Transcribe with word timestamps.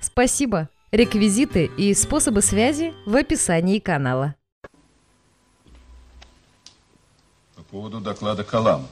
Спасибо! 0.00 0.68
Реквизиты 0.90 1.70
и 1.76 1.92
способы 1.92 2.40
связи 2.40 2.94
в 3.04 3.14
описании 3.14 3.78
канала. 3.78 4.34
По 7.54 7.62
поводу 7.62 8.00
доклада 8.00 8.42
Калам. 8.42 8.88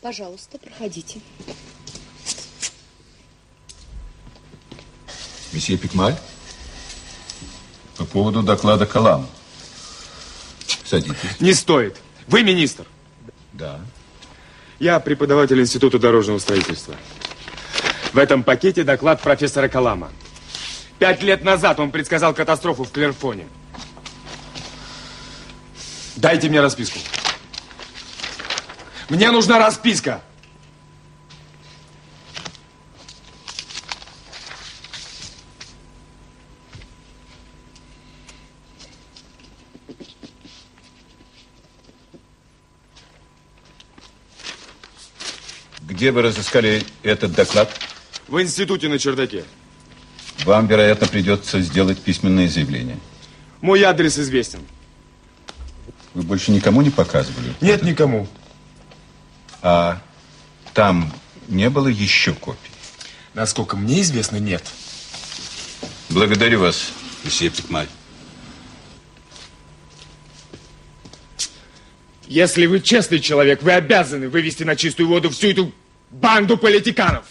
Пожалуйста, 0.00 0.58
проходите. 0.58 1.20
Месье 5.52 5.76
Пикмаль? 5.76 6.16
По 7.96 8.04
поводу 8.04 8.42
доклада 8.42 8.86
Калам. 8.86 9.26
Садитесь. 10.84 11.40
Не 11.40 11.52
стоит. 11.52 11.96
Вы 12.26 12.42
министр. 12.42 12.86
Да. 13.52 13.80
Я 14.78 15.00
преподаватель 15.00 15.60
Института 15.60 15.98
дорожного 15.98 16.38
строительства. 16.38 16.94
В 18.12 18.18
этом 18.18 18.42
пакете 18.42 18.84
доклад 18.84 19.20
профессора 19.20 19.68
Калама. 19.68 20.10
Пять 20.98 21.22
лет 21.22 21.44
назад 21.44 21.78
он 21.78 21.90
предсказал 21.90 22.34
катастрофу 22.34 22.84
в 22.84 22.90
Клерфоне. 22.90 23.46
Дайте 26.16 26.48
мне 26.48 26.60
расписку. 26.60 26.98
Мне 29.08 29.30
нужна 29.30 29.58
расписка. 29.58 30.20
Где 45.82 46.10
вы 46.10 46.22
разыскали 46.22 46.84
этот 47.02 47.32
доклад? 47.32 47.87
В 48.28 48.40
институте 48.42 48.88
на 48.88 48.98
чердаке. 48.98 49.44
Вам, 50.44 50.66
вероятно, 50.66 51.06
придется 51.06 51.60
сделать 51.60 51.98
письменное 51.98 52.46
заявление. 52.48 52.98
Мой 53.60 53.82
адрес 53.82 54.18
известен. 54.18 54.60
Вы 56.14 56.22
больше 56.22 56.50
никому 56.52 56.82
не 56.82 56.90
показывали? 56.90 57.54
Нет 57.60 57.82
никому. 57.82 58.28
А 59.62 60.00
там 60.74 61.12
не 61.48 61.70
было 61.70 61.88
еще 61.88 62.34
копий? 62.34 62.70
Насколько 63.34 63.76
мне 63.76 64.02
известно, 64.02 64.36
нет. 64.36 64.64
Благодарю 66.10 66.60
вас, 66.60 66.92
месье 67.24 67.50
Пикмаль. 67.50 67.88
Если 72.26 72.66
вы 72.66 72.80
честный 72.80 73.20
человек, 73.20 73.62
вы 73.62 73.72
обязаны 73.72 74.28
вывести 74.28 74.62
на 74.62 74.76
чистую 74.76 75.08
воду 75.08 75.30
всю 75.30 75.48
эту 75.48 75.72
банду 76.10 76.58
политиканов. 76.58 77.24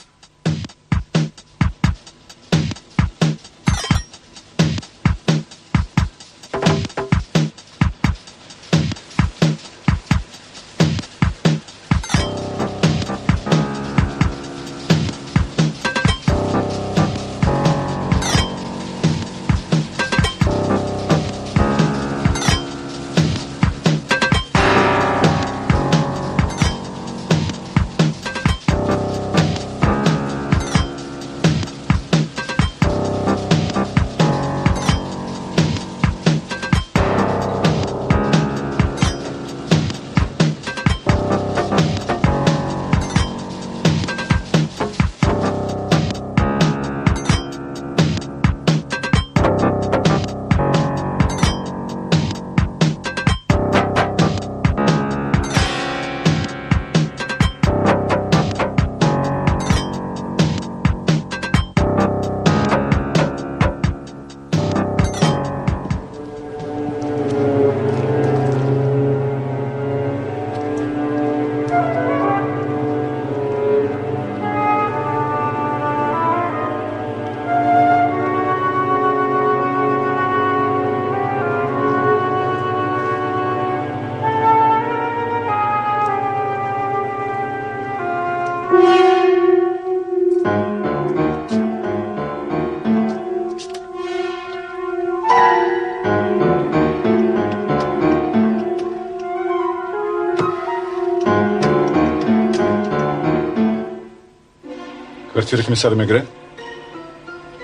Квартира 105.48 105.66
комиссара 105.66 105.96
Мегре? 105.96 106.26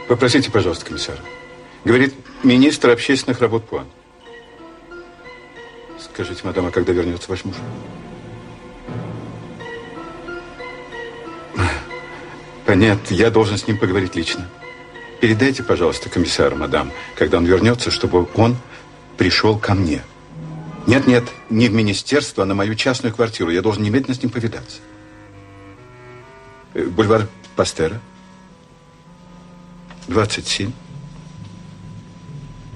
Попросите, 0.07 0.49
пожалуйста, 0.49 0.85
комиссара. 0.85 1.19
Говорит 1.83 2.15
министр 2.41 2.91
общественных 2.91 3.41
работ 3.41 3.67
Пуан. 3.67 3.87
Скажите, 5.99 6.39
мадам, 6.45 6.67
а 6.67 6.71
когда 6.71 6.93
вернется 6.93 7.29
ваш 7.29 7.43
муж? 7.43 7.57
Понятно, 12.65 13.13
я 13.13 13.29
должен 13.29 13.57
с 13.57 13.67
ним 13.67 13.77
поговорить 13.77 14.15
лично. 14.15 14.47
Передайте, 15.19 15.61
пожалуйста, 15.61 16.09
комиссару, 16.09 16.55
мадам, 16.55 16.89
когда 17.17 17.37
он 17.37 17.45
вернется, 17.45 17.91
чтобы 17.91 18.29
он 18.35 18.55
пришел 19.17 19.59
ко 19.59 19.73
мне. 19.73 20.03
Нет, 20.87 21.05
нет, 21.05 21.25
не 21.49 21.67
в 21.67 21.73
министерство, 21.73 22.43
а 22.43 22.45
на 22.45 22.55
мою 22.55 22.75
частную 22.75 23.13
квартиру. 23.13 23.49
Я 23.49 23.61
должен 23.61 23.83
немедленно 23.83 24.15
с 24.15 24.23
ним 24.23 24.31
повидаться. 24.31 24.77
Э, 26.75 26.85
Бульвар 26.85 27.27
Пастера. 27.55 28.01
27. 30.07 30.71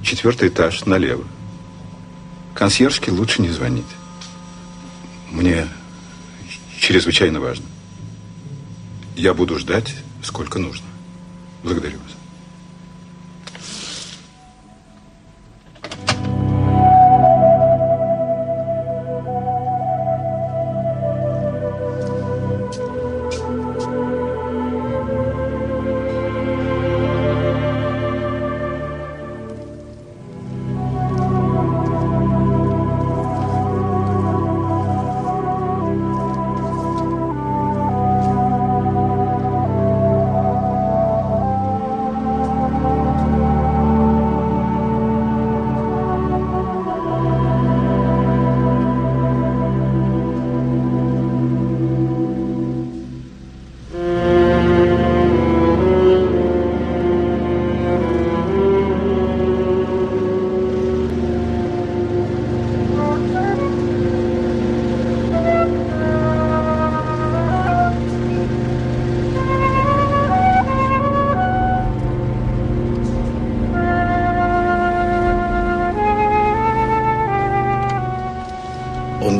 Четвертый 0.03 0.49
этаж, 0.49 0.85
налево. 0.85 1.25
Консьержке 2.53 3.11
лучше 3.11 3.41
не 3.41 3.49
звонить. 3.49 3.85
Мне 5.31 5.67
чрезвычайно 6.79 7.39
важно. 7.39 7.65
Я 9.15 9.33
буду 9.33 9.57
ждать, 9.59 9.95
сколько 10.23 10.59
нужно. 10.59 10.85
Благодарю 11.63 11.99
вас. 11.99 12.16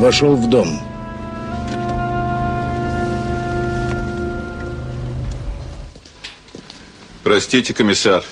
Вошел 0.08 0.36
в 0.36 0.48
дом. 0.48 0.80
Простите, 7.22 7.74
комиссар. 7.74 8.24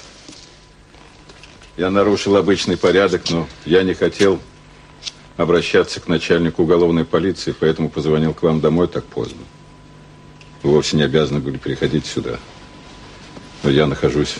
Я 1.77 1.91
нарушил 1.91 2.37
обычный 2.37 2.79
порядок, 2.79 3.25
но 3.29 3.47
я 3.67 3.83
не 3.83 3.93
хотел 3.93 4.41
обращаться 5.37 6.01
к 6.01 6.09
начальнику 6.09 6.63
уголовной 6.63 7.05
полиции, 7.05 7.53
поэтому 7.53 7.91
позвонил 7.91 8.33
к 8.33 8.43
вам 8.43 8.63
домой 8.63 8.89
так 8.89 9.05
поздно. 9.05 9.43
Вы 10.63 10.71
вовсе 10.71 10.97
не 10.97 11.03
обязаны 11.03 11.41
были 11.41 11.59
приходить 11.59 12.07
сюда. 12.07 12.39
Но 13.65 13.69
я 13.69 13.87
нахожусь 13.87 14.37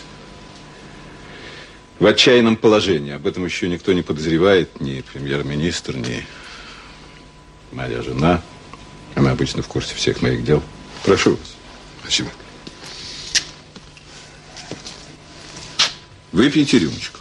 в 1.99 2.05
отчаянном 2.07 2.55
положении. 2.55 3.13
Об 3.13 3.27
этом 3.27 3.45
еще 3.45 3.69
никто 3.69 3.93
не 3.93 4.01
подозревает, 4.01 4.81
ни 4.81 5.01
премьер-министр, 5.01 5.97
ни 5.97 6.25
моя 7.77 8.01
жена. 8.01 8.41
Она 9.13 9.31
обычно 9.31 9.61
в 9.61 9.67
курсе 9.67 9.93
всех 9.93 10.21
моих 10.21 10.43
дел. 10.43 10.63
Прошу 11.03 11.31
вас. 11.31 11.55
Спасибо. 12.01 12.29
Выпейте 16.31 16.79
рюмочку. 16.79 17.19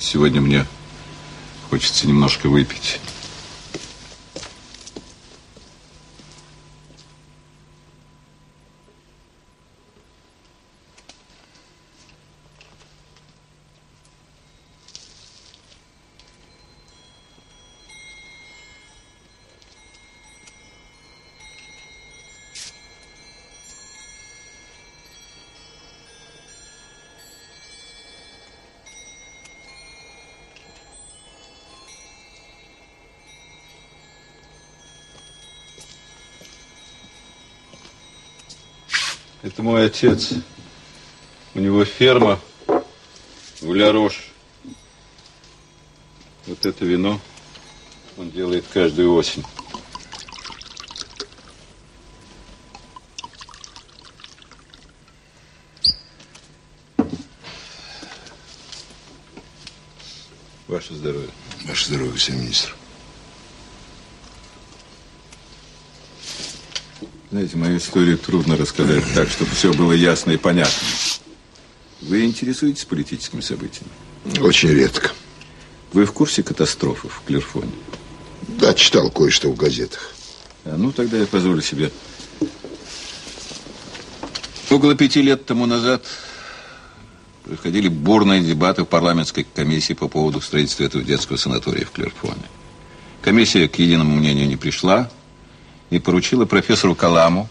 Сегодня 0.00 0.40
мне 0.40 0.66
хочется 1.70 2.06
немножко 2.06 2.48
выпить. 2.48 3.00
Мой 39.64 39.86
отец. 39.86 40.34
У 41.54 41.58
него 41.58 41.86
ферма 41.86 42.38
в 42.66 43.72
Ля-Рош. 43.72 44.30
Вот 46.46 46.66
это 46.66 46.84
вино 46.84 47.18
он 48.18 48.30
делает 48.30 48.66
каждую 48.70 49.14
осень. 49.14 49.42
Ваше 60.68 60.94
здоровье. 60.94 61.30
Ваше 61.64 61.86
здоровье, 61.86 62.12
господин 62.12 62.42
министр. 62.42 62.74
Знаете, 67.34 67.56
мою 67.56 67.78
историю 67.78 68.16
трудно 68.16 68.56
рассказать 68.56 69.02
так, 69.12 69.28
чтобы 69.28 69.50
все 69.50 69.72
было 69.72 69.90
ясно 69.90 70.30
и 70.30 70.36
понятно. 70.36 70.86
Вы 72.00 72.26
интересуетесь 72.26 72.84
политическими 72.84 73.40
событиями? 73.40 73.90
Очень 74.38 74.68
редко. 74.68 75.10
Вы 75.92 76.04
в 76.04 76.12
курсе 76.12 76.44
катастрофы 76.44 77.08
в 77.08 77.22
Клерфоне? 77.26 77.72
Да, 78.60 78.72
читал 78.72 79.10
кое-что 79.10 79.50
в 79.50 79.56
газетах. 79.56 80.14
А, 80.64 80.76
ну, 80.76 80.92
тогда 80.92 81.18
я 81.18 81.26
позволю 81.26 81.60
себе. 81.60 81.90
Около 84.70 84.94
пяти 84.94 85.20
лет 85.20 85.44
тому 85.44 85.66
назад 85.66 86.04
проходили 87.42 87.88
бурные 87.88 88.42
дебаты 88.42 88.84
в 88.84 88.86
парламентской 88.86 89.42
комиссии 89.42 89.94
по 89.94 90.06
поводу 90.06 90.40
строительства 90.40 90.84
этого 90.84 91.02
детского 91.02 91.36
санатория 91.36 91.84
в 91.84 91.90
Клерфоне. 91.90 92.44
Комиссия 93.22 93.66
к 93.66 93.76
единому 93.80 94.14
мнению 94.14 94.46
не 94.46 94.56
пришла 94.56 95.10
и 95.90 95.98
поручила 95.98 96.44
профессору 96.44 96.94
Каламу, 96.94 97.48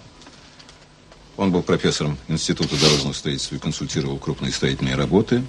он 1.37 1.51
был 1.51 1.63
профессором 1.63 2.17
Института 2.27 2.79
дорожного 2.79 3.13
строительства 3.13 3.55
и 3.55 3.59
консультировал 3.59 4.17
крупные 4.17 4.51
строительные 4.51 4.95
работы, 4.95 5.43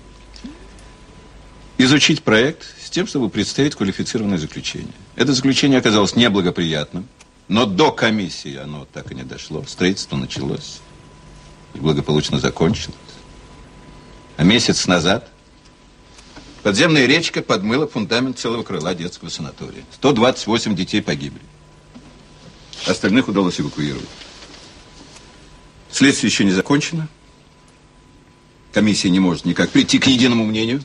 изучить 1.77 2.23
проект 2.23 2.65
с 2.83 2.89
тем, 2.91 3.07
чтобы 3.07 3.29
представить 3.29 3.75
квалифицированное 3.75 4.39
заключение. 4.39 4.95
Это 5.17 5.33
заключение 5.35 5.79
оказалось 5.79 6.17
неблагоприятным, 6.17 7.07
но 7.49 7.67
до 7.67 7.93
комиссии 7.93 8.57
оно 8.57 8.87
так 8.93 9.13
и 9.13 9.15
не 9.15 9.25
дошло. 9.25 9.65
Строительство 9.67 10.17
началось 10.17 10.81
и 11.75 11.79
благополучно 11.79 12.39
закончилось. 12.39 12.97
А 14.37 14.45
месяц 14.45 14.87
назад 14.87 15.29
подземная 16.63 17.07
речка 17.07 17.43
подмыла 17.43 17.87
фундамент 17.87 18.39
целого 18.39 18.63
крыла 18.63 18.95
детского 18.95 19.29
санатория. 19.29 19.85
128 19.97 20.75
детей 20.75 21.03
погибли. 21.03 21.41
Остальных 22.87 23.29
удалось 23.29 23.61
эвакуировать. 23.61 24.09
Следствие 25.91 26.31
еще 26.31 26.45
не 26.45 26.51
закончено. 26.51 27.09
Комиссия 28.73 29.11
не 29.11 29.21
может 29.21 29.45
никак 29.45 29.71
прийти 29.71 29.99
к 29.99 30.07
единому 30.07 30.45
мнению. 30.45 30.83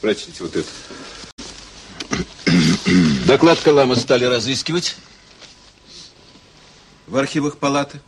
Прочтите 0.00 0.42
вот 0.42 0.56
это. 0.56 0.68
Доклад 3.26 3.58
Калама 3.60 3.96
стали 3.96 4.24
разыскивать 4.24 4.96
в 7.06 7.16
архивах 7.16 7.58
палаты. 7.58 8.00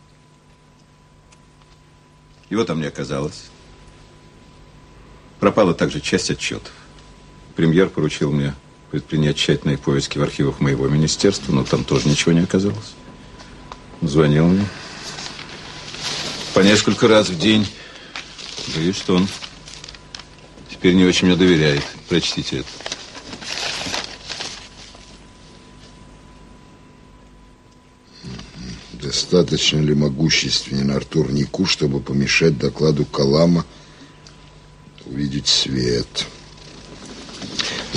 Его 2.50 2.64
там 2.64 2.80
не 2.80 2.86
оказалось. 2.86 3.44
Пропала 5.40 5.74
также 5.74 6.00
часть 6.00 6.30
отчетов. 6.30 6.72
Премьер 7.54 7.88
поручил 7.88 8.32
мне 8.32 8.54
предпринять 8.90 9.36
тщательные 9.36 9.78
поиски 9.78 10.18
в 10.18 10.22
архивах 10.22 10.60
моего 10.60 10.88
министерства, 10.88 11.52
но 11.52 11.64
там 11.64 11.84
тоже 11.84 12.08
ничего 12.08 12.32
не 12.32 12.40
оказалось. 12.40 12.94
Звонил 14.02 14.46
мне. 14.46 14.66
По 16.54 16.60
несколько 16.60 17.08
раз 17.08 17.28
в 17.28 17.38
день. 17.38 17.66
Боюсь, 18.74 18.96
что 18.96 19.16
он 19.16 19.28
теперь 20.70 20.94
не 20.94 21.04
очень 21.04 21.28
мне 21.28 21.36
доверяет. 21.36 21.82
Прочтите 22.08 22.58
это. 22.58 22.68
Достаточно 28.92 29.78
ли 29.78 29.94
могущественен 29.94 30.90
Артур 30.90 31.30
Нику, 31.30 31.66
чтобы 31.66 32.00
помешать 32.00 32.58
докладу 32.58 33.04
Калама 33.04 33.64
увидеть 35.04 35.46
свет? 35.46 36.26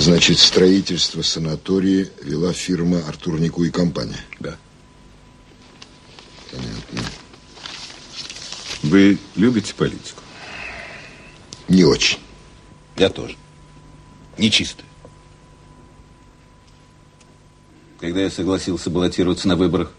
Значит, 0.00 0.38
строительство 0.38 1.20
санатория 1.20 2.08
вела 2.22 2.54
фирма 2.54 3.06
Артур 3.06 3.38
Нику 3.38 3.64
и 3.64 3.70
компания? 3.70 4.24
Да. 4.38 4.56
Понятно. 6.50 7.10
Вы 8.82 9.18
любите 9.36 9.74
политику? 9.74 10.22
Не 11.68 11.84
очень. 11.84 12.18
Я 12.96 13.10
тоже. 13.10 13.36
Нечистый. 14.38 14.86
Когда 17.98 18.22
я 18.22 18.30
согласился 18.30 18.88
баллотироваться 18.88 19.48
на 19.48 19.56
выборах, 19.56 19.92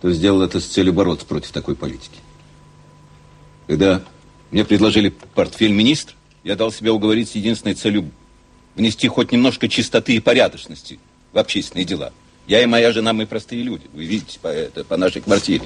то 0.00 0.12
сделал 0.12 0.42
это 0.42 0.60
с 0.60 0.66
целью 0.66 0.92
бороться 0.92 1.26
против 1.26 1.50
такой 1.50 1.74
политики. 1.74 2.20
Когда 3.66 4.04
мне 4.52 4.64
предложили 4.64 5.08
портфель 5.08 5.72
министра, 5.72 6.14
я 6.44 6.54
дал 6.54 6.70
себя 6.70 6.92
уговорить 6.92 7.30
с 7.30 7.34
единственной 7.34 7.74
целью 7.74 8.12
внести 8.74 9.08
хоть 9.08 9.32
немножко 9.32 9.68
чистоты 9.68 10.14
и 10.14 10.20
порядочности 10.20 10.98
в 11.32 11.38
общественные 11.38 11.84
дела. 11.84 12.12
Я 12.46 12.62
и 12.62 12.66
моя 12.66 12.92
жена, 12.92 13.12
мы 13.12 13.26
простые 13.26 13.62
люди. 13.62 13.84
Вы 13.92 14.04
видите 14.04 14.38
по, 14.40 14.48
это, 14.48 14.84
по 14.84 14.96
нашей 14.96 15.22
квартире. 15.22 15.64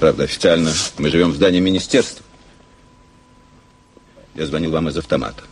Правда, 0.00 0.24
официально 0.24 0.72
мы 0.98 1.08
живем 1.10 1.30
в 1.30 1.36
здании 1.36 1.60
министерства. 1.60 2.24
Я 4.34 4.46
звонил 4.46 4.72
вам 4.72 4.88
из 4.88 4.96
автомата. 4.96 5.44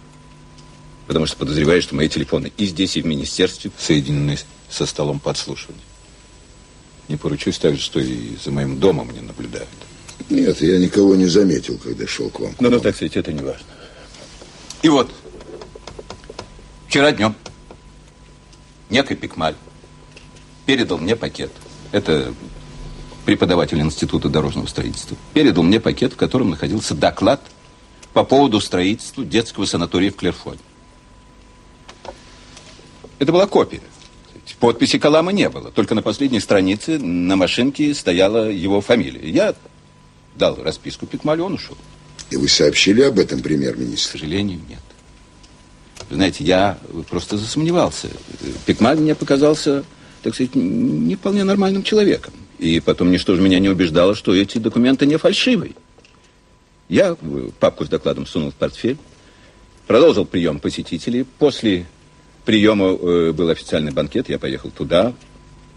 Потому 1.07 1.26
что 1.26 1.37
подозреваю, 1.37 1.81
что 1.83 1.95
мои 1.95 2.09
телефоны 2.09 2.52
и 2.57 2.67
здесь, 2.67 2.97
и 2.97 3.02
в 3.02 3.07
министерстве 3.07 3.71
соединены 3.79 4.38
со 4.69 4.87
столом 4.87 5.21
подслушивания. 5.21 5.83
Не 7.09 7.17
поручусь 7.17 7.59
также, 7.59 7.81
что 7.81 8.00
и 8.00 8.37
за 8.43 8.50
моим 8.50 8.79
домом 8.79 9.11
не 9.12 9.21
наблюдают. 9.21 9.69
Нет, 10.31 10.61
я 10.61 10.79
никого 10.79 11.14
не 11.14 11.26
заметил, 11.26 11.79
когда 11.79 12.07
шел 12.07 12.31
к 12.31 12.41
вам. 12.41 12.55
Ну, 12.59 12.71
ну, 12.71 12.81
так 12.81 12.95
сказать, 12.97 13.17
это 13.17 13.33
не 13.33 13.43
важно. 13.43 13.67
И 14.83 14.88
вот, 14.88 15.11
вчера 16.92 17.11
днем 17.11 17.34
некий 18.90 19.14
Пикмаль 19.14 19.54
передал 20.66 20.99
мне 20.99 21.16
пакет. 21.16 21.50
Это 21.90 22.34
преподаватель 23.25 23.80
Института 23.80 24.28
дорожного 24.28 24.66
строительства. 24.66 25.16
Передал 25.32 25.62
мне 25.62 25.80
пакет, 25.80 26.12
в 26.12 26.16
котором 26.16 26.50
находился 26.50 26.94
доклад 26.94 27.40
по 28.12 28.25
поводу 28.25 28.61
строительства 28.61 29.25
детского 29.25 29.64
санатория 29.64 30.11
в 30.11 30.16
Клерфоне. 30.16 30.58
Это 33.18 33.32
была 33.32 33.46
копия. 33.46 33.80
Подписи 34.61 34.99
Калама 34.99 35.32
не 35.32 35.49
было. 35.49 35.70
Только 35.70 35.94
на 35.94 36.02
последней 36.02 36.40
странице 36.40 36.99
на 36.99 37.37
машинке 37.37 37.94
стояла 37.94 38.50
его 38.50 38.82
фамилия. 38.82 39.30
Я 39.30 39.54
дал 40.34 40.62
расписку 40.62 41.06
Пикмалю, 41.06 41.46
он 41.46 41.54
ушел. 41.54 41.78
И 42.28 42.37
вы 42.37 42.49
сообщили 42.49 43.00
об 43.00 43.18
этом 43.18 43.40
К 43.40 43.44
премьер-министру? 43.44 44.18
сожалению, 44.18 44.61
нет. 44.68 44.82
Знаете, 46.12 46.45
я 46.45 46.78
просто 47.09 47.38
засомневался. 47.38 48.09
Пикмаль 48.66 48.99
мне 48.99 49.14
показался, 49.14 49.83
так 50.23 50.35
сказать, 50.35 50.54
не 50.54 51.16
вполне 51.16 51.42
нормальным 51.42 51.83
человеком. 51.83 52.35
И 52.59 52.81
потом 52.81 53.11
ничто 53.11 53.35
же 53.35 53.40
меня 53.40 53.59
не 53.59 53.71
убеждало, 53.71 54.14
что 54.14 54.35
эти 54.35 54.59
документы 54.59 55.07
не 55.07 55.16
фальшивые. 55.16 55.73
Я 56.90 57.16
папку 57.59 57.87
с 57.87 57.88
докладом 57.88 58.26
сунул 58.26 58.50
в 58.50 58.54
портфель, 58.54 58.99
продолжил 59.87 60.26
прием 60.26 60.61
посетителей. 60.61 61.25
После 61.25 61.87
приема 62.45 62.88
э, 62.88 63.33
был 63.33 63.49
официальный 63.49 63.92
банкет, 63.92 64.28
я 64.28 64.38
поехал 64.38 64.71
туда. 64.71 65.14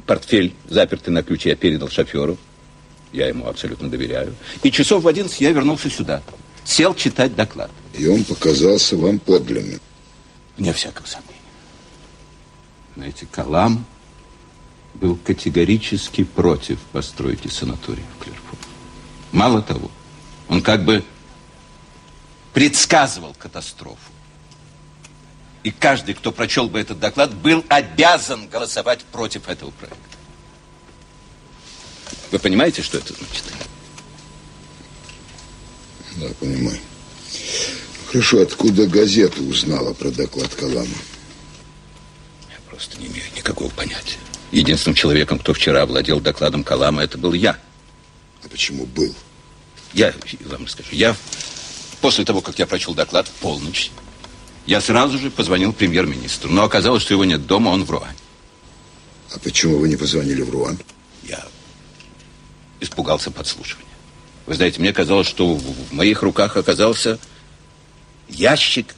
Портфель, 0.06 0.54
запертый 0.68 1.14
на 1.14 1.24
ключ, 1.24 1.46
я 1.46 1.56
передал 1.56 1.88
шоферу. 1.88 2.38
Я 3.14 3.28
ему 3.28 3.48
абсолютно 3.48 3.90
доверяю. 3.90 4.36
И 4.64 4.70
часов 4.70 5.04
в 5.04 5.08
11 5.08 5.40
я 5.40 5.52
вернулся 5.52 5.90
сюда. 5.90 6.22
Сел 6.66 6.94
читать 6.94 7.36
доклад. 7.36 7.72
И 7.98 8.06
он 8.06 8.26
показался 8.26 8.98
вам 8.98 9.20
подлинным. 9.20 9.80
Вне 10.58 10.74
всякого 10.74 11.06
сомнения. 11.06 11.36
Знаете, 12.96 13.28
Калам 13.30 13.86
был 14.94 15.18
категорически 15.18 16.24
против 16.24 16.80
постройки 16.94 17.50
санатория 17.50 18.06
в 18.18 18.24
Клерфу. 18.24 18.58
Мало 19.32 19.62
того, 19.62 19.92
он 20.48 20.62
как 20.62 20.86
бы 20.86 21.04
предсказывал 22.54 23.34
катастрофу. 23.34 24.00
И 25.64 25.72
каждый, 25.72 26.14
кто 26.14 26.32
прочел 26.32 26.70
бы 26.70 26.80
этот 26.80 27.00
доклад, 27.00 27.34
был 27.34 27.66
обязан 27.68 28.48
голосовать 28.48 29.04
против 29.04 29.50
этого 29.50 29.72
проекта. 29.72 30.00
Вы 32.32 32.40
понимаете, 32.40 32.82
что 32.82 32.98
это 32.98 33.14
значит? 33.14 33.44
Да, 36.18 36.28
понимаю. 36.40 36.80
Хорошо, 38.08 38.42
откуда 38.42 38.88
газета 38.88 39.42
узнала 39.42 39.94
про 39.94 40.12
доклад 40.12 40.54
Калама? 40.56 40.88
Я 42.50 42.58
просто 42.70 43.00
не 43.00 43.08
имею 43.08 43.26
никакого 43.36 43.70
понятия. 43.70 44.18
Единственным 44.52 44.96
человеком, 44.96 45.40
кто 45.40 45.54
вчера 45.54 45.86
владел 45.86 46.20
докладом 46.20 46.64
Калама, 46.64 47.04
это 47.04 47.18
был 47.18 47.34
я. 47.34 47.58
А 48.44 48.48
почему 48.48 48.86
был? 48.86 49.14
Я 49.94 50.14
вам 50.46 50.68
скажу, 50.68 50.90
я 50.92 51.16
после 52.02 52.26
того, 52.26 52.42
как 52.42 52.60
я 52.60 52.68
прочел 52.68 52.94
доклад 52.94 53.28
в 53.28 53.32
полночь, 53.32 53.92
я 54.66 54.82
сразу 54.82 55.18
же 55.18 55.32
позвонил 55.32 55.74
премьер-министру. 55.74 56.52
Но 56.52 56.64
оказалось, 56.64 57.02
что 57.02 57.14
его 57.14 57.26
нет 57.26 57.46
дома, 57.48 57.70
он 57.70 57.84
в 57.84 57.92
Руане. 57.92 58.16
А 59.34 59.40
почему 59.40 59.80
вы 59.80 59.90
не 59.90 59.96
позвонили 59.96 60.42
в 60.42 60.50
Руан? 60.50 60.78
Я 61.24 61.46
испугался 62.80 63.32
подслушивания. 63.32 63.90
Вы 64.46 64.54
знаете, 64.54 64.80
мне 64.80 64.94
казалось, 64.94 65.28
что 65.28 65.56
в 65.56 65.94
моих 65.94 66.22
руках 66.22 66.58
оказался 66.58 67.20
ящик 68.30 68.96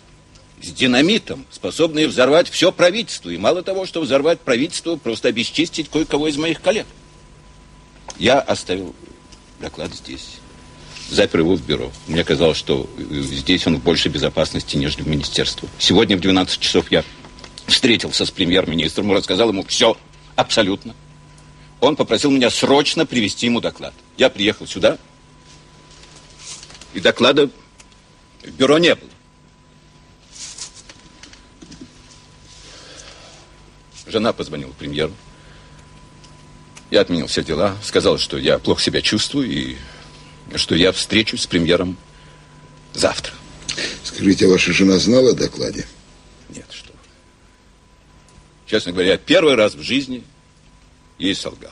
с 0.62 0.72
динамитом, 0.72 1.46
способный 1.52 2.08
взорвать 2.08 2.50
все 2.50 2.72
правительство. 2.72 3.30
И 3.30 3.38
мало 3.38 3.62
того, 3.62 3.86
что 3.86 4.02
взорвать 4.02 4.40
правительство, 4.40 4.96
просто 4.96 5.30
обесчистить 5.30 5.90
кое-кого 5.90 6.28
из 6.28 6.38
моих 6.38 6.62
коллег. 6.62 6.88
Я 8.18 8.40
оставил 8.40 8.96
доклад 9.60 9.94
здесь. 9.94 10.38
Запер 11.10 11.40
его 11.40 11.56
в 11.56 11.62
бюро. 11.66 11.92
Мне 12.08 12.24
казалось, 12.24 12.58
что 12.58 12.90
э, 12.98 13.22
здесь 13.22 13.66
он 13.66 13.78
в 13.78 13.84
большей 13.84 14.12
безопасности, 14.12 14.76
нежели 14.76 15.04
в 15.04 15.08
министерстве. 15.08 15.70
Сегодня 15.78 16.18
в 16.18 16.20
12 16.20 16.60
часов 16.60 16.92
я 16.92 17.04
встретился 17.68 18.26
с 18.26 18.32
премьер-министром 18.32 19.12
и 19.12 19.16
рассказал 19.16 19.50
ему 19.50 19.64
все 19.64 19.98
абсолютно. 20.36 20.96
Он 21.80 21.96
попросил 21.96 22.32
меня 22.32 22.50
срочно 22.50 23.06
привести 23.06 23.46
ему 23.46 23.62
доклад. 23.62 23.94
Я 24.18 24.30
приехал 24.30 24.66
сюда, 24.66 24.98
и 26.94 27.00
доклада 27.00 27.50
в 28.44 28.50
бюро 28.52 28.78
не 28.80 28.96
было. 28.96 29.10
Жена 34.08 34.34
позвонила 34.34 34.72
премьеру. 34.72 35.14
Я 36.90 37.02
отменил 37.02 37.28
все 37.28 37.44
дела, 37.44 37.76
сказал, 37.84 38.18
что 38.18 38.38
я 38.38 38.60
плохо 38.60 38.82
себя 38.82 39.02
чувствую 39.02 39.50
и 39.50 39.78
что 40.56 40.76
я 40.76 40.94
встречусь 40.94 41.42
с 41.42 41.48
премьером 41.48 41.98
завтра. 42.94 43.34
Скажите, 44.04 44.46
а 44.46 44.50
ваша 44.50 44.72
жена 44.72 44.98
знала 44.98 45.32
о 45.32 45.34
докладе? 45.34 45.86
Нет, 46.50 46.66
что. 46.72 46.94
Честно 48.66 48.94
говоря, 48.94 49.12
я 49.12 49.18
первый 49.18 49.56
раз 49.56 49.76
в 49.76 49.82
жизни 49.82 50.24
ей 51.20 51.36
солгал. 51.36 51.72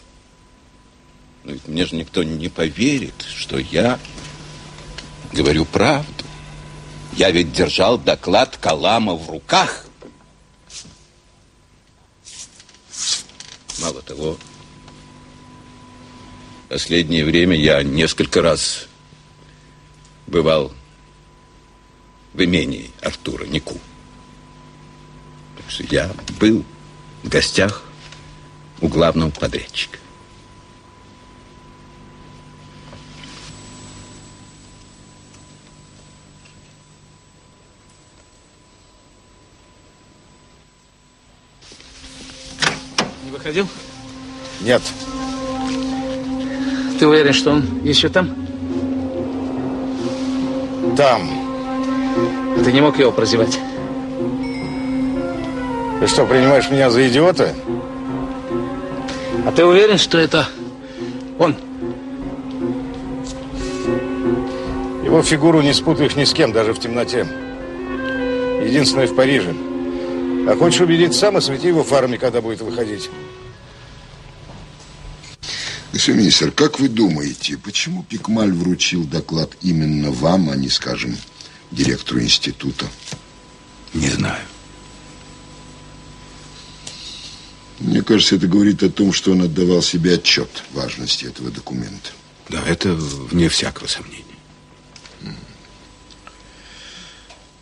Но 1.46 1.54
ведь 1.54 1.68
мне 1.68 1.86
же 1.86 1.96
никто 1.96 2.24
не 2.24 2.50
поверит, 2.50 3.26
что 3.34 3.58
я 3.58 4.00
говорю 5.32 5.66
правду. 5.66 6.26
Я 7.14 7.32
ведь 7.32 7.54
держал 7.54 7.98
доклад 7.98 8.58
Калама 8.58 9.16
в 9.16 9.30
руках. 9.30 9.86
Мало 13.80 14.02
того, 14.02 14.38
в 16.66 16.70
последнее 16.70 17.26
время 17.26 17.56
я 17.56 17.84
несколько 17.84 18.42
раз 18.42 18.88
бывал 20.28 20.74
в 22.34 22.44
имении 22.44 22.92
Артура 23.02 23.46
Нику. 23.46 23.80
Так 25.58 25.70
что 25.70 25.84
я 25.84 26.12
был 26.40 26.64
в 27.24 27.30
гостях 27.30 27.84
у 28.82 28.88
главного 28.88 29.30
подрядчика. 29.30 30.00
Не 43.46 43.52
выходил? 43.52 43.68
Нет. 44.62 44.82
Ты 46.98 47.06
уверен, 47.06 47.32
что 47.32 47.52
он 47.52 47.64
еще 47.84 48.10
там? 48.10 48.36
Там. 50.98 51.30
Ты 52.64 52.72
не 52.72 52.82
мог 52.82 52.98
его 52.98 53.12
прозевать? 53.12 53.60
Ты 56.00 56.08
что, 56.08 56.26
принимаешь 56.26 56.72
меня 56.72 56.90
за 56.90 57.08
идиота? 57.08 57.54
А 59.46 59.52
ты 59.52 59.64
уверен, 59.64 60.00
что 60.00 60.18
это 60.18 60.48
он? 61.38 61.56
Его 65.04 65.22
фигуру 65.22 65.62
не 65.62 65.74
спутаешь 65.74 66.16
ни 66.16 66.24
с 66.24 66.34
кем, 66.34 66.52
даже 66.52 66.74
в 66.74 66.80
темноте. 66.80 67.28
Единственное 68.64 69.06
в 69.06 69.16
Париже. 69.16 69.54
А 70.48 70.56
хочешь 70.56 70.82
убедиться 70.82 71.20
сам, 71.20 71.38
освети 71.38 71.70
его 71.70 71.84
фарами, 71.84 72.18
когда 72.18 72.42
будет 72.42 72.62
выходить. 72.62 73.10
Господин 75.92 76.22
министр, 76.22 76.52
как 76.52 76.80
вы 76.80 76.90
думаете, 76.90 77.58
почему 77.58 78.04
Пикмаль 78.04 78.52
вручил 78.52 79.06
доклад 79.06 79.52
именно 79.62 80.12
вам, 80.12 80.50
а 80.50 80.56
не, 80.56 80.70
скажем, 80.70 81.18
директору 81.72 82.22
института? 82.22 82.86
Не 83.94 84.10
знаю. 84.10 84.44
Мне 87.80 88.02
кажется, 88.02 88.36
это 88.36 88.48
говорит 88.48 88.84
о 88.84 88.90
том, 88.90 89.14
что 89.14 89.32
он 89.32 89.42
отдавал 89.42 89.82
себе 89.82 90.16
отчет 90.16 90.50
в 90.70 90.76
важности 90.76 91.26
этого 91.26 91.50
документа. 91.50 92.12
Да, 92.50 92.62
это 92.68 92.94
вне 92.94 93.50
всякого 93.50 93.88
сомнения. 93.88 94.25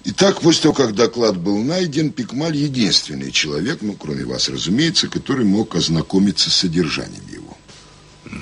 Итак, 0.06 0.42
после 0.42 0.64
того, 0.64 0.74
как 0.74 0.96
доклад 0.96 1.38
был 1.38 1.64
найден, 1.64 2.12
Пикмаль 2.12 2.58
единственный 2.58 3.32
человек, 3.32 3.80
ну, 3.82 3.94
кроме 3.94 4.26
вас, 4.26 4.50
разумеется, 4.50 5.08
который 5.08 5.46
мог 5.46 5.76
ознакомиться 5.76 6.50
с 6.50 6.56
содержанием 6.56 7.26
его. 7.32 7.58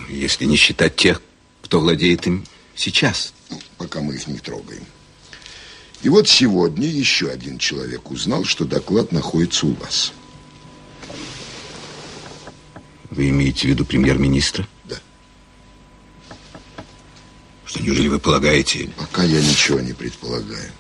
Если 0.10 0.46
не 0.46 0.56
считать 0.56 0.96
тех, 0.96 1.22
кто 1.62 1.80
владеет 1.80 2.26
им 2.26 2.46
сейчас. 2.76 3.34
Ну, 3.52 3.62
пока 3.78 4.02
мы 4.02 4.16
их 4.16 4.26
не 4.26 4.40
трогаем. 4.40 4.84
И 6.02 6.10
вот 6.10 6.28
сегодня 6.28 6.88
еще 6.88 7.30
один 7.30 7.60
человек 7.60 8.10
узнал, 8.10 8.44
что 8.44 8.66
доклад 8.66 9.12
находится 9.12 9.68
у 9.68 9.74
вас. 9.76 10.14
Вы 13.12 13.30
имеете 13.30 13.68
в 13.68 13.70
виду 13.70 13.86
премьер-министра? 13.86 14.68
Да. 14.86 14.98
Что, 17.66 17.84
неужели 17.84 18.08
вы 18.08 18.18
полагаете... 18.18 18.90
Пока 18.98 19.24
я 19.24 19.40
ничего 19.40 19.80
не 19.80 19.94
предполагаю. 19.94 20.72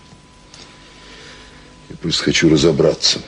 Я 1.92 1.98
просто 1.98 2.24
хочу 2.24 2.48
разобраться. 2.50 3.20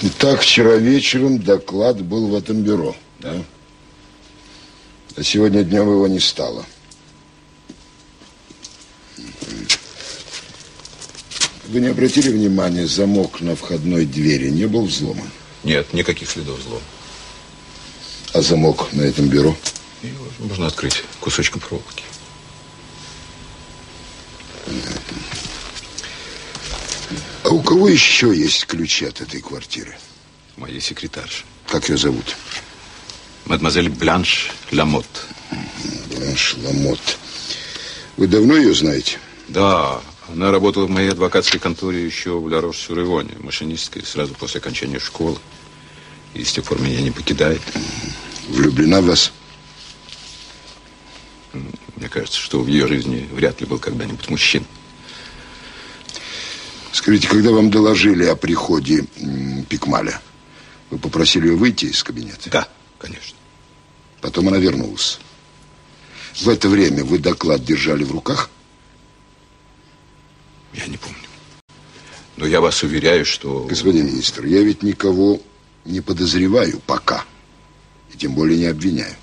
Итак, 0.00 0.40
вчера 0.40 0.76
вечером 0.76 1.38
доклад 1.38 2.00
был 2.00 2.28
в 2.28 2.34
этом 2.34 2.62
бюро. 2.62 2.96
Да. 3.18 3.44
А 5.16 5.22
сегодня 5.22 5.62
днем 5.62 5.90
его 5.90 6.06
не 6.06 6.20
стало. 6.20 6.64
Вы 11.66 11.80
не 11.80 11.88
обратили 11.88 12.30
внимания, 12.30 12.86
замок 12.86 13.42
на 13.42 13.54
входной 13.54 14.06
двери 14.06 14.48
не 14.48 14.66
был 14.66 14.86
взломан? 14.86 15.28
Нет, 15.62 15.92
никаких 15.92 16.30
следов 16.30 16.58
взлома. 16.58 16.80
А 18.34 18.42
замок 18.42 18.92
на 18.92 19.02
этом 19.02 19.28
бюро? 19.28 19.56
Его 20.02 20.24
можно 20.38 20.66
открыть 20.66 21.02
кусочком 21.20 21.60
проволоки. 21.60 22.04
А 27.44 27.48
у 27.48 27.62
кого 27.62 27.88
еще 27.88 28.36
есть 28.36 28.66
ключи 28.66 29.06
от 29.06 29.20
этой 29.20 29.40
квартиры? 29.40 29.96
Моей 30.56 30.80
секретарши. 30.80 31.44
Как 31.66 31.88
ее 31.88 31.96
зовут? 31.96 32.36
Мадемуазель 33.46 33.88
Бланш 33.88 34.50
Ламот. 34.72 35.06
Бланш 36.10 36.56
Ламот. 36.62 37.00
Вы 38.18 38.26
давно 38.26 38.56
ее 38.56 38.74
знаете? 38.74 39.18
Да, 39.48 40.02
она 40.28 40.50
работала 40.50 40.86
в 40.86 40.90
моей 40.90 41.10
адвокатской 41.10 41.58
конторе 41.58 42.04
еще 42.04 42.38
в 42.38 42.74
сюр 42.74 42.98
машинисткой, 43.38 44.04
сразу 44.04 44.34
после 44.34 44.60
окончания 44.60 44.98
школы. 44.98 45.38
И 46.34 46.44
с 46.44 46.52
тех 46.52 46.64
пор 46.64 46.80
меня 46.80 47.00
не 47.00 47.10
покидает. 47.10 47.60
Влюблена 48.48 49.00
в 49.00 49.06
вас? 49.06 49.32
Мне 51.52 52.08
кажется, 52.08 52.38
что 52.38 52.60
в 52.60 52.66
ее 52.66 52.86
жизни 52.86 53.28
вряд 53.32 53.60
ли 53.60 53.66
был 53.66 53.78
когда-нибудь 53.78 54.28
мужчина. 54.28 54.64
Скажите, 56.92 57.28
когда 57.28 57.50
вам 57.50 57.70
доложили 57.70 58.24
о 58.24 58.36
приходе 58.36 59.04
Пикмаля, 59.68 60.20
вы 60.90 60.98
попросили 60.98 61.48
ее 61.48 61.56
выйти 61.56 61.86
из 61.86 62.02
кабинета? 62.02 62.50
Да, 62.50 62.68
конечно. 62.98 63.36
Потом 64.20 64.48
она 64.48 64.58
вернулась. 64.58 65.18
В 66.36 66.48
это 66.48 66.68
время 66.68 67.04
вы 67.04 67.18
доклад 67.18 67.64
держали 67.64 68.04
в 68.04 68.12
руках? 68.12 68.50
Я 70.72 70.86
не 70.86 70.96
помню. 70.96 71.16
Но 72.36 72.46
я 72.46 72.60
вас 72.60 72.82
уверяю, 72.82 73.24
что... 73.24 73.64
Господин 73.64 74.06
министр, 74.06 74.44
я 74.44 74.62
ведь 74.62 74.82
никого 74.82 75.40
не 75.88 76.00
подозреваю 76.00 76.80
пока. 76.86 77.24
И 78.12 78.16
тем 78.16 78.34
более 78.34 78.58
не 78.58 78.66
обвиняю. 78.66 79.14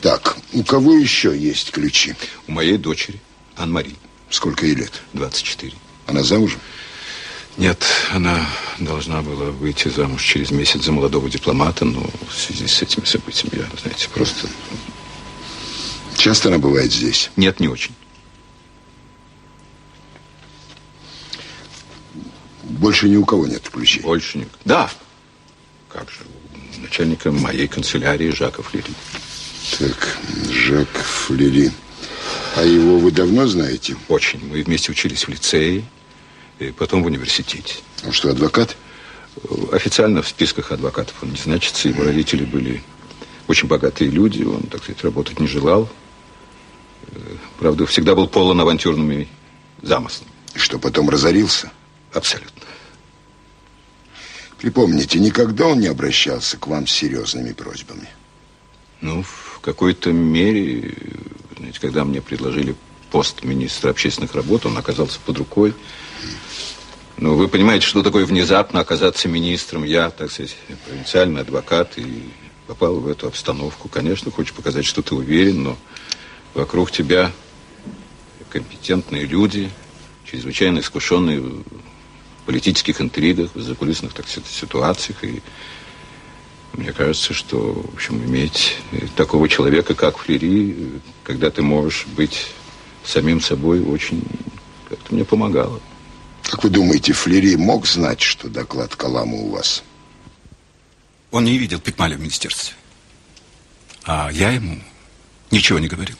Так, 0.00 0.36
у 0.52 0.64
кого 0.64 0.94
еще 0.94 1.36
есть 1.38 1.70
ключи? 1.70 2.16
У 2.48 2.52
моей 2.52 2.76
дочери, 2.76 3.20
Ан-Мари. 3.56 3.94
Сколько 4.30 4.66
ей 4.66 4.74
лет? 4.74 5.02
24. 5.12 5.72
Она 6.06 6.22
замужем? 6.22 6.58
Нет, 7.58 7.84
она 8.10 8.48
должна 8.78 9.20
была 9.20 9.50
выйти 9.50 9.88
замуж 9.88 10.22
через 10.22 10.50
месяц 10.50 10.84
за 10.84 10.92
молодого 10.92 11.28
дипломата, 11.28 11.84
но 11.84 12.00
в 12.28 12.34
связи 12.34 12.66
с 12.66 12.80
этими 12.82 13.04
событиями, 13.04 13.60
я, 13.60 13.80
знаете, 13.80 14.08
просто... 14.08 14.48
Часто 16.16 16.48
она 16.48 16.58
бывает 16.58 16.92
здесь? 16.92 17.30
Нет, 17.36 17.60
не 17.60 17.68
очень. 17.68 17.92
Больше 22.78 23.08
ни 23.08 23.16
у 23.16 23.24
кого 23.24 23.46
нет 23.46 23.68
ключей? 23.68 24.02
Больше 24.02 24.38
ни... 24.38 24.48
Да. 24.64 24.90
Как 25.88 26.10
же, 26.10 26.20
у 26.78 26.80
начальника 26.80 27.30
моей 27.30 27.68
канцелярии 27.68 28.30
Жака 28.30 28.62
Флери. 28.62 28.92
Так, 29.78 30.18
Жак 30.50 30.88
Флери. 30.88 31.70
А 32.56 32.62
его 32.62 32.98
вы 32.98 33.10
давно 33.10 33.46
знаете? 33.46 33.96
Очень. 34.08 34.44
Мы 34.46 34.62
вместе 34.62 34.90
учились 34.90 35.26
в 35.26 35.28
лицее, 35.28 35.84
и 36.58 36.70
потом 36.70 37.02
в 37.02 37.06
университете. 37.06 37.76
Он 38.04 38.12
что, 38.12 38.30
адвокат? 38.30 38.76
Официально 39.70 40.22
в 40.22 40.28
списках 40.28 40.72
адвокатов 40.72 41.14
он 41.22 41.30
не 41.30 41.36
значится. 41.36 41.88
Его 41.88 42.04
родители 42.04 42.44
были 42.44 42.82
очень 43.48 43.68
богатые 43.68 44.10
люди. 44.10 44.42
Он, 44.44 44.62
так 44.62 44.82
сказать, 44.82 45.02
работать 45.04 45.40
не 45.40 45.46
желал. 45.46 45.88
Правда, 47.58 47.84
всегда 47.86 48.14
был 48.14 48.28
полон 48.28 48.60
авантюрными 48.60 49.28
замыслами. 49.82 50.30
И 50.54 50.58
что, 50.58 50.78
потом 50.78 51.10
разорился? 51.10 51.70
Абсолютно. 52.12 52.61
Припомните, 54.62 55.18
никогда 55.18 55.66
он 55.66 55.80
не 55.80 55.88
обращался 55.88 56.56
к 56.56 56.68
вам 56.68 56.86
с 56.86 56.92
серьезными 56.92 57.52
просьбами? 57.52 58.08
Ну, 59.00 59.24
в 59.24 59.58
какой-то 59.60 60.12
мере 60.12 60.94
знаете, 61.58 61.80
когда 61.80 62.04
мне 62.04 62.22
предложили 62.22 62.76
пост 63.10 63.42
министра 63.42 63.90
общественных 63.90 64.36
работ, 64.36 64.64
он 64.64 64.78
оказался 64.78 65.18
под 65.26 65.38
рукой. 65.38 65.74
Ну, 67.16 67.34
вы 67.34 67.48
понимаете, 67.48 67.86
что 67.86 68.04
такое 68.04 68.24
внезапно 68.24 68.78
оказаться 68.78 69.28
министром. 69.28 69.82
Я, 69.82 70.10
так 70.10 70.30
сказать, 70.30 70.56
провинциальный 70.86 71.40
адвокат 71.40 71.98
и 71.98 72.30
попал 72.68 73.00
в 73.00 73.08
эту 73.08 73.26
обстановку. 73.26 73.88
Конечно, 73.88 74.30
хочешь 74.30 74.52
показать, 74.52 74.84
что 74.84 75.02
ты 75.02 75.16
уверен, 75.16 75.64
но 75.64 75.78
вокруг 76.54 76.92
тебя 76.92 77.32
компетентные 78.48 79.24
люди, 79.24 79.70
чрезвычайно 80.24 80.78
искушенные 80.78 81.42
политических 82.46 83.00
интригах, 83.00 83.54
в 83.54 83.62
закулисных 83.62 84.12
так 84.12 84.26
ситуациях. 84.28 85.22
И 85.24 85.42
мне 86.74 86.92
кажется, 86.92 87.34
что, 87.34 87.72
в 87.72 87.94
общем, 87.94 88.24
иметь 88.24 88.76
такого 89.16 89.48
человека, 89.48 89.94
как 89.94 90.18
Флери, 90.18 91.00
когда 91.22 91.50
ты 91.50 91.62
можешь 91.62 92.06
быть 92.06 92.48
самим 93.04 93.40
собой, 93.40 93.80
очень 93.80 94.22
как-то 94.88 95.14
мне 95.14 95.24
помогало. 95.24 95.80
Как 96.42 96.64
вы 96.64 96.70
думаете, 96.70 97.12
Флери 97.12 97.56
мог 97.56 97.86
знать, 97.86 98.20
что 98.20 98.48
доклад 98.48 98.96
Калама 98.96 99.34
у 99.34 99.50
вас? 99.50 99.82
Он 101.30 101.44
не 101.44 101.56
видел 101.56 101.80
Пикмаля 101.80 102.16
в 102.16 102.20
министерстве. 102.20 102.74
А 104.04 104.30
я 104.32 104.50
ему 104.50 104.78
ничего 105.50 105.78
не 105.78 105.88
говорил. 105.88 106.16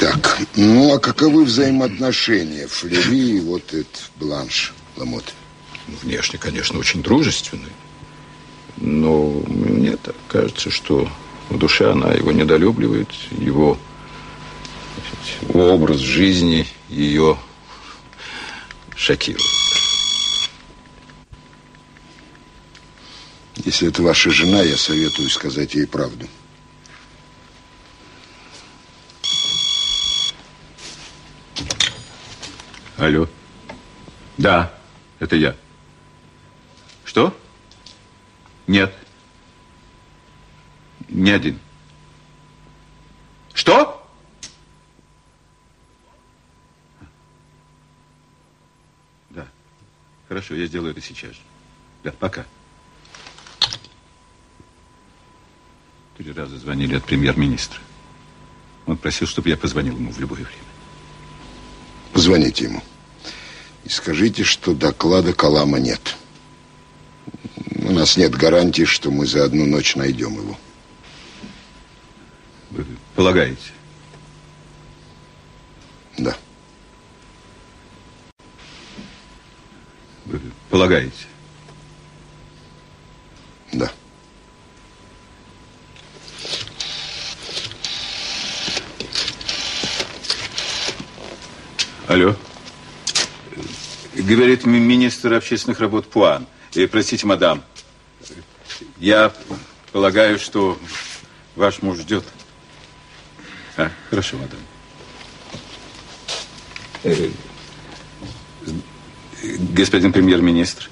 Так, 0.00 0.38
ну 0.56 0.94
а 0.94 0.98
каковы 0.98 1.44
взаимоотношения 1.44 2.66
Флери 2.66 3.36
и 3.36 3.40
вот 3.40 3.74
этот 3.74 4.10
Бланш 4.16 4.72
Ламот? 4.96 5.34
Внешне, 6.02 6.38
конечно, 6.38 6.78
очень 6.78 7.02
дружественный. 7.02 7.72
Но 8.78 9.26
мне 9.46 9.98
так 9.98 10.16
кажется, 10.26 10.70
что 10.70 11.06
в 11.50 11.58
душе 11.58 11.92
она 11.92 12.14
его 12.14 12.32
недолюбливает, 12.32 13.08
его 13.32 13.76
образ 15.52 15.98
жизни 15.98 16.66
ее 16.88 17.36
шокирует. 18.96 19.44
Если 23.56 23.88
это 23.88 24.02
ваша 24.02 24.30
жена, 24.30 24.62
я 24.62 24.78
советую 24.78 25.28
сказать 25.28 25.74
ей 25.74 25.86
правду. 25.86 26.26
Алло. 33.00 33.26
Да, 34.36 34.74
это 35.20 35.34
я. 35.34 35.56
Что? 37.06 37.34
Нет. 38.66 38.94
Не 41.08 41.30
один. 41.30 41.58
Что? 43.54 44.06
Да. 49.30 49.48
Хорошо, 50.28 50.54
я 50.54 50.66
сделаю 50.66 50.90
это 50.92 51.00
сейчас 51.00 51.32
же. 51.32 51.40
Да, 52.04 52.12
пока. 52.12 52.44
Три 56.18 56.32
раза 56.32 56.58
звонили 56.58 56.96
от 56.96 57.04
премьер-министра. 57.06 57.80
Он 58.84 58.98
просил, 58.98 59.26
чтобы 59.26 59.48
я 59.48 59.56
позвонил 59.56 59.96
ему 59.96 60.12
в 60.12 60.20
любое 60.20 60.44
время. 60.44 60.64
Позвоните 62.12 62.64
ему. 62.64 62.82
И 63.84 63.88
скажите, 63.88 64.44
что 64.44 64.74
доклада 64.74 65.32
Калама 65.32 65.78
нет. 65.78 66.16
У 67.82 67.92
нас 67.92 68.16
нет 68.16 68.32
гарантии, 68.34 68.84
что 68.84 69.10
мы 69.10 69.26
за 69.26 69.44
одну 69.44 69.66
ночь 69.66 69.96
найдем 69.96 70.34
его. 70.34 70.58
Вы 72.70 72.86
полагаете? 73.16 73.72
Да. 76.18 76.36
Вы 80.26 80.40
полагаете? 80.68 81.26
Да. 83.72 83.90
Алло. 92.06 92.36
Говорит 94.22 94.66
министр 94.66 95.34
общественных 95.34 95.80
работ 95.80 96.08
Пуан. 96.08 96.46
И, 96.74 96.86
простите, 96.86 97.26
мадам, 97.26 97.62
я 98.98 99.32
полагаю, 99.92 100.38
что 100.38 100.78
ваш 101.56 101.82
муж 101.82 101.98
ждет. 101.98 102.24
А, 103.76 103.90
хорошо, 104.08 104.36
мадам. 104.36 104.60
Э, 107.02 107.30
господин 109.42 110.12
премьер-министр, 110.12 110.90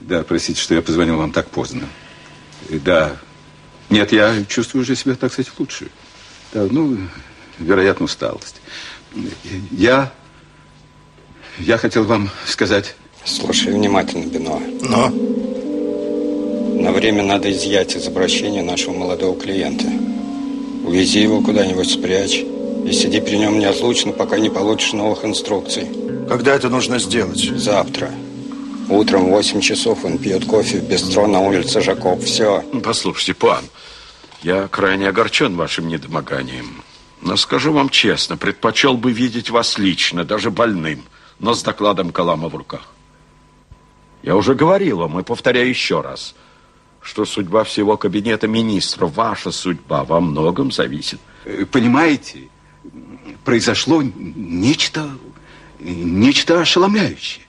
Да, 0.00 0.22
простите, 0.22 0.60
что 0.60 0.74
я 0.74 0.82
позвонил 0.82 1.16
вам 1.16 1.32
так 1.32 1.48
поздно. 1.50 1.88
Да. 2.68 3.16
Нет, 3.90 4.12
я 4.12 4.44
чувствую 4.44 4.82
уже 4.82 4.96
себя, 4.96 5.14
так 5.14 5.32
сказать, 5.32 5.52
лучше. 5.58 5.88
Да, 6.52 6.66
ну, 6.70 6.98
вероятно, 7.58 8.04
усталость. 8.04 8.60
Я... 9.70 10.12
Я 11.58 11.78
хотел 11.78 12.04
вам 12.04 12.30
сказать... 12.46 12.94
Слушай 13.24 13.72
внимательно, 13.72 14.26
Бино. 14.26 14.60
Но? 14.82 15.08
На 16.80 16.92
время 16.92 17.24
надо 17.24 17.50
изъять 17.50 17.96
из 17.96 18.06
обращения 18.06 18.62
нашего 18.62 18.92
молодого 18.94 19.38
клиента. 19.40 19.86
Увези 20.84 21.20
его 21.20 21.40
куда-нибудь, 21.40 21.90
спрячь. 21.90 22.44
И 22.86 22.92
сиди 22.92 23.20
при 23.20 23.36
нем 23.36 23.58
неотлучно, 23.58 24.12
пока 24.12 24.38
не 24.38 24.50
получишь 24.50 24.92
новых 24.92 25.24
инструкций. 25.24 25.88
Когда 26.28 26.54
это 26.54 26.68
нужно 26.68 27.00
сделать? 27.00 27.40
Завтра. 27.40 28.10
Утром 28.88 29.26
в 29.26 29.30
8 29.30 29.60
часов 29.60 30.04
он 30.04 30.18
пьет 30.18 30.44
кофе 30.44 30.78
в 30.78 30.84
бистро 30.84 31.26
на 31.26 31.40
улице 31.40 31.80
Жакоб. 31.80 32.22
Все. 32.22 32.62
Послушайте, 32.84 33.34
пан, 33.34 33.64
я 34.42 34.68
крайне 34.68 35.08
огорчен 35.08 35.56
вашим 35.56 35.88
недомоганием. 35.88 36.84
Но 37.22 37.36
скажу 37.36 37.72
вам 37.72 37.88
честно, 37.88 38.36
предпочел 38.36 38.96
бы 38.96 39.10
видеть 39.10 39.50
вас 39.50 39.78
лично, 39.78 40.24
даже 40.24 40.52
больным, 40.52 41.02
но 41.38 41.54
с 41.54 41.62
докладом 41.62 42.10
Калама 42.12 42.48
в 42.48 42.54
руках. 42.54 42.88
Я 44.22 44.36
уже 44.36 44.54
говорил 44.54 44.98
вам 44.98 45.20
и 45.20 45.22
повторяю 45.22 45.68
еще 45.68 46.00
раз, 46.00 46.34
что 47.00 47.24
судьба 47.24 47.64
всего 47.64 47.96
кабинета 47.96 48.48
министров, 48.48 49.14
ваша 49.14 49.50
судьба 49.52 50.04
во 50.04 50.20
многом 50.20 50.72
зависит. 50.72 51.20
Понимаете, 51.70 52.48
произошло 53.44 54.02
нечто, 54.02 55.10
нечто 55.78 56.60
ошеломляющее. 56.60 57.44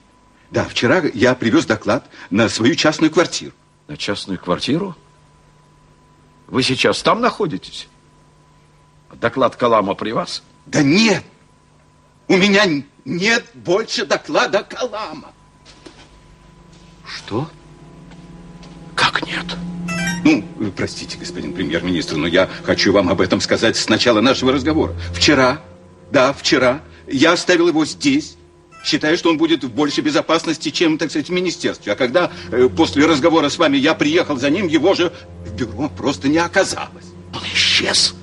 Да, 0.50 0.64
вчера 0.64 1.02
я 1.14 1.34
привез 1.34 1.66
доклад 1.66 2.08
на 2.30 2.48
свою 2.48 2.74
частную 2.74 3.10
квартиру. 3.10 3.52
На 3.86 3.96
частную 3.96 4.38
квартиру? 4.38 4.96
Вы 6.46 6.62
сейчас 6.62 7.02
там 7.02 7.20
находитесь? 7.20 7.88
Доклад 9.12 9.56
Калама 9.56 9.94
при 9.94 10.12
вас? 10.12 10.42
Да 10.66 10.82
нет, 10.82 11.24
у 12.28 12.36
меня 12.36 12.64
нет 13.08 13.44
больше 13.54 14.04
доклада 14.04 14.62
Калама. 14.62 15.32
Что? 17.06 17.50
Как 18.94 19.26
нет? 19.26 19.46
Ну, 20.24 20.44
простите, 20.76 21.16
господин 21.16 21.54
премьер-министр, 21.54 22.16
но 22.16 22.26
я 22.26 22.50
хочу 22.64 22.92
вам 22.92 23.08
об 23.08 23.20
этом 23.20 23.40
сказать 23.40 23.76
с 23.76 23.88
начала 23.88 24.20
нашего 24.20 24.52
разговора. 24.52 24.94
Вчера, 25.14 25.62
да, 26.10 26.34
вчера, 26.34 26.82
я 27.06 27.32
оставил 27.32 27.68
его 27.68 27.86
здесь, 27.86 28.36
считая, 28.84 29.16
что 29.16 29.30
он 29.30 29.38
будет 29.38 29.64
в 29.64 29.70
большей 29.70 30.04
безопасности, 30.04 30.70
чем, 30.70 30.98
так 30.98 31.08
сказать, 31.10 31.28
в 31.28 31.32
министерстве. 31.32 31.92
А 31.92 31.96
когда 31.96 32.30
э, 32.50 32.68
после 32.68 33.06
разговора 33.06 33.48
с 33.48 33.56
вами 33.56 33.78
я 33.78 33.94
приехал 33.94 34.36
за 34.36 34.50
ним, 34.50 34.66
его 34.66 34.94
же 34.94 35.14
в 35.46 35.54
бюро 35.54 35.88
просто 35.88 36.28
не 36.28 36.38
оказалось. 36.38 37.06
Он 37.34 37.42
исчез? 37.54 38.14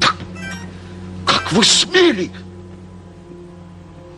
Так, 0.00 0.16
как 1.26 1.52
вы 1.52 1.62
смели? 1.62 2.30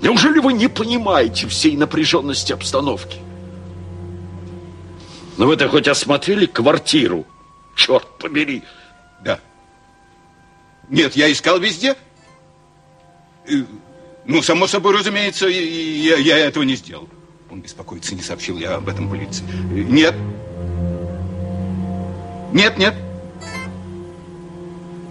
Неужели 0.04 0.38
вы 0.38 0.52
не 0.52 0.68
понимаете 0.68 1.48
всей 1.48 1.78
напряженности 1.78 2.52
обстановки? 2.52 3.18
Но 5.38 5.46
вы-то 5.46 5.66
хоть 5.70 5.88
осмотрели 5.88 6.44
квартиру? 6.44 7.24
Черт 7.74 8.06
побери! 8.18 8.62
Да. 9.24 9.40
Нет, 10.90 11.16
я 11.16 11.32
искал 11.32 11.58
везде. 11.58 11.96
Э, 13.48 13.64
Ну, 14.26 14.40
само 14.42 14.66
собой, 14.66 14.94
разумеется, 14.94 15.48
и- 15.48 15.52
и 15.54 16.06
я, 16.06 16.16
я 16.16 16.38
этого 16.38 16.64
не 16.64 16.76
сделал. 16.76 17.08
Он 17.50 17.60
беспокоится, 17.60 18.14
не 18.14 18.22
сообщил 18.22 18.56
я 18.58 18.76
об 18.76 18.88
этом 18.88 19.08
полиции. 19.08 19.44
Э, 19.70 19.82
Нет. 19.88 20.14
Нет, 22.52 22.76
нет. 22.78 22.94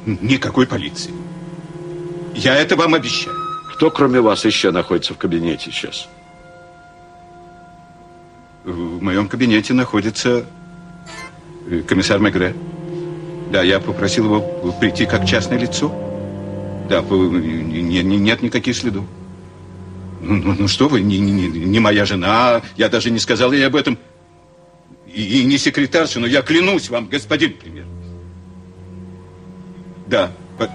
Никакой 0.06 0.65
полиции. 0.67 1.13
Я 2.36 2.56
это 2.56 2.75
вам 2.75 2.93
обещаю. 2.93 3.42
Кто, 3.73 3.89
кроме 3.89 4.21
вас, 4.21 4.45
еще 4.45 4.69
находится 4.69 5.15
в 5.15 5.17
кабинете 5.17 5.71
сейчас? 5.71 6.07
В 8.63 9.01
моем 9.01 9.27
кабинете 9.27 9.73
находится 9.73 10.45
э, 11.69 11.81
комиссар 11.81 12.19
Мегре. 12.19 12.55
Да, 13.51 13.63
я 13.63 13.79
попросил 13.79 14.25
его 14.25 14.71
прийти 14.79 15.07
как 15.07 15.25
частное 15.25 15.57
лицо. 15.57 15.91
Да, 16.88 17.01
не- 17.01 18.03
нет 18.03 18.43
никаких 18.43 18.77
следов. 18.77 19.05
Ну, 20.21 20.36
ну, 20.36 20.55
ну 20.59 20.67
что 20.67 20.88
вы, 20.88 21.01
не, 21.01 21.17
не- 21.17 21.47
не- 21.49 21.79
моя 21.79 22.05
жена, 22.05 22.62
я 22.77 22.89
даже 22.89 23.09
не 23.09 23.19
сказал 23.19 23.51
ей 23.53 23.65
об 23.65 23.75
этом. 23.75 23.97
И, 25.07 25.41
и 25.41 25.45
не 25.45 25.57
секретарша, 25.57 26.19
но 26.19 26.27
я 26.27 26.43
клянусь 26.43 26.89
вам, 26.89 27.07
господин 27.07 27.53
премьер. 27.53 27.86
Да. 30.07 30.31
по- 30.59 30.69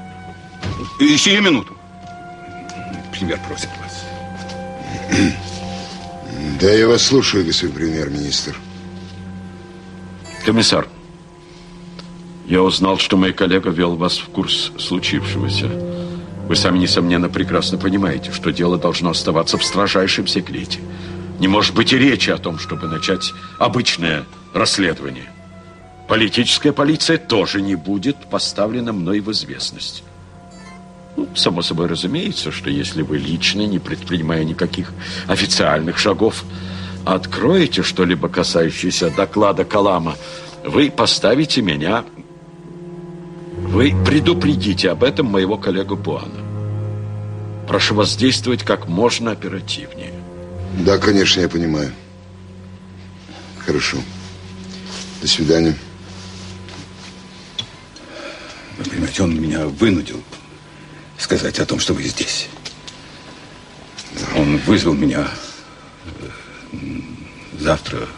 и 1.00 1.16
Сию 1.16 1.42
минуту. 1.42 1.77
Премьер 3.18 3.40
просит 3.48 3.70
вас. 3.82 4.04
Да, 6.60 6.70
я 6.70 6.86
вас 6.88 7.02
слушаю, 7.02 7.44
господин 7.44 7.74
премьер-министр. 7.74 8.56
Комиссар, 10.44 10.88
я 12.46 12.62
узнал, 12.62 12.98
что 12.98 13.16
мой 13.16 13.32
коллега 13.32 13.70
вел 13.70 13.96
вас 13.96 14.18
в 14.18 14.26
курс 14.26 14.72
случившегося. 14.78 15.66
Вы 16.48 16.56
сами, 16.56 16.78
несомненно, 16.78 17.28
прекрасно 17.28 17.76
понимаете, 17.76 18.32
что 18.32 18.50
дело 18.50 18.78
должно 18.78 19.10
оставаться 19.10 19.58
в 19.58 19.64
строжайшем 19.64 20.26
секрете. 20.26 20.80
Не 21.38 21.48
может 21.48 21.74
быть 21.74 21.92
и 21.92 21.98
речи 21.98 22.30
о 22.30 22.38
том, 22.38 22.58
чтобы 22.58 22.88
начать 22.88 23.32
обычное 23.58 24.24
расследование. 24.54 25.30
Политическая 26.08 26.72
полиция 26.72 27.18
тоже 27.18 27.60
не 27.60 27.74
будет 27.74 28.16
поставлена 28.30 28.92
мной 28.92 29.20
в 29.20 29.30
известность. 29.32 30.04
Ну, 31.18 31.26
само 31.34 31.62
собой 31.62 31.88
разумеется, 31.88 32.52
что 32.52 32.70
если 32.70 33.02
вы 33.02 33.18
лично, 33.18 33.62
не 33.62 33.80
предпринимая 33.80 34.44
никаких 34.44 34.92
официальных 35.26 35.98
шагов, 35.98 36.44
откроете 37.04 37.82
что-либо 37.82 38.28
касающееся 38.28 39.10
доклада 39.10 39.64
Калама, 39.64 40.14
вы 40.64 40.92
поставите 40.92 41.60
меня... 41.60 42.04
Вы 43.56 43.96
предупредите 44.06 44.90
об 44.90 45.02
этом 45.02 45.26
моего 45.26 45.58
коллегу 45.58 45.96
Буана. 45.96 46.40
Прошу 47.66 47.96
вас 47.96 48.14
действовать 48.14 48.62
как 48.62 48.86
можно 48.86 49.32
оперативнее. 49.32 50.14
Да, 50.86 50.98
конечно, 50.98 51.40
я 51.40 51.48
понимаю. 51.48 51.92
Хорошо. 53.58 53.96
До 55.20 55.26
свидания. 55.26 55.74
Вы 58.78 58.84
понимаете, 58.84 59.22
он 59.24 59.40
меня 59.40 59.66
вынудил 59.66 60.22
сказать 61.18 61.58
о 61.58 61.66
том, 61.66 61.80
что 61.80 61.94
вы 61.94 62.04
здесь. 62.04 62.48
Он 64.34 64.56
вызвал 64.58 64.94
меня 64.94 65.28
э, 66.72 66.78
завтра 67.58 68.08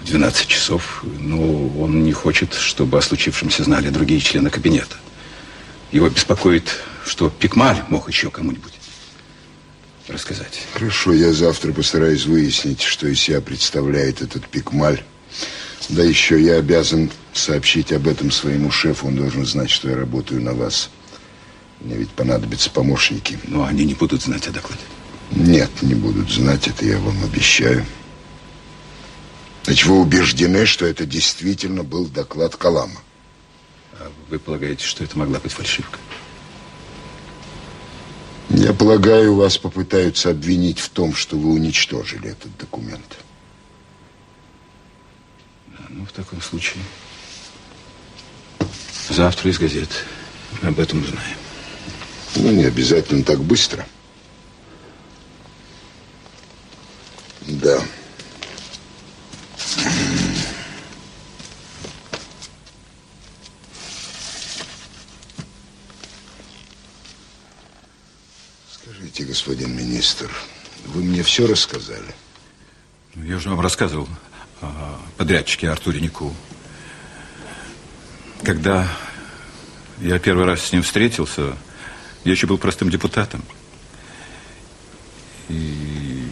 в 0.00 0.06
12 0.06 0.46
часов, 0.46 1.04
но 1.18 1.68
он 1.80 2.04
не 2.04 2.12
хочет, 2.12 2.54
чтобы 2.54 2.98
о 2.98 3.02
случившемся 3.02 3.64
знали 3.64 3.90
другие 3.90 4.20
члены 4.20 4.50
кабинета. 4.50 4.96
Его 5.92 6.08
беспокоит, 6.08 6.80
что 7.04 7.28
Пикмаль 7.30 7.82
мог 7.88 8.08
еще 8.08 8.30
кому-нибудь 8.30 8.72
рассказать. 10.08 10.62
Хорошо, 10.72 11.12
я 11.12 11.32
завтра 11.32 11.72
постараюсь 11.72 12.26
выяснить, 12.26 12.82
что 12.82 13.06
из 13.08 13.20
себя 13.20 13.40
представляет 13.40 14.22
этот 14.22 14.46
пикмаль. 14.48 15.02
Да 15.88 16.02
еще 16.02 16.40
я 16.40 16.56
обязан 16.56 17.10
сообщить 17.32 17.92
об 17.92 18.08
этом 18.08 18.30
своему 18.30 18.70
шефу. 18.70 19.08
Он 19.08 19.16
должен 19.16 19.46
знать, 19.46 19.70
что 19.70 19.88
я 19.88 19.96
работаю 19.96 20.42
на 20.42 20.54
вас. 20.54 20.90
Мне 21.80 21.96
ведь 21.96 22.10
понадобятся 22.10 22.70
помощники. 22.70 23.38
Но 23.44 23.64
они 23.64 23.84
не 23.84 23.94
будут 23.94 24.22
знать 24.22 24.48
о 24.48 24.50
докладе. 24.50 24.82
Нет, 25.30 25.70
не 25.82 25.94
будут 25.94 26.30
знать, 26.30 26.68
это 26.68 26.84
я 26.84 26.98
вам 26.98 27.22
обещаю. 27.24 27.84
Значит, 29.64 29.86
вы 29.86 30.00
убеждены, 30.00 30.64
что 30.64 30.86
это 30.86 31.04
действительно 31.04 31.82
был 31.82 32.06
доклад 32.06 32.56
Калама? 32.56 33.00
А 33.94 34.10
вы 34.30 34.38
полагаете, 34.38 34.84
что 34.84 35.02
это 35.02 35.18
могла 35.18 35.40
быть 35.40 35.52
фальшивка? 35.52 35.98
Я 38.50 38.72
полагаю, 38.72 39.34
вас 39.34 39.58
попытаются 39.58 40.30
обвинить 40.30 40.78
в 40.78 40.88
том, 40.90 41.14
что 41.14 41.36
вы 41.36 41.50
уничтожили 41.50 42.30
этот 42.30 42.56
документ. 42.56 43.18
Ну, 45.96 46.04
в 46.04 46.12
таком 46.12 46.42
случае, 46.42 46.84
завтра 49.08 49.50
из 49.50 49.58
газет 49.58 49.88
об 50.60 50.78
этом 50.78 51.02
узнаем. 51.02 51.38
Ну, 52.34 52.50
не 52.50 52.64
обязательно 52.64 53.24
так 53.24 53.40
быстро. 53.40 53.86
Да. 57.46 57.82
Скажите, 68.70 69.24
господин 69.24 69.74
министр, 69.74 70.30
Вы 70.84 71.02
мне 71.02 71.22
все 71.22 71.46
рассказали? 71.46 72.14
Ну, 73.14 73.24
я 73.24 73.36
уже 73.36 73.48
вам 73.48 73.60
рассказывал 73.60 74.06
подрядчике 75.16 75.70
Артуре 75.70 76.00
Нику. 76.00 76.34
Когда 78.42 78.88
я 80.00 80.18
первый 80.18 80.44
раз 80.44 80.62
с 80.62 80.72
ним 80.72 80.82
встретился, 80.82 81.56
я 82.24 82.32
еще 82.32 82.46
был 82.46 82.58
простым 82.58 82.90
депутатом. 82.90 83.42
И 85.48 86.28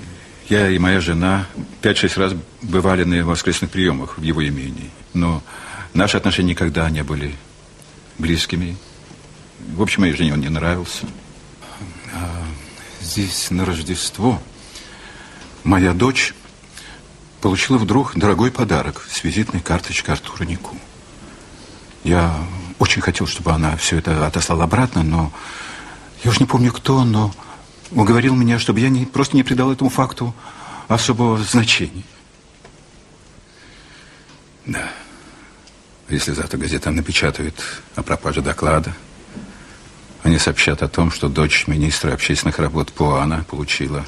я 0.49 0.69
и 0.69 0.79
моя 0.79 1.01
жена 1.01 1.47
5-6 1.83 2.21
раз 2.21 2.35
бывали 2.63 3.05
на 3.05 3.25
воскресных 3.25 3.71
приемах 3.71 4.19
в 4.19 4.23
его 4.23 4.47
имении. 4.47 4.91
Но 5.15 5.43
наши 5.95 6.17
отношения 6.17 6.51
никогда 6.51 6.91
не 6.91 7.03
были 7.03 7.35
близкими. 8.19 8.77
В 9.75 9.83
общем, 9.83 10.03
моей 10.03 10.15
жене 10.15 10.35
он 10.35 10.41
не 10.41 10.49
нравился. 10.49 11.07
А 12.13 12.45
здесь 13.01 13.51
на 13.51 13.65
Рождество 13.65 14.43
моя 15.63 15.93
дочь 15.95 16.35
получила 17.45 17.77
вдруг 17.77 18.17
дорогой 18.17 18.51
подарок 18.51 19.07
с 19.07 19.23
визитной 19.23 19.61
карточкой 19.61 20.15
Артура 20.15 20.45
Нику. 20.45 20.75
Я 22.03 22.35
очень 22.79 23.03
хотел, 23.03 23.27
чтобы 23.27 23.53
она 23.53 23.77
все 23.77 23.99
это 23.99 24.27
отослала 24.27 24.65
обратно, 24.65 25.03
но 25.03 25.31
я 26.23 26.31
уже 26.31 26.41
не 26.41 26.47
помню 26.47 26.73
кто, 26.73 27.05
но 27.05 27.35
уговорил 27.91 28.35
меня, 28.35 28.59
чтобы 28.59 28.81
я 28.81 28.89
не, 28.89 29.05
просто 29.05 29.37
не 29.37 29.43
придал 29.43 29.71
этому 29.71 29.91
факту 29.91 30.35
особого 30.89 31.37
значения. 31.37 32.05
Да. 34.65 34.89
Если 36.09 36.33
завтра 36.33 36.57
газета 36.57 36.91
напечатает 36.93 37.63
о 37.95 38.03
пропаже 38.03 38.41
доклада, 38.41 38.95
они 40.23 40.39
сообщат 40.39 40.83
о 40.83 40.89
том, 40.89 41.11
что 41.11 41.29
дочь 41.29 41.67
министра 41.67 42.15
общественных 42.15 42.59
работ 42.59 42.91
Пуана 42.91 43.45
получила 43.45 44.03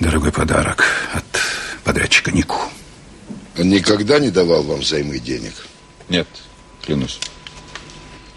дорогой 0.00 0.32
подарок 0.32 0.86
от 1.12 1.26
подрядчика 1.84 2.30
Нику. 2.30 2.58
Он 3.58 3.68
никогда 3.68 4.18
не 4.18 4.30
давал 4.30 4.62
вам 4.62 4.80
взаймы 4.80 5.18
денег? 5.18 5.52
Нет, 6.08 6.26
клянусь. 6.82 7.18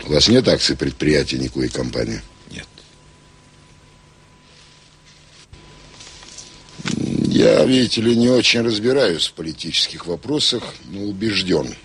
У 0.05 0.11
вас 0.11 0.27
нет 0.27 0.47
акций 0.47 0.75
предприятия 0.75 1.37
Нику 1.37 1.61
и 1.61 1.69
компании? 1.69 2.21
Нет. 2.51 2.67
Я, 7.27 7.63
видите 7.65 8.01
ли, 8.01 8.15
не 8.15 8.29
очень 8.29 8.61
разбираюсь 8.61 9.27
в 9.27 9.33
политических 9.33 10.05
вопросах, 10.05 10.63
но 10.85 11.01
убежден, 11.01 11.75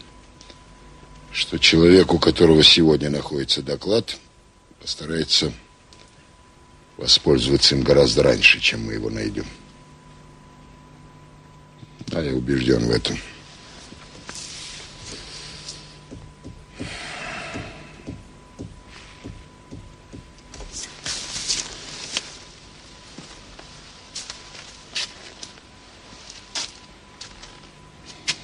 что 1.32 1.58
человек, 1.58 2.12
у 2.12 2.18
которого 2.18 2.62
сегодня 2.62 3.10
находится 3.10 3.62
доклад, 3.62 4.18
постарается 4.80 5.52
воспользоваться 6.96 7.74
им 7.74 7.82
гораздо 7.82 8.22
раньше, 8.22 8.60
чем 8.60 8.84
мы 8.84 8.94
его 8.94 9.08
найдем. 9.08 9.46
А 12.12 12.20
я 12.20 12.32
убежден 12.32 12.86
в 12.86 12.90
этом. 12.90 13.16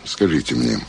Скажите 0.05 0.55
мне, 0.55 0.81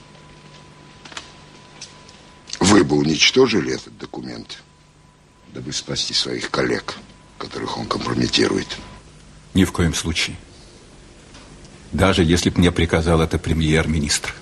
вы 2.59 2.83
бы 2.83 2.95
уничтожили 2.95 3.73
этот 3.73 3.97
документ, 3.97 4.63
дабы 5.53 5.73
спасти 5.73 6.13
своих 6.13 6.49
коллег, 6.49 6.95
которых 7.37 7.77
он 7.77 7.87
компрометирует? 7.87 8.77
Ни 9.53 9.65
в 9.65 9.71
коем 9.73 9.93
случае. 9.93 10.37
Даже 11.91 12.23
если 12.23 12.49
бы 12.49 12.59
мне 12.59 12.71
приказал 12.71 13.21
это 13.21 13.37
премьер-министр. 13.37 14.33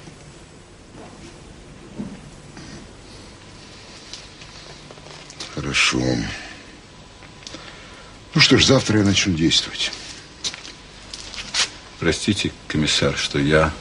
Хорошо. 5.53 6.01
Ну 8.34 8.41
что 8.41 8.58
ж, 8.58 8.65
завтра 8.65 8.99
я 8.99 9.05
начну 9.05 9.34
действовать. 9.34 9.91
Простите, 11.99 12.51
комиссар, 12.67 13.15
что 13.15 13.39
я 13.39 13.71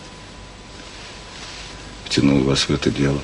втянул 2.04 2.44
вас 2.44 2.68
в 2.68 2.70
это 2.70 2.90
дело. 2.90 3.20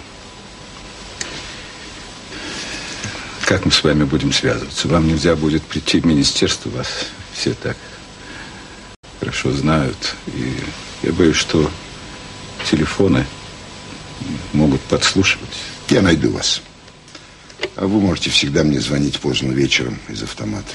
Как 3.47 3.65
мы 3.65 3.71
с 3.71 3.85
вами 3.85 4.05
будем 4.05 4.33
связываться? 4.33 4.89
Вам 4.89 5.07
нельзя 5.07 5.37
будет 5.37 5.63
прийти 5.63 6.01
в 6.01 6.07
министерство, 6.07 6.71
вас 6.71 7.07
все 7.33 7.55
так 7.55 7.77
хорошо 9.21 9.53
знают. 9.53 10.17
И 10.35 10.57
я 11.03 11.13
боюсь, 11.13 11.37
что 11.37 11.71
телефоны 12.69 13.25
могут 14.53 14.81
подслушивать. 14.83 15.51
Я 15.89 16.03
найду 16.03 16.33
вас. 16.33 16.63
А 17.77 17.87
вы 17.87 18.01
можете 18.01 18.31
всегда 18.31 18.65
мне 18.65 18.81
звонить 18.81 19.21
поздно 19.21 19.53
вечером 19.53 19.99
из 20.09 20.23
автомата. 20.23 20.73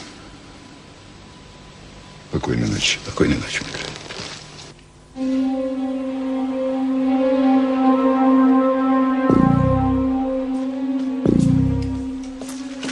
Спокойной 2.30 2.68
ночи. 2.68 3.00
Спокойной 3.04 3.38
ночи, 3.38 3.62
Микрофон. 3.64 3.96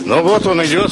Ну 0.06 0.22
вот 0.22 0.46
он 0.46 0.64
идет. 0.64 0.92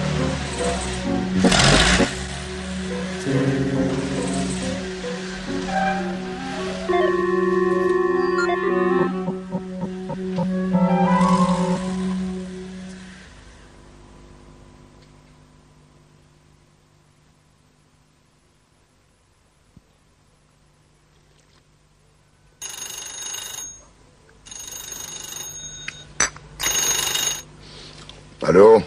Алло. 28.41 28.81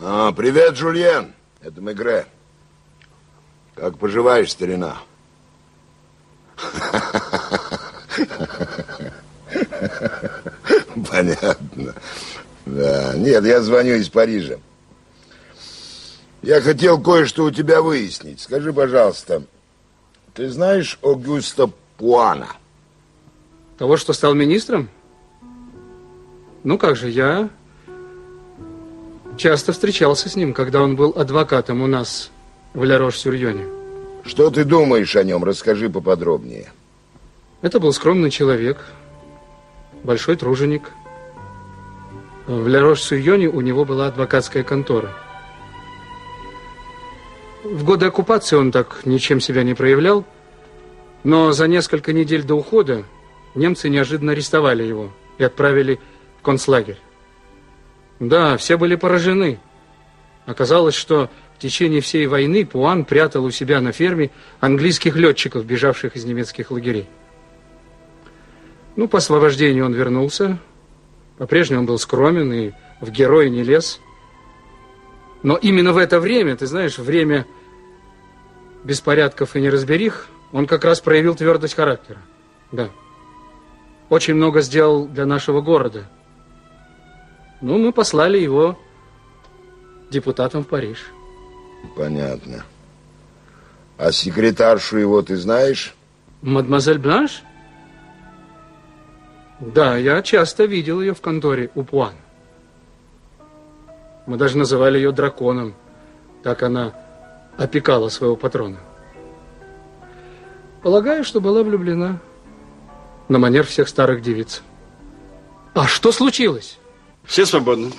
А, 0.00 0.32
привет, 0.32 0.76
Жульен. 0.76 1.34
Это 1.60 1.82
Мегре. 1.82 2.24
Как 3.74 3.98
поживаешь, 3.98 4.52
старина? 4.52 4.96
Понятно. 11.10 11.94
Да. 12.64 13.12
Нет, 13.16 13.44
я 13.44 13.60
звоню 13.60 13.96
из 13.96 14.08
Парижа. 14.08 14.58
Я 16.40 16.62
хотел 16.62 16.98
кое-что 16.98 17.44
у 17.44 17.50
тебя 17.50 17.82
выяснить. 17.82 18.40
Скажи, 18.40 18.72
пожалуйста, 18.72 19.42
ты 20.32 20.48
знаешь 20.48 20.98
Огюста 21.02 21.70
Пуана? 21.98 22.48
Того, 23.76 23.98
что 23.98 24.14
стал 24.14 24.32
министром? 24.32 24.88
Ну 26.68 26.76
как 26.76 26.96
же, 26.96 27.08
я 27.08 27.48
часто 29.38 29.72
встречался 29.72 30.28
с 30.28 30.36
ним, 30.36 30.52
когда 30.52 30.82
он 30.82 30.96
был 30.96 31.14
адвокатом 31.16 31.80
у 31.80 31.86
нас 31.86 32.30
в 32.74 32.84
Ля-Рош-Сюрьоне. 32.84 33.66
Что 34.26 34.50
ты 34.50 34.64
думаешь 34.64 35.16
о 35.16 35.24
нем? 35.24 35.44
Расскажи 35.44 35.88
поподробнее. 35.88 36.70
Это 37.62 37.80
был 37.80 37.90
скромный 37.94 38.28
человек, 38.28 38.84
большой 40.04 40.36
труженик. 40.36 40.90
В 42.46 42.68
Ля-Рош-Сюрьоне 42.68 43.48
у 43.48 43.62
него 43.62 43.86
была 43.86 44.08
адвокатская 44.08 44.62
контора. 44.62 45.14
В 47.64 47.82
годы 47.82 48.04
оккупации 48.04 48.56
он 48.56 48.72
так 48.72 49.06
ничем 49.06 49.40
себя 49.40 49.62
не 49.62 49.72
проявлял, 49.72 50.22
но 51.24 51.52
за 51.52 51.66
несколько 51.66 52.12
недель 52.12 52.42
до 52.42 52.56
ухода 52.56 53.04
немцы 53.54 53.88
неожиданно 53.88 54.32
арестовали 54.32 54.82
его 54.82 55.08
и 55.38 55.44
отправили 55.44 55.98
концлагерь. 56.48 56.96
Да, 58.20 58.56
все 58.56 58.78
были 58.78 58.94
поражены. 58.94 59.60
Оказалось, 60.46 60.94
что 60.94 61.28
в 61.58 61.60
течение 61.60 62.00
всей 62.00 62.26
войны 62.26 62.64
Пуан 62.64 63.04
прятал 63.04 63.44
у 63.44 63.50
себя 63.50 63.82
на 63.82 63.92
ферме 63.92 64.30
английских 64.58 65.14
летчиков, 65.14 65.66
бежавших 65.66 66.16
из 66.16 66.24
немецких 66.24 66.70
лагерей. 66.70 67.06
Ну, 68.96 69.08
по 69.08 69.18
освобождению 69.18 69.84
он 69.84 69.92
вернулся. 69.92 70.58
По-прежнему 71.36 71.82
он 71.82 71.86
был 71.86 71.98
скромен 71.98 72.50
и 72.50 72.72
в 73.02 73.10
героя 73.10 73.50
не 73.50 73.62
лез. 73.62 74.00
Но 75.42 75.54
именно 75.54 75.92
в 75.92 75.98
это 75.98 76.18
время, 76.18 76.56
ты 76.56 76.66
знаешь, 76.66 76.96
время 76.96 77.44
беспорядков 78.84 79.54
и 79.54 79.60
неразберих, 79.60 80.28
он 80.52 80.66
как 80.66 80.82
раз 80.86 81.00
проявил 81.02 81.34
твердость 81.34 81.74
характера. 81.74 82.20
Да. 82.72 82.88
Очень 84.08 84.36
много 84.36 84.62
сделал 84.62 85.06
для 85.06 85.26
нашего 85.26 85.60
города. 85.60 86.08
Ну, 87.60 87.78
мы 87.78 87.92
послали 87.92 88.38
его 88.38 88.78
депутатом 90.10 90.64
в 90.64 90.68
Париж. 90.68 91.10
Понятно. 91.96 92.64
А 93.96 94.12
секретаршу 94.12 94.98
его 94.98 95.22
ты 95.22 95.36
знаешь? 95.36 95.94
Мадемуазель 96.42 96.98
Бланш? 96.98 97.42
Да, 99.60 99.96
я 99.96 100.22
часто 100.22 100.64
видел 100.64 101.00
ее 101.00 101.14
в 101.14 101.20
конторе 101.20 101.70
у 101.74 101.82
Пуана. 101.82 102.16
Мы 104.26 104.36
даже 104.36 104.56
называли 104.56 104.98
ее 104.98 105.10
драконом. 105.10 105.74
Так 106.44 106.62
она 106.62 106.92
опекала 107.56 108.08
своего 108.08 108.36
патрона. 108.36 108.78
Полагаю, 110.82 111.24
что 111.24 111.40
была 111.40 111.64
влюблена 111.64 112.20
на 113.28 113.38
манер 113.38 113.66
всех 113.66 113.88
старых 113.88 114.22
девиц. 114.22 114.62
А 115.74 115.86
что 115.86 116.12
случилось? 116.12 116.78
Все 117.28 117.44
свободны. 117.44 117.92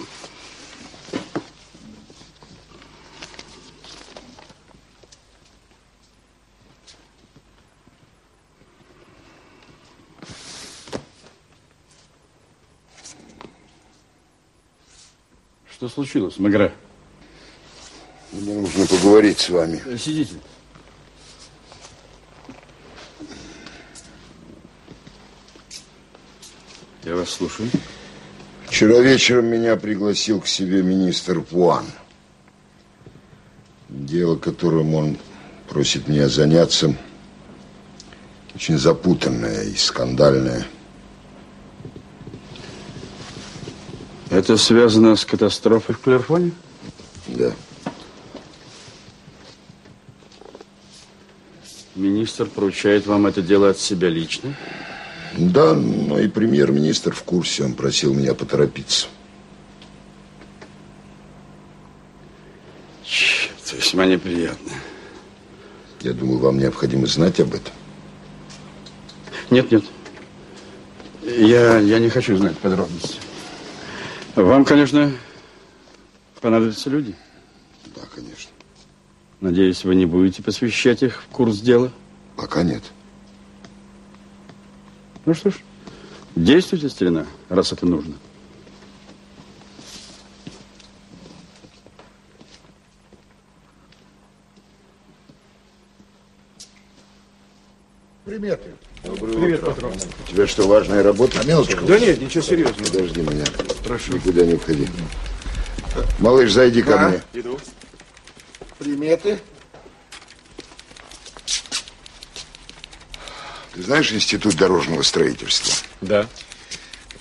Что 15.72 15.88
случилось, 15.88 16.38
Магра? 16.40 16.74
Мне 18.34 18.56
нужно 18.56 18.86
поговорить 18.88 19.40
с 19.40 19.50
вами. 19.50 19.82
Сидите. 19.96 20.36
Я 27.04 27.16
вас 27.16 27.30
слушаю. 27.30 27.70
Вчера 28.70 29.00
вечером 29.00 29.48
меня 29.48 29.76
пригласил 29.78 30.40
к 30.40 30.48
себе 30.48 30.84
министр 30.84 31.42
Пуан. 31.42 31.86
Дело, 33.90 34.36
которым 34.36 34.94
он 34.94 35.18
просит 35.68 36.08
меня 36.08 36.30
заняться, 36.30 36.96
очень 38.54 38.78
запутанное 38.78 39.64
и 39.64 39.76
скандальное. 39.76 40.68
Это 44.30 44.56
связано 44.56 45.16
с 45.16 45.26
катастрофой 45.26 45.96
в 45.96 46.00
Клерфоне? 46.02 46.52
Да. 47.26 47.52
Министр 51.96 52.46
поручает 52.46 53.08
вам 53.08 53.26
это 53.26 53.42
дело 53.42 53.72
от 53.72 53.80
себя 53.80 54.10
лично? 54.10 54.56
Да, 55.38 55.74
но 55.74 56.20
и 56.20 56.28
премьер-министр 56.28 57.14
в 57.14 57.24
курсе. 57.24 57.64
Он 57.64 57.74
просил 57.74 58.14
меня 58.14 58.34
поторопиться. 58.34 59.08
Черт, 63.04 63.74
весьма 63.74 64.06
неприятно. 64.06 64.72
Я 66.02 66.14
думаю, 66.14 66.40
вам 66.40 66.58
необходимо 66.58 67.06
знать 67.08 67.40
об 67.40 67.54
этом. 67.54 67.74
Нет, 69.50 69.72
нет. 69.72 69.84
Я, 71.24 71.80
я 71.80 72.00
не 72.00 72.10
хочу 72.10 72.38
знать 72.38 72.58
подробности. 72.58 73.20
Вам, 74.36 74.64
конечно, 74.64 75.12
понадобятся 76.42 76.90
люди. 76.90 77.16
Да, 77.96 78.02
конечно. 78.14 78.52
Надеюсь, 79.42 79.84
вы 79.84 79.96
не 79.96 80.06
будете 80.06 80.42
посвящать 80.42 81.04
их 81.04 81.24
в 81.24 81.28
курс 81.28 81.60
дела? 81.60 81.92
Пока 82.36 82.64
нет. 82.64 82.84
Ну 85.26 85.34
что 85.34 85.52
ж, 85.52 85.56
действуйте, 86.36 86.90
старина, 86.90 87.26
раз 87.50 87.72
это 87.72 87.86
нужно. 87.86 88.16
Приметы. 98.26 98.70
Доброе 99.04 99.34
Привет, 99.38 99.60
утро. 99.64 99.72
патрон. 99.72 99.94
У 99.94 100.32
тебя 100.32 100.46
что, 100.48 100.68
важная 100.68 101.02
работа? 101.04 101.46
Минуточку. 101.48 101.86
Да 101.86 101.98
нет, 102.00 102.22
ничего 102.22 102.44
серьезного. 102.44 102.84
Подожди 102.86 103.22
меня. 103.22 103.46
Прошу. 103.86 104.14
Никуда 104.14 104.46
не 104.46 104.54
уходи. 104.54 104.88
Малыш, 106.20 106.52
зайди 106.52 106.82
ко 106.82 106.92
Да, 106.92 107.10
мне. 107.10 107.22
Иду. 107.34 107.60
Приметы. 108.78 109.40
Ты 113.74 113.84
знаешь 113.84 114.12
Институт 114.12 114.56
дорожного 114.56 115.04
строительства? 115.04 115.74
Да. 116.02 116.28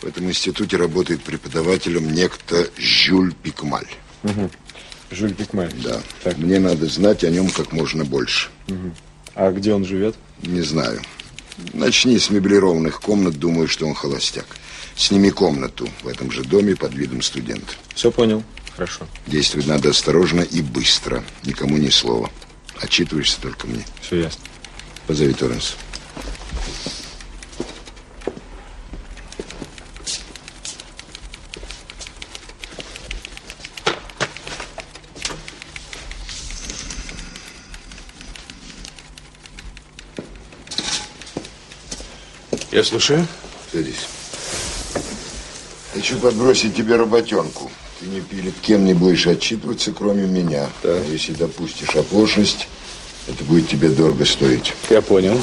В 0.00 0.04
этом 0.06 0.26
институте 0.26 0.76
работает 0.76 1.22
преподавателем 1.22 2.12
некто 2.12 2.68
Жюль 2.76 3.34
Пикмаль. 3.34 3.88
Угу. 4.22 4.50
Жюль 5.10 5.34
Пикмаль. 5.34 5.72
Да. 5.82 6.00
Мне 6.36 6.60
надо 6.60 6.86
знать 6.86 7.24
о 7.24 7.30
нем 7.30 7.50
как 7.50 7.72
можно 7.72 8.04
больше. 8.04 8.48
Мгм. 8.68 8.94
А 9.34 9.50
где 9.50 9.74
он 9.74 9.84
живет? 9.84 10.14
Не 10.42 10.62
знаю. 10.62 11.00
Начни 11.74 12.18
с 12.18 12.30
меблированных 12.30 13.00
комнат, 13.00 13.34
думаю, 13.34 13.66
что 13.66 13.86
он 13.86 13.94
холостяк. 13.94 14.46
Сними 14.96 15.30
комнату 15.30 15.88
в 16.02 16.08
этом 16.08 16.30
же 16.30 16.44
доме 16.44 16.76
под 16.76 16.94
видом 16.94 17.22
студента. 17.22 17.74
Все 17.94 18.10
понял. 18.12 18.42
Хорошо. 18.76 19.06
Действовать 19.26 19.66
надо 19.66 19.90
осторожно 19.90 20.42
и 20.42 20.60
быстро. 20.62 21.24
Никому 21.44 21.76
ни 21.76 21.88
слова. 21.88 22.30
Отчитываешься 22.80 23.40
только 23.40 23.66
мне. 23.66 23.84
Все 24.00 24.22
ясно. 24.22 24.40
Позови 25.08 25.32
Торренса. 25.32 25.74
Я 42.78 42.84
слушаю. 42.84 43.26
Садись. 43.72 44.06
Хочу 45.92 46.16
подбросить 46.20 46.76
тебе 46.76 46.94
работенку. 46.94 47.72
Ты 47.98 48.06
ни 48.06 48.20
перед 48.20 48.54
кем 48.60 48.84
не 48.84 48.94
будешь 48.94 49.26
отчитываться, 49.26 49.90
кроме 49.90 50.28
меня. 50.28 50.70
А 50.84 51.04
если 51.10 51.32
допустишь 51.32 51.96
оплошность, 51.96 52.68
это 53.26 53.42
будет 53.42 53.68
тебе 53.68 53.88
дорого 53.88 54.24
стоить. 54.24 54.74
Я 54.90 55.02
понял. 55.02 55.40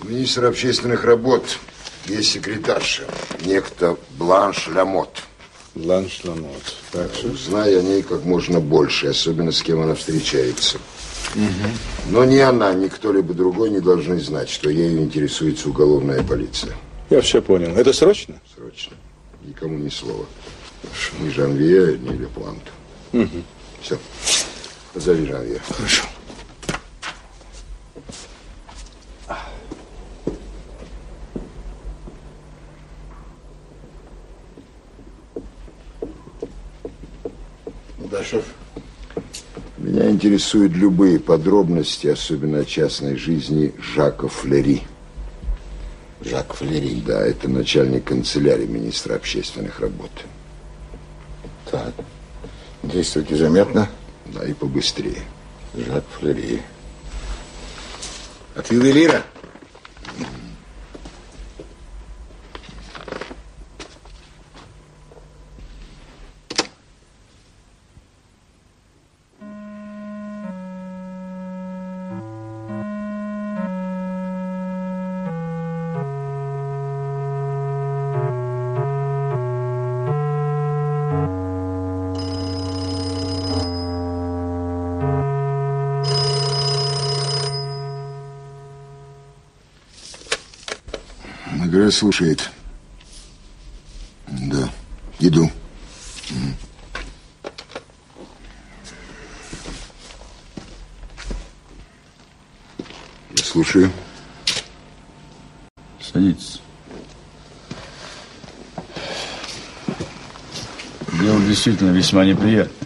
У 0.00 0.06
министра 0.06 0.46
общественных 0.46 1.02
работ 1.02 1.58
есть 2.06 2.30
секретарша, 2.30 3.02
некто 3.44 3.96
Бланш 4.10 4.68
Ламот. 4.68 5.24
Бланш 5.74 6.20
Ламот. 6.22 6.76
Так 6.92 7.12
что? 7.12 7.30
Узнай 7.30 7.76
о 7.76 7.82
ней 7.82 8.02
как 8.02 8.22
можно 8.22 8.60
больше, 8.60 9.08
особенно 9.08 9.50
с 9.50 9.60
кем 9.62 9.82
она 9.82 9.96
встречается. 9.96 10.78
Но 12.10 12.24
ни 12.24 12.38
она, 12.38 12.74
ни 12.74 12.88
кто-либо 12.88 13.34
другой 13.34 13.70
не 13.70 13.80
должны 13.80 14.18
знать, 14.20 14.48
что 14.48 14.70
ею 14.70 14.98
интересуется 14.98 15.68
уголовная 15.68 16.22
полиция. 16.22 16.74
Я 17.10 17.20
все 17.20 17.40
понял. 17.42 17.76
Это 17.76 17.92
срочно? 17.92 18.40
Срочно. 18.56 18.96
Никому 19.42 19.78
ни 19.78 19.88
слова. 19.88 20.26
Ни 21.20 21.30
Жанвье, 21.30 21.98
ни 21.98 22.16
Леплант. 22.16 22.62
Угу. 23.12 23.42
Все. 23.82 23.98
Позови 24.92 25.26
Жанвье. 25.26 25.60
Хорошо. 25.68 26.04
Да, 38.10 38.24
шеф. 38.24 38.44
Меня 39.88 40.10
интересуют 40.10 40.74
любые 40.74 41.18
подробности, 41.18 42.08
особенно 42.08 42.58
о 42.58 42.64
частной 42.66 43.16
жизни 43.16 43.72
Жака 43.78 44.28
Флери. 44.28 44.82
Жак 46.20 46.52
Флери? 46.52 47.00
Да, 47.00 47.24
это 47.24 47.48
начальник 47.48 48.04
канцелярии 48.04 48.66
министра 48.66 49.14
общественных 49.14 49.80
работ. 49.80 50.10
Так. 51.70 51.94
Действуйте 52.82 53.34
заметно. 53.36 53.88
Да, 54.26 54.44
и 54.44 54.52
побыстрее. 54.52 55.22
Жак 55.74 56.04
Флери. 56.18 56.60
От 58.56 58.70
ювелира? 58.70 59.22
Камера 91.88 91.90
слушает. 91.90 92.50
Да, 94.26 94.68
иду. 95.20 95.50
Я 103.30 103.42
слушаю. 103.42 103.90
Садитесь. 106.00 106.60
Дело 111.20 111.40
действительно 111.40 111.90
весьма 111.90 112.24
неприятное. 112.26 112.76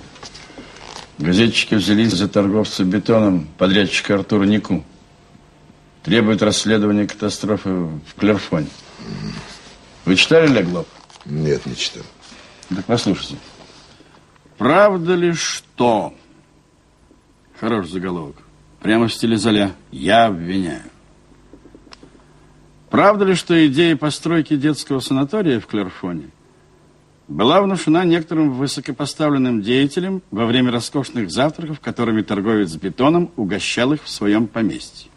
Газетчики 1.19 1.75
взялись 1.75 2.13
за 2.13 2.29
торговца 2.29 2.85
бетоном, 2.85 3.49
подрядчика 3.59 4.15
Артура 4.15 4.45
Нику. 4.45 4.85
Требуют 6.05 6.43
расследования 6.43 7.07
катастрофы 7.07 7.71
в 7.71 8.15
Клерфоне. 8.17 8.69
Вы 10.05 10.17
читали 10.17 10.49
Леглоб? 10.49 10.89
Нет, 11.25 11.65
не 11.67 11.77
читал. 11.77 12.03
Так 12.69 12.85
послушайте. 12.87 13.37
Правда 14.59 15.15
ли, 15.15 15.33
что... 15.33 16.15
Хороший 17.61 17.93
заголовок. 17.93 18.37
Прямо 18.81 19.07
в 19.07 19.15
стиле 19.15 19.37
Золя. 19.37 19.73
Я 19.93 20.27
обвиняю. 20.27 20.83
Правда 22.91 23.25
ли, 23.25 23.35
что 23.35 23.67
идея 23.69 23.97
постройки 23.97 24.57
детского 24.57 25.01
санатория 25.01 25.61
в 25.61 25.67
Клерфоне 25.67 26.31
была 27.29 27.63
внушена 27.63 28.05
некоторым 28.05 28.53
высокопоставленным 28.53 29.63
деятелям 29.63 30.23
во 30.31 30.45
время 30.45 30.73
роскошных 30.73 31.31
завтраков, 31.31 31.81
которыми 31.81 32.23
торговец 32.23 32.75
бетоном 32.75 33.31
угощал 33.37 33.93
их 33.93 34.03
в 34.03 34.11
своем 34.11 34.47
поместье? 34.47 35.11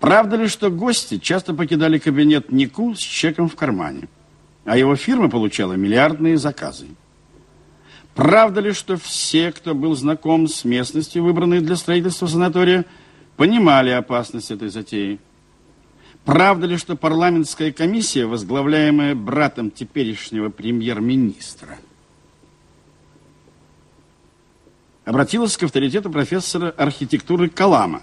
Правда 0.00 0.36
ли, 0.36 0.48
что 0.48 0.70
гости 0.70 1.18
часто 1.18 1.52
покидали 1.52 1.98
кабинет 1.98 2.50
Нику 2.50 2.94
с 2.94 2.98
чеком 2.98 3.50
в 3.50 3.54
кармане, 3.54 4.08
а 4.64 4.78
его 4.78 4.96
фирма 4.96 5.28
получала 5.28 5.74
миллиардные 5.74 6.38
заказы? 6.38 6.86
Правда 8.14 8.60
ли, 8.60 8.72
что 8.72 8.96
все, 8.96 9.52
кто 9.52 9.74
был 9.74 9.94
знаком 9.94 10.48
с 10.48 10.64
местностью, 10.64 11.22
выбранной 11.22 11.60
для 11.60 11.76
строительства 11.76 12.26
санатория, 12.26 12.86
понимали 13.36 13.90
опасность 13.90 14.50
этой 14.50 14.70
затеи? 14.70 15.20
Правда 16.24 16.66
ли, 16.66 16.76
что 16.78 16.96
парламентская 16.96 17.70
комиссия, 17.70 18.24
возглавляемая 18.24 19.14
братом 19.14 19.70
теперешнего 19.70 20.48
премьер-министра, 20.48 21.78
обратилась 25.04 25.56
к 25.56 25.62
авторитету 25.62 26.10
профессора 26.10 26.70
архитектуры 26.70 27.48
Калама, 27.48 28.02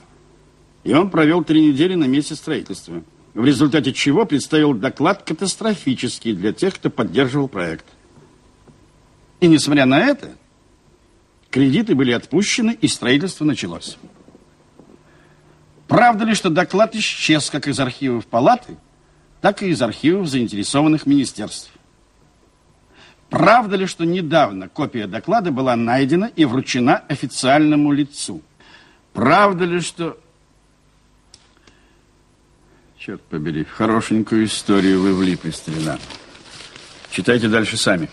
и 0.87 0.93
он 0.93 1.09
провел 1.09 1.43
три 1.43 1.67
недели 1.67 1.95
на 1.95 2.05
месте 2.05 2.33
строительства, 2.33 3.03
в 3.33 3.43
результате 3.43 3.91
чего 3.91 4.25
представил 4.25 4.73
доклад 4.73 5.21
катастрофический 5.23 6.31
для 6.31 6.53
тех, 6.53 6.75
кто 6.75 6.89
поддерживал 6.89 7.49
проект. 7.49 7.83
И 9.41 9.47
несмотря 9.47 9.85
на 9.85 9.99
это, 9.99 10.37
кредиты 11.49 11.93
были 11.93 12.13
отпущены, 12.13 12.71
и 12.71 12.87
строительство 12.87 13.43
началось. 13.43 13.97
Правда 15.89 16.23
ли, 16.23 16.33
что 16.33 16.49
доклад 16.49 16.95
исчез 16.95 17.49
как 17.49 17.67
из 17.67 17.77
архивов 17.81 18.25
палаты, 18.25 18.77
так 19.41 19.63
и 19.63 19.67
из 19.67 19.81
архивов 19.81 20.27
заинтересованных 20.27 21.05
министерств? 21.05 21.69
Правда 23.29 23.75
ли, 23.75 23.87
что 23.87 24.05
недавно 24.05 24.69
копия 24.69 25.05
доклада 25.05 25.51
была 25.51 25.75
найдена 25.75 26.31
и 26.33 26.45
вручена 26.45 26.95
официальному 27.09 27.91
лицу? 27.91 28.41
Правда 29.11 29.65
ли, 29.65 29.81
что... 29.81 30.17
Черт 33.07 33.21
побери, 33.21 33.63
в 33.63 33.71
хорошенькую 33.71 34.43
историю 34.47 35.01
вы 35.01 35.13
влипли, 35.13 35.51
старина. 35.51 35.97
Читайте 37.09 37.47
дальше 37.47 37.77
сами. 37.77 38.09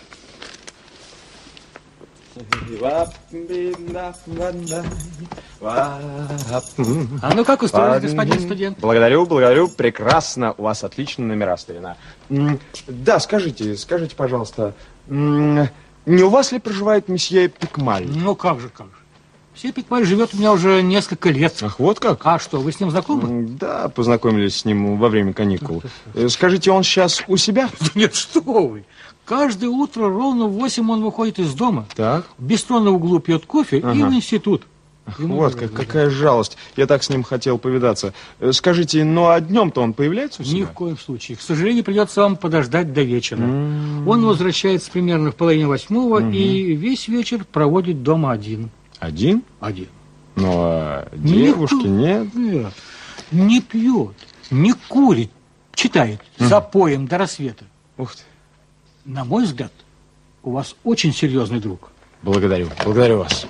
А 5.61 7.33
ну 7.35 7.43
как 7.43 7.63
устроились, 7.63 8.13
господин 8.13 8.39
студент? 8.39 8.79
Благодарю, 8.79 9.25
благодарю. 9.25 9.67
Прекрасно. 9.67 10.53
У 10.57 10.63
вас 10.63 10.85
отличные 10.85 11.27
номера, 11.27 11.57
старина. 11.57 11.97
Да, 12.87 13.19
скажите, 13.19 13.75
скажите, 13.75 14.15
пожалуйста, 14.15 14.75
не 15.09 16.23
у 16.23 16.29
вас 16.29 16.53
ли 16.53 16.59
проживает 16.59 17.09
месье 17.09 17.49
Пикмаль? 17.49 18.07
Ну 18.07 18.33
как 18.37 18.61
же, 18.61 18.69
как 18.69 18.87
же. 18.87 19.04
Все 19.55 19.71
Пикмаль 19.71 20.05
живет 20.05 20.33
у 20.33 20.37
меня 20.37 20.51
уже 20.51 20.81
несколько 20.81 21.29
лет. 21.29 21.57
Ах, 21.63 21.79
вот 21.79 21.99
как? 21.99 22.19
А 22.25 22.39
что, 22.39 22.59
вы 22.59 22.71
с 22.73 22.79
ним 22.79 22.91
знакомы? 22.91 23.47
Да, 23.59 23.87
познакомились 23.89 24.57
с 24.57 24.65
ним 24.65 24.97
во 24.97 25.07
время 25.09 25.31
каникул. 25.33 25.81
Э, 26.13 26.27
Скажите, 26.29 26.71
он 26.71 26.83
сейчас 26.83 27.23
у 27.27 27.37
себя? 27.37 27.69
Нет, 27.95 28.15
что 28.15 28.41
вы. 28.41 28.83
Каждое 29.23 29.69
утро 29.69 30.09
ровно 30.09 30.45
в 30.47 30.53
8 30.53 30.89
он 30.91 31.03
выходит 31.03 31.39
из 31.39 31.53
дома. 31.53 31.85
Так. 31.95 32.25
В 32.37 32.43
бистро 32.43 32.79
на 32.79 32.91
углу 32.91 33.19
пьет 33.19 33.45
кофе 33.45 33.77
и 33.79 33.81
Ага. 33.81 33.93
в 34.09 34.13
институт. 34.13 34.63
Ему 35.19 35.35
Вот 35.35 35.53
как, 35.55 35.71
какая 35.71 36.09
жалость. 36.09 36.57
Я 36.75 36.87
так 36.87 37.03
с 37.03 37.09
ним 37.09 37.21
хотел 37.23 37.57
повидаться. 37.57 38.13
Э, 38.39 38.51
Скажите, 38.51 39.03
ну 39.05 39.27
а 39.29 39.39
днем-то 39.39 39.81
он 39.81 39.93
появляется 39.93 40.41
у 40.41 40.45
себя? 40.45 40.59
Ни 40.59 40.63
в 40.63 40.71
коем 40.71 40.97
случае. 40.97 41.37
К 41.37 41.41
сожалению, 41.41 41.83
придется 41.83 42.21
вам 42.21 42.35
подождать 42.35 42.91
до 42.91 43.03
вечера. 43.03 43.39
Он 43.41 44.25
возвращается 44.25 44.91
примерно 44.91 45.31
в 45.31 45.35
половине 45.35 45.67
восьмого 45.67 46.19
Мгм. 46.19 46.31
и 46.33 46.73
весь 46.73 47.07
вечер 47.07 47.45
проводит 47.51 48.03
дома 48.03 48.31
один. 48.31 48.69
Один? 48.99 49.43
Один. 49.59 49.87
Ну 50.35 50.51
а 50.57 51.07
девушки 51.13 51.87
нет? 51.87 52.33
Нет. 52.33 52.73
Не 53.31 53.61
пьет, 53.61 54.15
не 54.51 54.73
курит, 54.73 55.31
читает 55.73 56.21
за 56.37 56.61
поем 56.61 57.07
до 57.07 57.17
рассвета. 57.17 57.65
Ух 57.97 58.15
ты. 58.15 58.23
На 59.05 59.23
мой 59.23 59.45
взгляд, 59.45 59.71
у 60.43 60.51
вас 60.51 60.75
очень 60.83 61.13
серьезный 61.13 61.59
друг. 61.59 61.91
Благодарю, 62.21 62.69
благодарю 62.83 63.19
вас. 63.19 63.45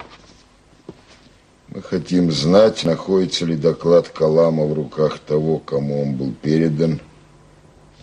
Мы 1.70 1.82
хотим 1.82 2.32
знать, 2.32 2.86
находится 2.86 3.46
ли 3.46 3.56
доклад 3.56 4.10
Калама 4.10 4.66
в 4.66 4.74
руках 4.74 5.20
того, 5.20 5.60
кому 5.60 6.04
он 6.04 6.16
был 6.16 6.34
передан, 6.42 7.02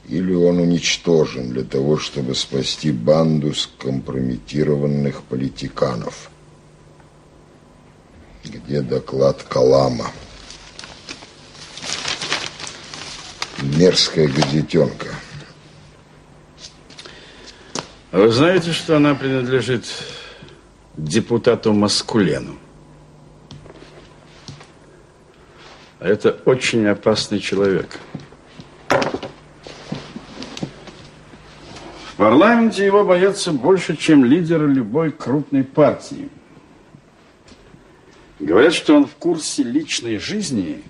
или 0.09 0.34
он 0.34 0.59
уничтожен 0.59 1.51
для 1.51 1.62
того, 1.62 1.97
чтобы 1.97 2.34
спасти 2.34 2.90
банду 2.90 3.55
скомпрометированных 3.55 5.22
политиканов. 5.22 6.32
Где 8.45 8.80
доклад 8.80 9.45
Калама? 9.45 10.11
Мерзкая 13.62 14.26
газетенка. 14.26 15.14
А 18.11 18.18
вы 18.18 18.32
знаете, 18.32 18.72
что 18.72 18.97
она 18.97 19.14
принадлежит 19.14 19.84
депутату 20.97 21.72
Маскулену? 21.72 22.57
А 26.01 26.09
это 26.09 26.32
очень 26.45 26.84
опасный 26.88 27.38
человек. 27.38 28.01
В 28.88 28.97
парламенте 32.16 32.84
его 32.84 33.05
боятся 33.05 33.53
больше, 33.53 33.97
чем 33.97 34.24
лидера 34.24 34.66
любой 34.66 35.12
крупной 35.12 35.62
партии. 35.62 36.28
Говорят, 38.43 38.74
что 38.74 38.97
он 38.97 39.07
в 39.07 39.14
курсе 39.14 39.62
личной 39.62 40.18
жизни 40.18 40.82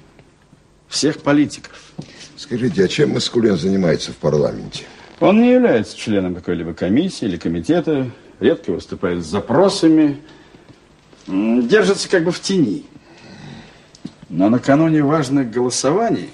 всех 0.88 1.20
политиков. 1.20 1.92
Скажите, 2.34 2.82
а 2.82 2.88
чем 2.88 3.10
Маскулен 3.10 3.58
занимается 3.58 4.10
в 4.10 4.16
парламенте? 4.16 4.84
Он 5.20 5.38
не 5.38 5.52
является 5.52 5.94
членом 5.94 6.34
какой-либо 6.34 6.72
комиссии 6.72 7.26
или 7.26 7.36
комитета, 7.36 8.10
редко 8.40 8.72
выступает 8.72 9.22
с 9.22 9.26
запросами, 9.26 10.22
держится 11.26 12.08
как 12.08 12.24
бы 12.24 12.32
в 12.32 12.40
тени. 12.40 12.86
Но 14.30 14.48
накануне 14.48 15.02
важных 15.02 15.50
голосований 15.50 16.30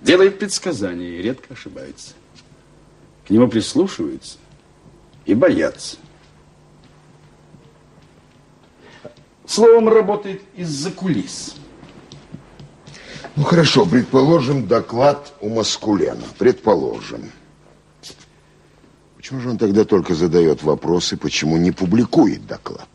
делает 0.00 0.40
предсказания 0.40 1.20
и 1.20 1.22
редко 1.22 1.54
ошибается. 1.54 2.14
К 3.28 3.30
нему 3.30 3.46
прислушиваются 3.46 4.38
и 5.24 5.34
боятся. 5.34 5.98
Словом, 9.52 9.90
работает 9.90 10.40
из-за 10.56 10.90
кулис. 10.90 11.56
Ну 13.36 13.42
хорошо, 13.42 13.84
предположим, 13.84 14.66
доклад 14.66 15.34
у 15.42 15.50
Маскулена. 15.50 16.22
Предположим. 16.38 17.30
Почему 19.14 19.40
же 19.40 19.50
он 19.50 19.58
тогда 19.58 19.84
только 19.84 20.14
задает 20.14 20.62
вопросы, 20.62 21.18
почему 21.18 21.58
не 21.58 21.70
публикует 21.70 22.46
доклад? 22.46 22.88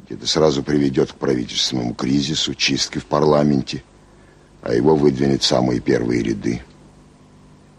Ведь 0.00 0.18
это 0.18 0.26
сразу 0.26 0.64
приведет 0.64 1.12
к 1.12 1.14
правительственному 1.14 1.94
кризису, 1.94 2.56
чистке 2.56 2.98
в 2.98 3.06
парламенте, 3.06 3.84
а 4.62 4.74
его 4.74 4.96
выдвинет 4.96 5.42
в 5.42 5.46
самые 5.46 5.78
первые 5.78 6.24
ряды. 6.24 6.64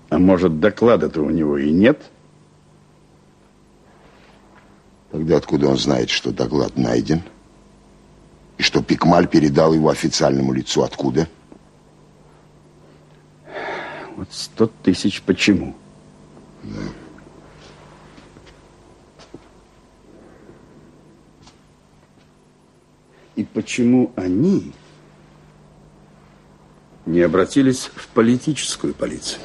А 0.07 0.17
может, 0.17 0.61
доклада-то 0.61 1.21
у 1.21 1.29
него 1.29 1.57
и 1.57 1.71
нет? 1.71 2.03
Тогда 5.11 5.35
откуда 5.35 5.67
он 5.67 5.77
знает, 5.77 6.09
что 6.09 6.31
доклад 6.31 6.77
найден? 6.77 7.21
И 8.59 8.61
что 8.61 8.83
Пикмаль 8.83 9.27
передал 9.27 9.73
его 9.73 9.89
официальному 9.89 10.51
лицу 10.51 10.83
откуда? 10.83 11.27
Вот 14.17 14.27
сто 14.31 14.67
тысяч 14.83 15.21
почему? 15.21 15.75
Да. 16.63 16.81
И 23.37 23.45
почему 23.45 24.11
они 24.17 24.73
не 27.05 27.21
обратились 27.21 27.89
в 27.95 28.09
политическую 28.09 28.93
полицию? 28.93 29.39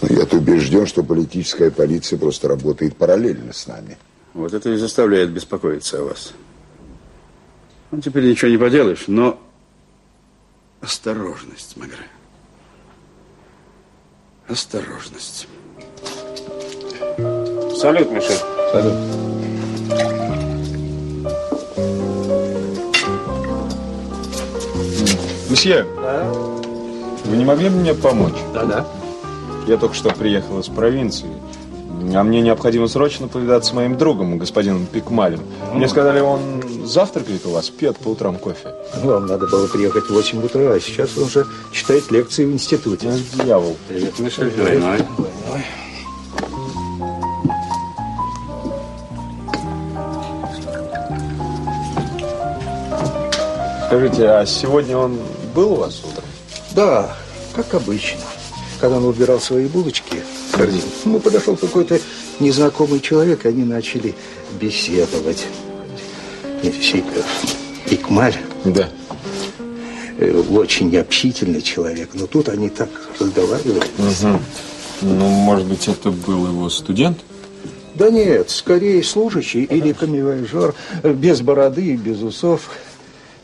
Но 0.00 0.08
я-то 0.08 0.38
убежден, 0.38 0.86
что 0.86 1.04
политическая 1.04 1.70
полиция 1.70 2.18
просто 2.18 2.48
работает 2.48 2.96
параллельно 2.96 3.52
с 3.52 3.66
нами. 3.66 3.98
Вот 4.32 4.54
это 4.54 4.70
и 4.70 4.76
заставляет 4.76 5.30
беспокоиться 5.30 6.00
о 6.00 6.04
вас. 6.04 6.32
Ну, 7.90 8.00
теперь 8.00 8.28
ничего 8.28 8.50
не 8.50 8.56
поделаешь, 8.56 9.04
но 9.08 9.40
осторожность, 10.80 11.76
Магре. 11.76 12.06
Осторожность. 14.48 15.48
Салют, 17.76 18.10
Мишель. 18.10 18.38
Салют. 18.72 18.94
Месье, 25.50 25.84
вы 27.24 27.36
не 27.36 27.44
могли 27.44 27.70
бы 27.70 27.76
мне 27.76 27.92
помочь? 27.92 28.38
Да-да. 28.54 28.86
Я 29.66 29.76
только 29.76 29.96
что 29.96 30.10
приехал 30.10 30.60
из 30.60 30.68
провинции. 30.68 31.28
А 32.14 32.22
мне 32.22 32.40
необходимо 32.40 32.86
срочно 32.86 33.28
повидаться 33.28 33.70
с 33.70 33.72
моим 33.74 33.98
другом, 33.98 34.38
господином 34.38 34.86
Пикмалем. 34.86 35.40
Мне 35.74 35.88
сказали, 35.88 36.20
он 36.20 36.59
завтракает 36.90 37.46
у 37.46 37.50
вас, 37.50 37.70
пьет 37.70 37.96
по 37.98 38.08
утрам 38.08 38.36
кофе. 38.36 38.74
Вам 39.02 39.26
надо 39.26 39.46
было 39.46 39.66
приехать 39.66 40.04
в 40.04 40.10
8 40.10 40.44
утра, 40.44 40.72
а 40.72 40.80
сейчас 40.80 41.16
он 41.16 41.24
уже 41.24 41.46
читает 41.72 42.10
лекции 42.10 42.44
в 42.44 42.52
институте. 42.52 43.08
Ну, 43.08 43.44
дьявол. 43.44 43.76
Привет, 43.88 44.18
Мишель. 44.18 44.50
Двойной. 44.50 44.98
Скажите, 53.86 54.28
а 54.28 54.46
сегодня 54.46 54.96
он 54.96 55.18
был 55.54 55.72
у 55.72 55.76
вас 55.76 56.00
утром? 56.04 56.24
Да, 56.72 57.16
как 57.54 57.74
обычно. 57.74 58.20
Когда 58.80 58.96
он 58.96 59.04
убирал 59.04 59.40
свои 59.40 59.66
булочки 59.66 60.22
в 60.52 60.56
корзину, 60.56 60.82
ему 61.04 61.20
подошел 61.20 61.56
какой-то 61.56 62.00
незнакомый 62.38 63.00
человек, 63.00 63.44
и 63.44 63.48
они 63.48 63.64
начали 63.64 64.14
беседовать. 64.60 65.46
Икмаль. 67.90 68.36
Да. 68.64 68.88
Э, 70.18 70.42
Очень 70.50 70.96
общительный 70.96 71.62
человек. 71.62 72.10
Но 72.14 72.26
тут 72.26 72.48
они 72.48 72.68
так 72.68 72.88
разговаривали. 73.18 73.82
Угу. 73.98 74.40
Ну, 75.02 75.28
может 75.28 75.66
быть, 75.66 75.88
это 75.88 76.10
был 76.10 76.46
его 76.46 76.68
студент? 76.68 77.18
Да 77.94 78.10
нет, 78.10 78.50
скорее 78.50 79.02
служащий 79.02 79.64
или 79.64 79.92
камевояжер, 79.92 80.74
э, 81.02 81.12
без 81.12 81.40
бороды 81.40 81.84
и 81.86 81.96
без 81.96 82.22
усов, 82.22 82.70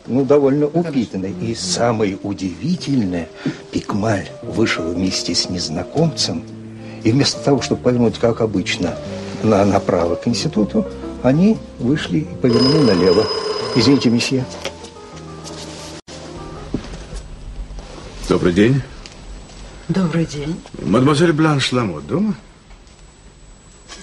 ну, 0.06 0.24
довольно 0.24 0.66
упитанный. 0.66 1.34
И 1.42 1.54
самое 1.54 2.18
удивительное, 2.22 3.28
Пикмаль 3.72 4.28
вышел 4.42 4.84
вместе 4.84 5.34
с 5.34 5.50
незнакомцем, 5.50 6.42
и 7.04 7.10
вместо 7.10 7.40
того, 7.40 7.60
чтобы 7.60 7.82
повернуть, 7.82 8.18
как 8.18 8.40
обычно, 8.40 8.96
на, 9.42 9.64
направо 9.64 10.14
к 10.14 10.26
институту, 10.28 10.86
они 11.26 11.58
вышли 11.80 12.18
и 12.18 12.34
повернули 12.36 12.84
налево. 12.84 13.26
Извините, 13.74 14.10
месье. 14.10 14.44
Добрый 18.28 18.52
день. 18.52 18.80
Добрый 19.88 20.24
день. 20.24 20.60
Мадемуазель 20.82 21.32
Бланш 21.32 21.72
Ламот 21.72 22.06
дома? 22.06 22.36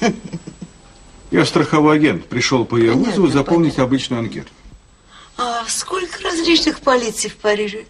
Я 1.31 1.45
страховой 1.45 1.95
агент. 1.95 2.25
Пришел 2.25 2.65
по 2.65 2.75
ее 2.77 2.91
Понятно, 2.91 3.11
вызову 3.11 3.27
заполнить 3.27 3.79
обычную 3.79 4.19
анкету. 4.19 4.49
А 5.37 5.63
сколько 5.67 6.21
различных 6.23 6.81
полиций 6.81 7.29
в 7.29 7.37
Париже? 7.37 7.85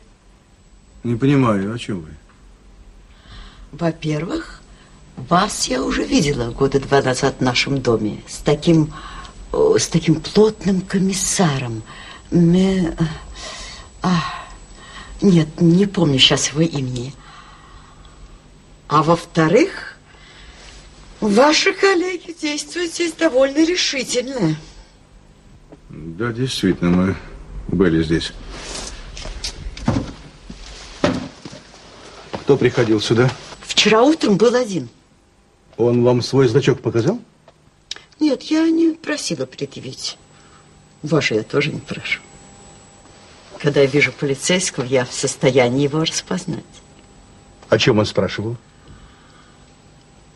Не 1.03 1.15
понимаю, 1.15 1.73
о 1.73 1.79
чем 1.79 2.01
вы? 2.01 2.09
Во-первых, 3.71 4.61
вас 5.17 5.67
я 5.67 5.83
уже 5.83 6.03
видела 6.03 6.51
года 6.51 6.79
два 6.79 7.01
назад 7.01 7.35
в 7.39 7.41
нашем 7.41 7.81
доме 7.81 8.23
с 8.27 8.37
таким, 8.37 8.93
с 9.53 9.87
таким 9.87 10.15
плотным 10.15 10.81
комиссаром. 10.81 11.83
Ме- 12.31 12.95
а, 14.01 14.19
нет, 15.21 15.47
не 15.61 15.85
помню 15.85 16.17
сейчас 16.17 16.49
его 16.49 16.61
имени. 16.61 17.13
А 18.87 19.03
во-вторых, 19.03 19.97
ваши 21.19 21.73
коллеги 21.73 22.35
действуют 22.39 22.93
здесь 22.93 23.13
довольно 23.13 23.65
решительно. 23.65 24.55
Да, 25.89 26.31
действительно, 26.31 26.89
мы 26.89 27.15
были 27.67 28.03
здесь. 28.03 28.33
Кто 32.41 32.57
приходил 32.57 32.99
сюда? 32.99 33.31
Вчера 33.61 34.01
утром 34.01 34.37
был 34.37 34.53
один. 34.55 34.89
Он 35.77 36.03
вам 36.03 36.21
свой 36.21 36.47
значок 36.47 36.81
показал? 36.81 37.19
Нет, 38.23 38.43
я 38.43 38.69
не 38.69 38.93
просила 38.93 39.45
предъявить. 39.45 40.17
Ваше 41.01 41.35
я 41.35 41.43
тоже 41.43 41.73
не 41.73 41.81
прошу. 41.81 42.21
Когда 43.59 43.81
я 43.81 43.85
вижу 43.85 44.13
полицейского, 44.13 44.85
я 44.85 45.03
в 45.03 45.11
состоянии 45.11 45.83
его 45.83 45.99
распознать. 45.99 46.63
О 47.67 47.77
чем 47.77 47.99
он 47.99 48.05
спрашивал? 48.05 48.55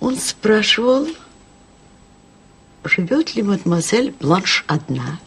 Он 0.02 0.18
спрашивал, 0.18 1.08
живет 2.84 3.36
ли 3.36 3.42
мадемуазель 3.42 4.12
Бланш 4.20 4.66
одна, 4.68 5.18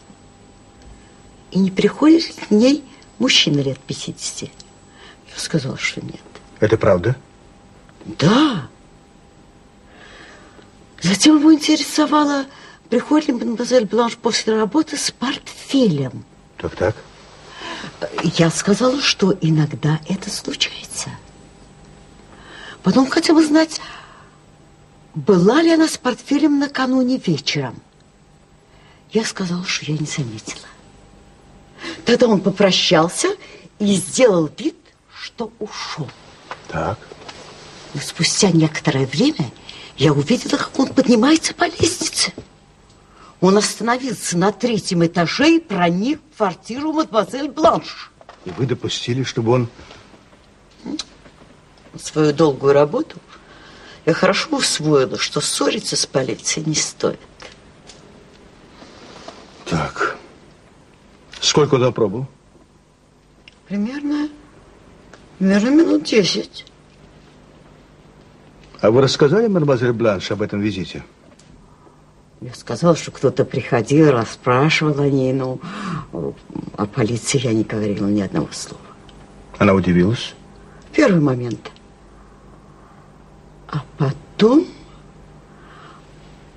и 1.49 1.57
не 1.57 1.71
приходит 1.71 2.27
ли 2.27 2.33
к 2.45 2.51
ней 2.51 2.83
мужчина 3.17 3.61
лет 3.61 3.79
50. 3.79 4.43
Я 4.43 4.49
сказала, 5.35 5.79
что 5.79 6.05
нет. 6.05 6.21
Это 6.59 6.77
правда? 6.77 7.15
Да. 8.05 8.69
Затем 11.01 11.39
его 11.39 11.53
интересовало, 11.53 12.45
приходит 12.89 13.27
ли 13.29 13.33
мадемуазель 13.33 13.85
Бланш 13.85 14.17
после 14.17 14.55
работы 14.55 14.97
с 14.97 15.11
портфелем. 15.11 16.23
Так, 16.57 16.75
так. 16.75 16.95
Я 18.35 18.51
сказала, 18.51 19.01
что 19.01 19.35
иногда 19.41 19.99
это 20.07 20.29
случается. 20.29 21.09
Потом 22.83 23.09
хотела 23.09 23.43
знать, 23.43 23.81
была 25.15 25.61
ли 25.61 25.71
она 25.71 25.87
с 25.87 25.97
портфелем 25.97 26.59
накануне 26.59 27.17
вечером. 27.17 27.81
Я 29.11 29.25
сказала, 29.25 29.65
что 29.65 29.91
я 29.91 29.97
не 29.97 30.05
заметила. 30.05 30.67
Тогда 32.05 32.27
он 32.27 32.41
попрощался 32.41 33.29
и 33.79 33.95
сделал 33.95 34.49
вид, 34.57 34.75
что 35.13 35.51
ушел. 35.59 36.09
Так. 36.67 36.99
Но 37.93 38.01
спустя 38.01 38.51
некоторое 38.51 39.05
время 39.05 39.51
я 40.01 40.13
увидела, 40.13 40.57
как 40.57 40.79
он 40.79 40.87
поднимается 40.87 41.53
по 41.53 41.65
лестнице. 41.65 42.33
Он 43.39 43.55
остановился 43.55 44.35
на 44.35 44.51
третьем 44.51 45.05
этаже 45.05 45.57
и 45.57 45.59
проник 45.59 46.19
в 46.33 46.37
квартиру 46.37 46.91
мадемуазель 46.91 47.51
Бланш. 47.51 48.11
И 48.45 48.49
вы 48.49 48.65
допустили, 48.65 49.21
чтобы 49.21 49.51
он... 49.51 49.69
Свою 52.01 52.33
долгую 52.33 52.73
работу 52.73 53.19
я 54.07 54.15
хорошо 54.15 54.57
усвоила, 54.57 55.19
что 55.19 55.39
ссориться 55.39 55.95
с 55.95 56.07
полицией 56.07 56.65
не 56.65 56.73
стоит. 56.73 57.19
Так. 59.65 60.17
Сколько 61.41 61.75
он 61.75 61.83
опробовал? 61.83 62.27
Примерно, 63.67 64.29
примерно 65.37 65.69
минут 65.69 66.03
десять. 66.05 66.65
А 68.81 68.89
вы 68.89 69.01
рассказали 69.01 69.47
мадемуазель 69.47 69.93
Бланш 69.93 70.31
об 70.31 70.41
этом 70.41 70.59
визите? 70.59 71.03
Я 72.41 72.53
сказала, 72.55 72.95
что 72.95 73.11
кто-то 73.11 73.45
приходил, 73.45 74.11
расспрашивал 74.11 74.99
о 74.99 75.07
ней, 75.07 75.31
но 75.33 75.59
о 76.11 76.85
полиции 76.87 77.39
я 77.39 77.53
не 77.53 77.63
говорила 77.63 78.07
ни 78.07 78.21
одного 78.21 78.47
слова. 78.51 78.81
Она 79.59 79.73
удивилась? 79.73 80.33
В 80.89 80.95
первый 80.95 81.21
момент. 81.21 81.71
А 83.67 83.83
потом, 83.99 84.65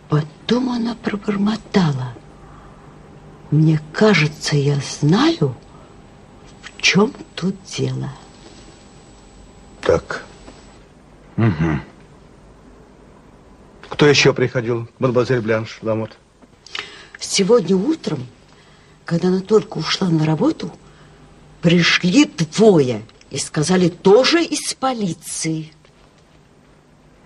потом 0.09 0.71
она 0.71 0.95
пробормотала. 0.95 2.15
Мне 3.51 3.79
кажется, 3.93 4.57
я 4.57 4.77
знаю, 4.77 5.55
в 6.63 6.81
чем 6.81 7.13
тут 7.37 7.55
дело. 7.65 8.09
Так. 9.83 10.25
Угу. 11.37 11.81
Кто 13.89 14.07
еще 14.07 14.33
приходил? 14.33 14.89
Мадемуазель 14.99 15.41
Бланш 15.41 15.79
Ламот. 15.83 16.11
Сегодня 17.19 17.77
утром, 17.77 18.27
когда 19.05 19.29
она 19.29 19.41
только 19.41 19.79
ушла 19.79 20.09
на 20.09 20.25
работу, 20.25 20.73
пришли 21.63 22.27
двое 22.27 23.03
и 23.31 23.39
сказали 23.39 23.89
тоже 23.89 24.45
из 24.45 24.75
полиции. 24.75 25.73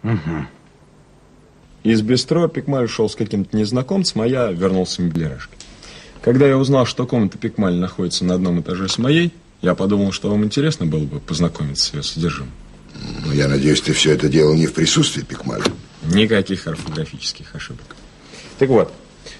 Угу. 0.03 0.47
Из 1.85 2.03
бистро 2.03 2.49
Пикмаль 2.49 2.89
шел 2.89 3.09
с 3.09 3.17
каким-то 3.17 3.57
незнакомцем, 3.57 4.21
а 4.21 4.27
я 4.27 4.51
вернулся 4.51 5.03
в 5.03 5.07
меблерашке. 5.07 5.57
Когда 6.23 6.47
я 6.47 6.57
узнал, 6.57 6.87
что 6.87 7.07
комната 7.07 7.39
Пикмаль 7.39 7.77
находится 7.77 8.25
на 8.25 8.35
одном 8.35 8.61
этаже 8.61 8.89
с 8.89 8.99
моей, 8.99 9.33
я 9.63 9.75
подумал, 9.75 10.13
что 10.13 10.31
вам 10.31 10.45
интересно 10.45 10.87
было 10.87 11.05
бы 11.05 11.21
познакомиться 11.21 11.87
с 11.87 11.95
ее 11.95 12.03
содержимым. 12.03 12.53
Ну, 13.25 13.33
я 13.33 13.49
надеюсь, 13.49 13.81
ты 13.81 13.93
все 13.93 14.13
это 14.13 14.29
делал 14.29 14.55
не 14.55 14.67
в 14.67 14.75
присутствии 14.75 15.23
Пикмаля. 15.23 15.65
Никаких 16.09 16.67
орфографических 16.67 17.55
ошибок. 17.55 17.85
Так 18.59 18.69
вот, 18.69 18.93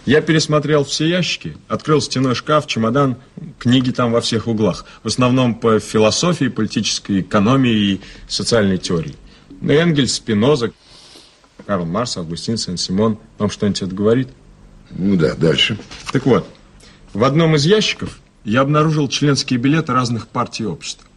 я 0.05 0.21
пересмотрел 0.21 0.85
все 0.85 1.09
ящики, 1.09 1.57
открыл 1.67 2.01
стеной 2.01 2.35
шкаф, 2.35 2.67
чемодан, 2.67 3.17
книги 3.59 3.91
там 3.91 4.13
во 4.13 4.21
всех 4.21 4.47
углах. 4.47 4.85
В 5.03 5.09
основном 5.09 5.55
по 5.55 5.81
философии, 5.81 6.49
политической 6.49 7.21
экономии 7.21 7.73
и 7.73 8.01
социальной 8.29 8.79
теории. 8.79 9.17
Энгельс, 9.63 10.15
Спиноза, 10.15 10.73
Карл 11.67 11.85
Марс, 11.85 12.17
Августин, 12.17 12.57
Сен-Симон. 12.57 13.19
Вам 13.39 13.51
что-нибудь 13.51 13.83
это 13.83 13.95
говорит? 13.95 14.29
Ну 14.91 15.17
да, 15.17 15.35
дальше. 15.35 15.79
Так 16.13 16.25
вот, 16.27 16.49
в 17.13 17.25
одном 17.25 17.57
из 17.57 17.67
ящиков 17.67 18.21
я 18.45 18.61
обнаружил 18.61 19.09
членские 19.09 19.59
билеты 19.59 19.93
разных 19.93 20.29
партий 20.29 20.65
общества. 20.65 21.08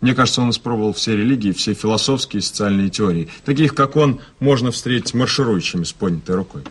Мне 0.00 0.14
кажется, 0.14 0.42
он 0.42 0.50
испробовал 0.50 0.92
все 0.92 1.16
религии, 1.16 1.52
все 1.52 1.74
философские 1.74 2.40
и 2.40 2.42
социальные 2.42 2.90
теории. 2.90 3.28
Таких, 3.44 3.74
как 3.74 3.96
он, 3.96 4.20
можно 4.38 4.70
встретить 4.70 5.14
марширующими 5.14 5.84
с 5.84 5.92
поднятой 5.92 6.36
рукой. 6.36 6.62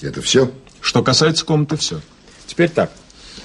Это 0.00 0.20
все? 0.22 0.50
Что 0.80 1.02
касается 1.02 1.44
комнаты, 1.44 1.76
все. 1.76 2.00
Теперь 2.46 2.70
так. 2.70 2.90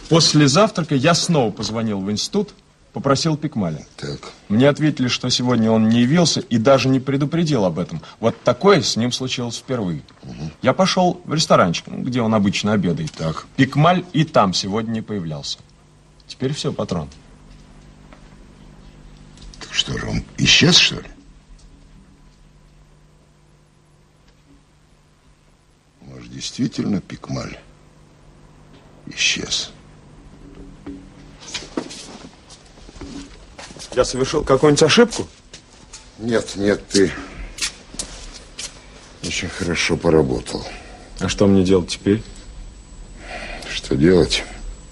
После 0.09 0.47
завтрака 0.47 0.95
я 0.95 1.13
снова 1.13 1.51
позвонил 1.51 1.99
в 1.99 2.09
институт, 2.11 2.53
попросил 2.93 3.35
Пикмаля. 3.35 3.85
Так. 3.97 4.31
Мне 4.47 4.69
ответили, 4.69 5.09
что 5.09 5.29
сегодня 5.29 5.69
он 5.69 5.89
не 5.89 6.01
явился 6.01 6.39
и 6.39 6.57
даже 6.57 6.87
не 6.87 6.99
предупредил 6.99 7.65
об 7.65 7.77
этом. 7.77 8.01
Вот 8.19 8.41
такое 8.43 8.81
с 8.81 8.95
ним 8.95 9.11
случилось 9.11 9.57
впервые. 9.57 10.01
Угу. 10.23 10.51
Я 10.61 10.73
пошел 10.73 11.21
в 11.25 11.33
ресторанчик, 11.33 11.87
где 11.89 12.21
он 12.21 12.33
обычно 12.33 12.71
обедает. 12.71 13.11
Так. 13.11 13.47
Пикмаль 13.57 14.05
и 14.13 14.23
там 14.23 14.53
сегодня 14.53 14.91
не 14.91 15.01
появлялся. 15.01 15.59
Теперь 16.27 16.53
все, 16.53 16.71
патрон. 16.71 17.09
Что 19.75 19.97
же, 19.97 20.07
он 20.07 20.23
исчез, 20.37 20.77
что 20.77 20.95
ли? 20.95 21.07
Может, 25.99 26.31
действительно 26.31 27.01
Пикмаль 27.01 27.59
исчез? 29.07 29.73
Я 33.93 34.05
совершил 34.05 34.45
какую-нибудь 34.45 34.83
ошибку? 34.83 35.27
Нет, 36.19 36.55
нет, 36.55 36.87
ты 36.87 37.11
очень 39.23 39.49
хорошо 39.49 39.97
поработал. 39.97 40.65
А 41.19 41.27
что 41.27 41.47
мне 41.47 41.65
делать 41.65 41.89
теперь? 41.89 42.23
Что 43.69 43.97
делать? 43.97 44.45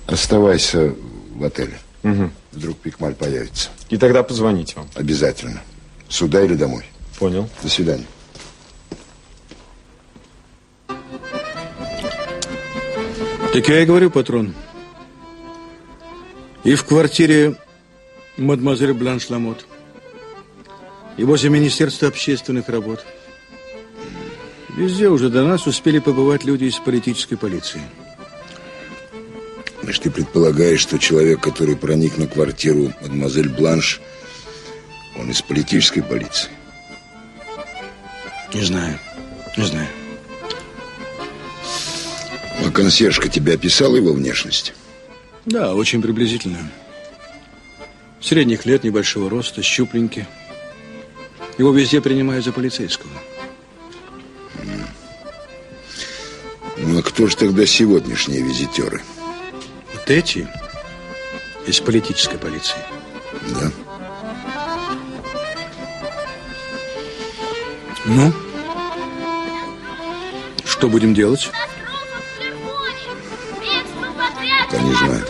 Оставайся 0.08 0.94
в 1.36 1.42
отеле. 1.42 1.80
Угу. 2.04 2.32
Вдруг 2.54 2.78
Пикмаль 2.78 3.16
появится. 3.16 3.70
И 3.90 3.98
тогда 3.98 4.24
позвоните 4.24 4.76
вам. 4.76 4.88
Обязательно. 4.96 5.62
Сюда 6.08 6.44
или 6.44 6.56
домой? 6.56 6.86
Понял. 7.18 7.50
До 7.62 7.70
свидания. 7.70 8.06
Так 13.54 13.68
я 13.68 13.82
и 13.82 13.86
говорю, 13.86 14.10
патрон. 14.10 14.54
И 16.64 16.76
в 16.76 16.86
квартире 16.86 17.56
мадемуазель 18.38 18.94
Бланш 18.94 19.30
Ламот, 19.30 19.66
и 21.18 21.24
возле 21.24 21.50
Министерства 21.50 22.08
общественных 22.08 22.70
работ. 22.70 23.06
Везде 24.76 25.10
уже 25.10 25.30
до 25.30 25.44
нас 25.44 25.68
успели 25.68 26.00
побывать 26.00 26.46
люди 26.46 26.66
из 26.66 26.78
политической 26.78 27.36
полиции. 27.36 27.82
Значит, 29.84 30.04
ты 30.04 30.12
предполагаешь, 30.12 30.80
что 30.80 30.98
человек, 30.98 31.42
который 31.42 31.76
проник 31.76 32.18
на 32.18 32.26
квартиру 32.26 32.94
мадемуазель 33.02 33.50
Бланш, 33.50 34.00
он 35.20 35.30
из 35.30 35.42
политической 35.42 36.02
полиции? 36.02 36.50
Не 38.54 38.62
знаю, 38.62 38.98
не 39.58 39.66
знаю. 39.66 39.88
А 42.66 42.72
консьержка 42.72 43.28
тебе 43.28 43.56
описала 43.56 43.98
его 43.98 44.14
внешность? 44.14 44.74
Да, 45.46 45.74
очень 45.74 46.02
приблизительно. 46.02 46.72
Средних 48.22 48.66
лет, 48.66 48.86
небольшого 48.86 49.30
роста, 49.30 49.62
щупленький. 49.62 50.26
Его 51.58 51.74
везде 51.74 52.00
принимают 52.00 52.46
за 52.46 52.54
полицейского. 52.54 53.12
Ну, 56.78 57.00
а 57.00 57.02
кто 57.02 57.28
же 57.28 57.36
тогда 57.36 57.66
сегодняшние 57.66 58.42
визитеры? 58.42 59.02
Вот 60.04 60.12
эти 60.12 60.46
из 61.66 61.80
политической 61.80 62.38
полиции. 62.38 62.76
Да. 63.48 63.72
Ну? 68.04 68.34
Что 70.66 70.90
будем 70.90 71.14
делать? 71.14 71.50
Пока 74.66 74.78
не 74.84 74.94
знаю. 74.94 75.26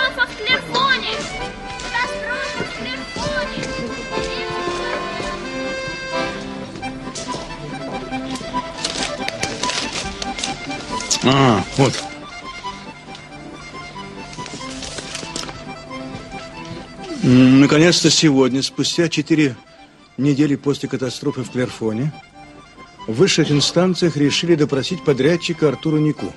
Катастрофа 0.00 0.26
в 0.26 0.36
Клерфоне! 0.36 1.14
Катастрофа 1.92 2.64
в 2.64 2.70
Клерфоне! 2.78 3.64
А, 11.24 11.64
вот. 11.76 11.92
Наконец-то 17.22 18.10
сегодня, 18.10 18.62
спустя 18.62 19.08
четыре 19.08 19.54
недели 20.16 20.56
после 20.56 20.88
катастрофы 20.88 21.42
в 21.42 21.50
Клерфоне, 21.50 22.12
в 23.06 23.12
высших 23.12 23.50
инстанциях 23.50 24.16
решили 24.16 24.54
допросить 24.54 25.04
подрядчика 25.04 25.68
Артура 25.68 25.98
Нику. 25.98 26.32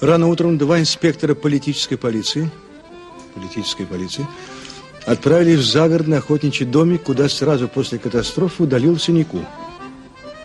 Рано 0.00 0.28
утром 0.28 0.58
два 0.58 0.78
инспектора 0.78 1.34
политической 1.34 1.96
полиции, 1.96 2.50
политической 3.34 3.86
полиции 3.86 4.26
отправились 5.06 5.60
в 5.60 5.64
загородный 5.64 6.18
охотничий 6.18 6.66
домик, 6.66 7.04
куда 7.04 7.28
сразу 7.28 7.66
после 7.66 7.98
катастрофы 7.98 8.64
удалился 8.64 9.12
Нику. 9.12 9.40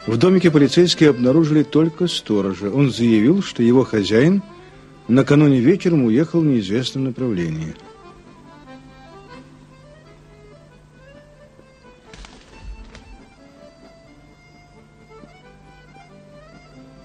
В 0.08 0.18
домике 0.18 0.52
полицейские 0.52 1.10
обнаружили 1.10 1.64
только 1.64 2.08
сторожа. 2.08 2.72
Он 2.72 2.92
заявил, 2.92 3.44
что 3.44 3.62
его 3.62 3.84
хозяин 3.84 4.42
накануне 5.08 5.60
вечером 5.60 6.06
уехал 6.06 6.42
в 6.42 6.46
неизвестном 6.46 7.06
направлении. 7.06 7.76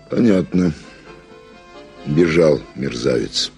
Понятно. 0.09 0.73
Бежал 2.07 2.63
мерзавец. 2.77 3.51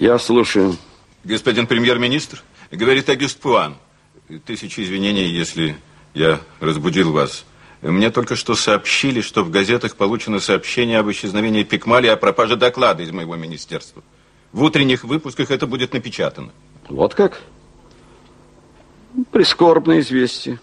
Я 0.00 0.18
слушаю. 0.18 0.76
Господин 1.22 1.66
премьер-министр, 1.66 2.42
говорит 2.70 3.08
Агюст 3.10 3.38
Пуан. 3.38 3.76
Тысячи 4.46 4.80
извинений, 4.80 5.28
если 5.28 5.76
я 6.14 6.40
разбудил 6.58 7.12
вас. 7.12 7.44
Мне 7.82 8.10
только 8.10 8.36
что 8.36 8.54
сообщили, 8.54 9.22
что 9.22 9.42
в 9.42 9.50
газетах 9.50 9.96
получено 9.96 10.38
сообщение 10.38 10.98
об 10.98 11.10
исчезновении 11.10 11.62
Пикмали 11.62 12.06
и 12.06 12.10
о 12.10 12.16
пропаже 12.16 12.56
доклада 12.56 13.02
из 13.02 13.10
моего 13.10 13.36
министерства. 13.36 14.02
В 14.52 14.62
утренних 14.62 15.04
выпусках 15.04 15.50
это 15.50 15.66
будет 15.66 15.94
напечатано. 15.94 16.52
Вот 16.88 17.14
как? 17.14 17.40
Прискорбное 19.30 20.00
известие. 20.00 20.60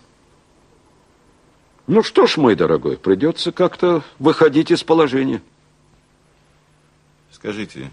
Ну 1.87 2.03
что 2.03 2.27
ж, 2.27 2.37
мой 2.37 2.55
дорогой, 2.55 2.97
придется 2.97 3.51
как-то 3.51 4.03
выходить 4.19 4.71
из 4.71 4.83
положения. 4.83 5.41
Скажите, 7.31 7.91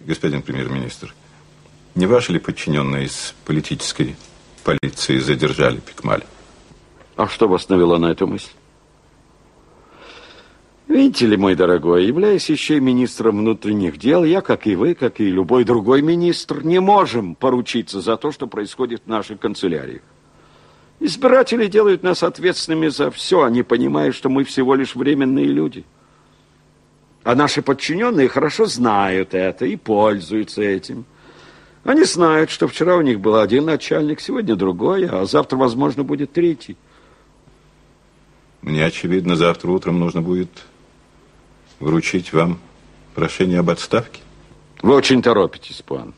господин 0.00 0.42
премьер-министр, 0.42 1.14
не 1.94 2.06
ваши 2.06 2.32
ли 2.32 2.38
подчиненные 2.38 3.06
из 3.06 3.34
политической 3.46 4.16
полиции 4.64 5.18
задержали 5.18 5.78
Пикмаля? 5.78 6.26
А 7.20 7.28
что 7.28 7.48
вас 7.48 7.68
навело 7.68 7.98
на 7.98 8.12
эту 8.12 8.26
мысль? 8.26 8.48
Видите 10.88 11.26
ли, 11.26 11.36
мой 11.36 11.54
дорогой, 11.54 12.06
являясь 12.06 12.48
еще 12.48 12.78
и 12.78 12.80
министром 12.80 13.40
внутренних 13.40 13.98
дел, 13.98 14.24
я, 14.24 14.40
как 14.40 14.66
и 14.66 14.74
вы, 14.74 14.94
как 14.94 15.20
и 15.20 15.30
любой 15.30 15.64
другой 15.64 16.00
министр, 16.00 16.64
не 16.64 16.80
можем 16.80 17.34
поручиться 17.34 18.00
за 18.00 18.16
то, 18.16 18.32
что 18.32 18.46
происходит 18.46 19.02
в 19.04 19.06
наших 19.06 19.38
канцеляриях. 19.38 20.00
Избиратели 20.98 21.66
делают 21.66 22.02
нас 22.02 22.22
ответственными 22.22 22.88
за 22.88 23.10
все, 23.10 23.42
они 23.42 23.62
понимают, 23.62 24.16
что 24.16 24.30
мы 24.30 24.44
всего 24.44 24.74
лишь 24.74 24.94
временные 24.94 25.44
люди. 25.44 25.84
А 27.22 27.34
наши 27.34 27.60
подчиненные 27.60 28.28
хорошо 28.28 28.64
знают 28.64 29.34
это 29.34 29.66
и 29.66 29.76
пользуются 29.76 30.62
этим. 30.62 31.04
Они 31.84 32.04
знают, 32.04 32.48
что 32.48 32.66
вчера 32.66 32.96
у 32.96 33.02
них 33.02 33.20
был 33.20 33.36
один 33.36 33.66
начальник, 33.66 34.20
сегодня 34.22 34.56
другой, 34.56 35.06
а 35.06 35.26
завтра, 35.26 35.58
возможно, 35.58 36.02
будет 36.02 36.32
третий. 36.32 36.78
Мне, 38.62 38.84
очевидно, 38.84 39.36
завтра 39.36 39.70
утром 39.70 39.98
нужно 39.98 40.20
будет 40.20 40.50
вручить 41.78 42.32
вам 42.32 42.60
прошение 43.14 43.60
об 43.60 43.70
отставке. 43.70 44.20
Вы 44.82 44.94
очень 44.94 45.22
торопитесь, 45.22 45.82
пан. 45.82 46.14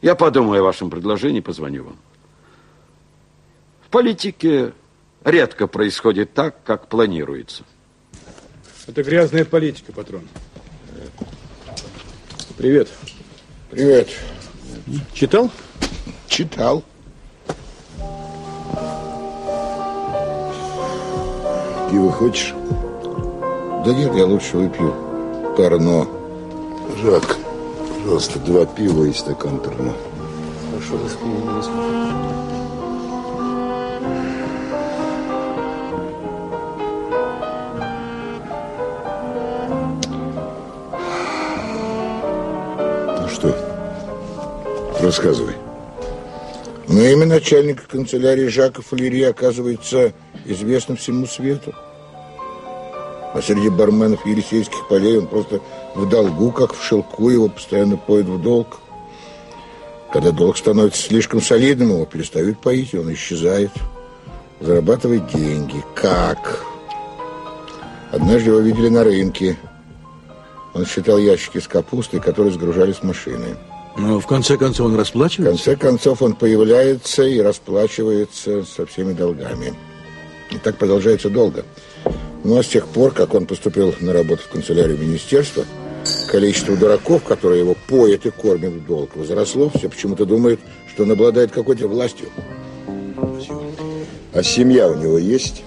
Я 0.00 0.14
подумаю 0.14 0.62
о 0.62 0.64
вашем 0.64 0.90
предложении, 0.90 1.40
позвоню 1.40 1.84
вам. 1.84 1.96
В 3.86 3.88
политике 3.88 4.72
редко 5.24 5.66
происходит 5.66 6.32
так, 6.34 6.62
как 6.64 6.88
планируется. 6.88 7.64
Это 8.86 9.02
грязная 9.02 9.44
политика, 9.44 9.92
патрон. 9.92 10.26
Привет. 12.56 12.88
Привет. 13.70 14.08
Читал? 15.14 15.50
Читал. 16.26 16.84
Пиво 21.92 22.10
хочешь? 22.10 22.54
Да 23.84 23.92
нет, 23.92 24.14
я 24.14 24.24
лучше 24.24 24.56
выпью 24.56 24.94
Тарно. 25.58 26.06
Жак, 27.02 27.36
пожалуйста, 27.98 28.38
два 28.38 28.64
пива 28.64 29.04
и 29.04 29.12
стакан 29.12 29.58
Тарно. 29.58 29.92
Хорошо, 30.70 30.96
до 30.96 31.52
господин. 31.52 31.82
Ну 43.20 43.28
что, 43.28 43.54
рассказывай. 45.02 45.61
Ну, 46.92 47.00
имя 47.00 47.24
начальника 47.24 47.84
канцелярии 47.88 48.48
Жака 48.48 48.82
Фалери 48.82 49.22
оказывается 49.22 50.12
известно 50.44 50.94
всему 50.94 51.24
свету. 51.24 51.72
А 53.32 53.40
среди 53.42 53.70
барменов 53.70 54.26
Елисейских 54.26 54.86
полей 54.88 55.16
он 55.16 55.26
просто 55.26 55.62
в 55.94 56.06
долгу, 56.06 56.52
как 56.52 56.74
в 56.74 56.84
шелку, 56.84 57.30
его 57.30 57.48
постоянно 57.48 57.96
поют 57.96 58.26
в 58.26 58.42
долг. 58.42 58.78
Когда 60.12 60.32
долг 60.32 60.58
становится 60.58 61.00
слишком 61.00 61.40
солидным, 61.40 61.92
его 61.92 62.04
перестают 62.04 62.60
поить, 62.60 62.92
и 62.92 62.98
он 62.98 63.10
исчезает. 63.14 63.70
Зарабатывает 64.60 65.28
деньги. 65.32 65.82
Как? 65.94 66.62
Однажды 68.10 68.50
его 68.50 68.58
видели 68.58 68.90
на 68.90 69.02
рынке. 69.02 69.56
Он 70.74 70.84
считал 70.84 71.16
ящики 71.16 71.56
с 71.56 71.66
капустой, 71.66 72.20
которые 72.20 72.52
сгружали 72.52 72.92
с 72.92 73.02
машины. 73.02 73.56
Но 73.96 74.20
в 74.20 74.26
конце 74.26 74.56
концов 74.56 74.86
он 74.86 74.94
В 74.94 74.98
расплачивается? 74.98 75.64
конце 75.64 75.76
концов 75.76 76.22
он 76.22 76.34
появляется 76.34 77.22
и 77.24 77.40
расплачивается 77.40 78.64
со 78.64 78.86
всеми 78.86 79.12
долгами. 79.12 79.74
И 80.50 80.56
так 80.58 80.76
продолжается 80.76 81.28
долго. 81.30 81.64
Ну 82.44 82.58
а 82.58 82.62
с 82.62 82.68
тех 82.68 82.86
пор, 82.88 83.12
как 83.12 83.34
он 83.34 83.46
поступил 83.46 83.94
на 84.00 84.12
работу 84.12 84.42
в 84.42 84.48
канцелярию 84.48 84.98
министерства, 84.98 85.64
количество 86.30 86.76
дураков, 86.76 87.22
которые 87.24 87.60
его 87.60 87.76
поят 87.88 88.26
и 88.26 88.30
кормят 88.30 88.72
в 88.72 88.86
долг, 88.86 89.10
возросло. 89.14 89.70
Все 89.74 89.88
почему-то 89.88 90.24
думают, 90.24 90.60
что 90.92 91.04
он 91.04 91.12
обладает 91.12 91.52
какой-то 91.52 91.86
властью. 91.86 92.28
А 94.34 94.42
семья 94.42 94.88
у 94.88 94.94
него 94.94 95.18
есть? 95.18 95.62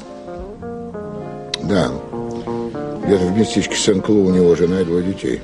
Да. 1.63 1.91
Где-то 3.05 3.25
в 3.25 3.37
местечке 3.37 3.75
Сен-Клу 3.75 4.25
у 4.25 4.31
него 4.31 4.55
жена 4.55 4.81
и 4.81 4.85
двое 4.85 5.03
детей. 5.03 5.41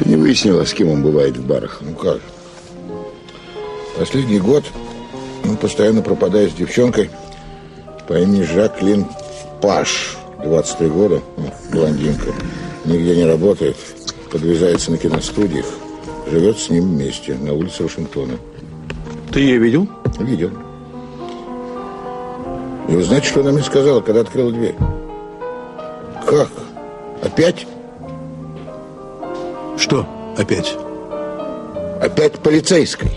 Ты 0.00 0.08
не 0.08 0.16
выяснила, 0.16 0.64
с 0.64 0.72
кем 0.72 0.88
он 0.88 1.02
бывает 1.02 1.36
в 1.36 1.46
барах? 1.46 1.82
Ну 1.82 1.94
как? 1.94 2.20
Последний 3.98 4.38
год 4.38 4.64
он 5.44 5.58
постоянно 5.58 6.00
пропадает 6.00 6.52
с 6.52 6.54
девчонкой 6.54 7.10
по 8.08 8.14
имени 8.14 8.42
Жаклин 8.42 9.04
Паш. 9.60 10.16
23 10.42 10.88
года, 10.88 11.20
ну, 11.36 11.52
блондинка. 11.70 12.32
Нигде 12.86 13.14
не 13.14 13.26
работает, 13.26 13.76
подвязается 14.32 14.90
на 14.90 14.96
киностудиях. 14.96 15.66
Живет 16.30 16.58
с 16.58 16.70
ним 16.70 16.84
вместе 16.84 17.34
на 17.34 17.52
улице 17.52 17.82
Вашингтона. 17.82 18.38
Ты 19.30 19.40
ее 19.40 19.58
видел? 19.58 19.86
Видел. 20.18 20.50
И 22.88 22.92
вы 22.92 23.02
знаете, 23.02 23.28
что 23.28 23.40
она 23.40 23.52
мне 23.52 23.62
сказала, 23.62 24.00
когда 24.00 24.22
открыла 24.22 24.50
дверь? 24.50 24.76
Как? 26.26 26.48
Опять? 27.22 27.66
Что 29.80 30.06
опять? 30.36 30.76
Опять 32.02 32.34
полицейской. 32.40 33.10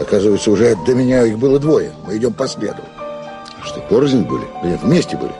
Оказывается, 0.00 0.50
уже 0.50 0.74
до 0.86 0.94
меня 0.94 1.22
их 1.26 1.38
было 1.38 1.58
двое. 1.58 1.92
Мы 2.06 2.16
идем 2.16 2.32
по 2.32 2.48
следу. 2.48 2.80
Что, 3.62 3.80
порознь 3.90 4.22
были? 4.22 4.44
Да 4.62 4.70
нет, 4.70 4.80
вместе 4.82 5.18
были. 5.18 5.32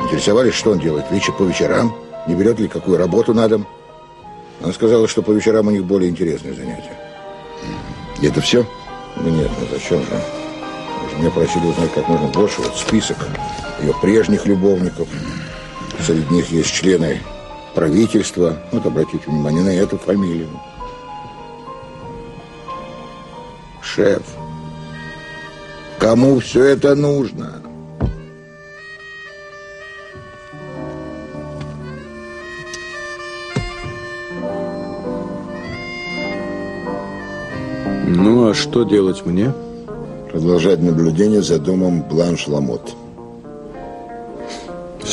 Интересовались, 0.00 0.54
что 0.54 0.70
он 0.70 0.78
делает 0.78 1.10
вечер 1.10 1.32
по 1.32 1.42
вечерам, 1.42 1.92
не 2.28 2.36
берет 2.36 2.60
ли 2.60 2.68
какую 2.68 2.98
работу 2.98 3.34
на 3.34 3.48
дом. 3.48 3.66
Она 4.62 4.72
сказала, 4.72 5.08
что 5.08 5.22
по 5.22 5.32
вечерам 5.32 5.66
у 5.66 5.70
них 5.70 5.84
более 5.84 6.08
интересные 6.08 6.54
занятия. 6.54 6.96
И 8.22 8.28
это 8.28 8.40
все? 8.40 8.64
Ну 9.16 9.28
нет, 9.28 9.50
ну 9.60 9.66
зачем 9.72 10.02
же? 10.02 10.20
Меня 11.18 11.30
просили 11.30 11.66
узнать 11.66 11.92
как 11.92 12.06
можно 12.08 12.28
больше. 12.28 12.60
Вот 12.60 12.76
список 12.76 13.16
ее 13.82 13.92
прежних 14.00 14.46
любовников. 14.46 15.08
Среди 16.04 16.34
них 16.34 16.50
есть 16.50 16.72
члены 16.72 17.20
правительства. 17.74 18.56
Вот 18.72 18.84
обратите 18.86 19.22
внимание 19.26 19.62
на 19.62 19.74
эту 19.74 19.98
фамилию. 19.98 20.48
Шеф, 23.82 24.22
кому 25.98 26.38
все 26.40 26.64
это 26.64 26.94
нужно? 26.94 27.62
Ну, 38.06 38.48
а 38.50 38.54
что 38.54 38.84
делать 38.84 39.24
мне? 39.24 39.52
Продолжать 40.30 40.80
наблюдение 40.80 41.42
за 41.42 41.58
домом 41.58 42.02
Бланш 42.02 42.46
Ламот. 42.46 42.94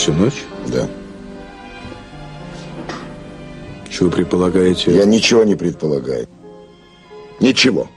Всю 0.07 0.13
ночь? 0.13 0.45
Да. 0.67 0.87
Что 3.89 4.05
вы 4.05 4.11
предполагаете? 4.11 4.95
Я 4.95 5.03
ничего 5.03 5.43
не 5.43 5.55
предполагаю. 5.55 6.29
Ничего. 7.41 7.89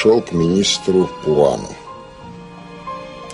Пришел 0.00 0.22
к 0.22 0.32
министру 0.32 1.10
Пуану. 1.22 1.68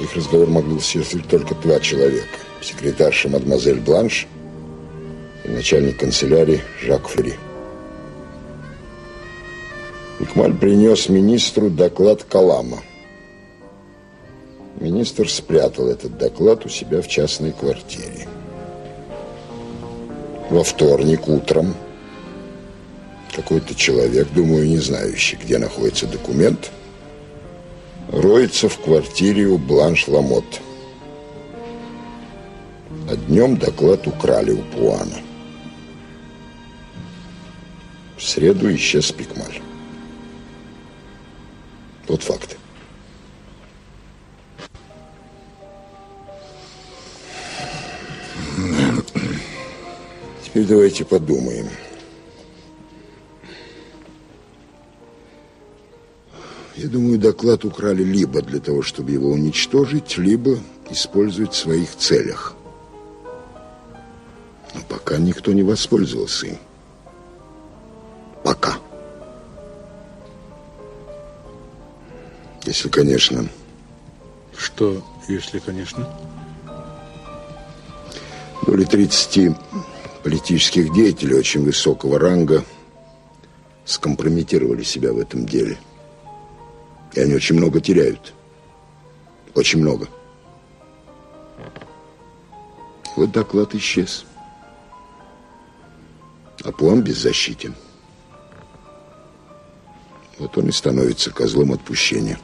Их 0.01 0.17
разговор 0.17 0.49
мог 0.49 0.65
был 0.65 0.81
только 1.29 1.55
два 1.55 1.79
человека. 1.79 2.27
Секретарша 2.61 3.29
мадемуазель 3.29 3.79
Бланш 3.79 4.27
и 5.45 5.49
начальник 5.49 6.01
канцелярии 6.01 6.61
Жак 6.83 7.07
Флери. 7.07 7.35
Пикмаль 10.19 10.55
принес 10.55 11.09
министру 11.09 11.71
доклад 11.71 12.25
Калама. 12.25 12.79
Министр 14.81 15.31
спрятал 15.31 15.87
этот 15.87 16.19
доклад 16.19 16.67
у 16.67 16.69
себя 16.69 17.01
в 17.01 17.07
частной 17.07 17.53
квартире. 17.53 18.27
Во 20.51 20.65
вторник 20.65 21.29
утром 21.29 21.77
какой-то 23.37 23.75
человек, 23.75 24.29
думаю, 24.33 24.67
не 24.67 24.79
знающий, 24.79 25.37
где 25.37 25.59
находится 25.59 26.07
документ, 26.07 26.73
роется 28.11 28.71
в 28.71 28.79
квартире 28.79 29.47
у 29.47 29.59
Бланш 29.59 30.09
Ламотт. 30.09 30.63
А 33.11 33.15
днем 33.15 33.59
доклад 33.59 34.07
украли 34.07 34.53
у 34.53 34.63
Пуана. 34.63 35.19
В 38.17 38.23
среду 38.23 38.75
исчез 38.75 39.13
Пикмаль. 39.13 39.61
Вот 42.09 42.23
факты. 42.23 42.57
Теперь 50.43 50.65
давайте 50.65 51.05
подумаем. 51.05 51.69
Я 56.87 56.93
думаю, 56.93 57.19
доклад 57.19 57.65
украли 57.65 58.05
либо 58.05 58.43
для 58.43 58.61
того, 58.61 58.81
чтобы 58.81 59.11
его 59.11 59.31
уничтожить, 59.31 60.19
либо 60.19 60.57
использовать 60.89 61.53
в 61.53 61.57
своих 61.57 61.97
целях. 61.97 62.55
Но 64.73 64.81
пока 64.89 65.19
никто 65.19 65.53
не 65.53 65.65
воспользовался 65.65 66.47
им. 66.47 66.59
Пока. 68.45 68.79
Если, 72.65 72.89
конечно... 72.89 73.49
Что, 74.57 75.05
если, 75.27 75.59
конечно? 75.59 76.09
Более 78.65 78.87
30 78.87 79.57
политических 80.23 80.93
деятелей 80.93 81.35
очень 81.35 81.65
высокого 81.65 82.21
ранга 82.21 82.65
скомпрометировали 83.85 84.85
себя 84.85 85.13
в 85.13 85.19
этом 85.19 85.47
деле. 85.47 85.79
И 87.17 87.21
они 87.21 87.35
очень 87.35 87.57
много 87.57 87.81
теряют. 87.81 88.35
Очень 89.55 89.81
много. 89.81 90.07
Вот 93.17 93.33
доклад 93.33 93.75
исчез. 93.75 94.27
А 96.63 96.71
Пуан 96.71 97.03
беззащитен. 97.03 97.75
Вот 100.39 100.59
он 100.59 100.69
и 100.69 100.73
становится 100.73 101.31
козлом 101.31 101.73
отпущения. 101.73 102.39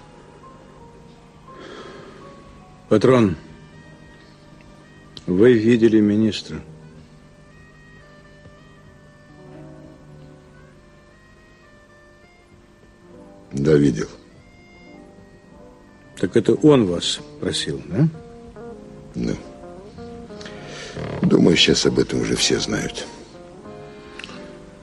Патрон, 2.88 3.36
вы 5.26 5.52
видели 5.52 6.00
министра? 6.00 6.62
Да, 13.52 13.74
видел. 13.74 14.08
Так 16.22 16.36
это 16.36 16.54
он 16.54 16.86
вас 16.86 17.18
просил, 17.40 17.82
да? 17.88 18.08
Да. 19.16 19.34
Думаю, 21.22 21.56
сейчас 21.56 21.84
об 21.84 21.98
этом 21.98 22.20
уже 22.20 22.36
все 22.36 22.60
знают. 22.60 23.04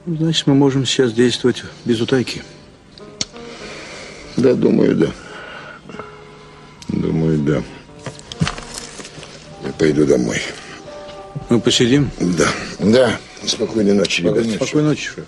Значит, 0.04 0.46
мы 0.46 0.54
можем 0.54 0.84
сейчас 0.84 1.14
действовать 1.14 1.62
без 1.86 1.98
утайки. 1.98 2.42
Да, 4.36 4.52
думаю, 4.52 4.94
да. 4.94 5.10
Думаю, 6.88 7.38
да. 7.38 7.62
Я 9.64 9.72
пойду 9.78 10.04
домой. 10.04 10.42
Мы 11.48 11.58
посидим? 11.58 12.10
Да. 12.20 12.48
Да. 12.80 13.18
Спокойной 13.46 13.94
ночи, 13.94 14.20
ребята. 14.20 14.44
Спокойной 14.56 14.90
ночи, 14.90 15.08
шеф. 15.08 15.24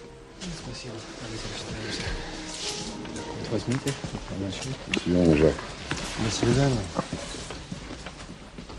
Возьмите. 3.50 3.92
Всего 5.06 5.36
жаль. 5.38 5.54
До 6.18 6.30
свидания. 6.30 6.82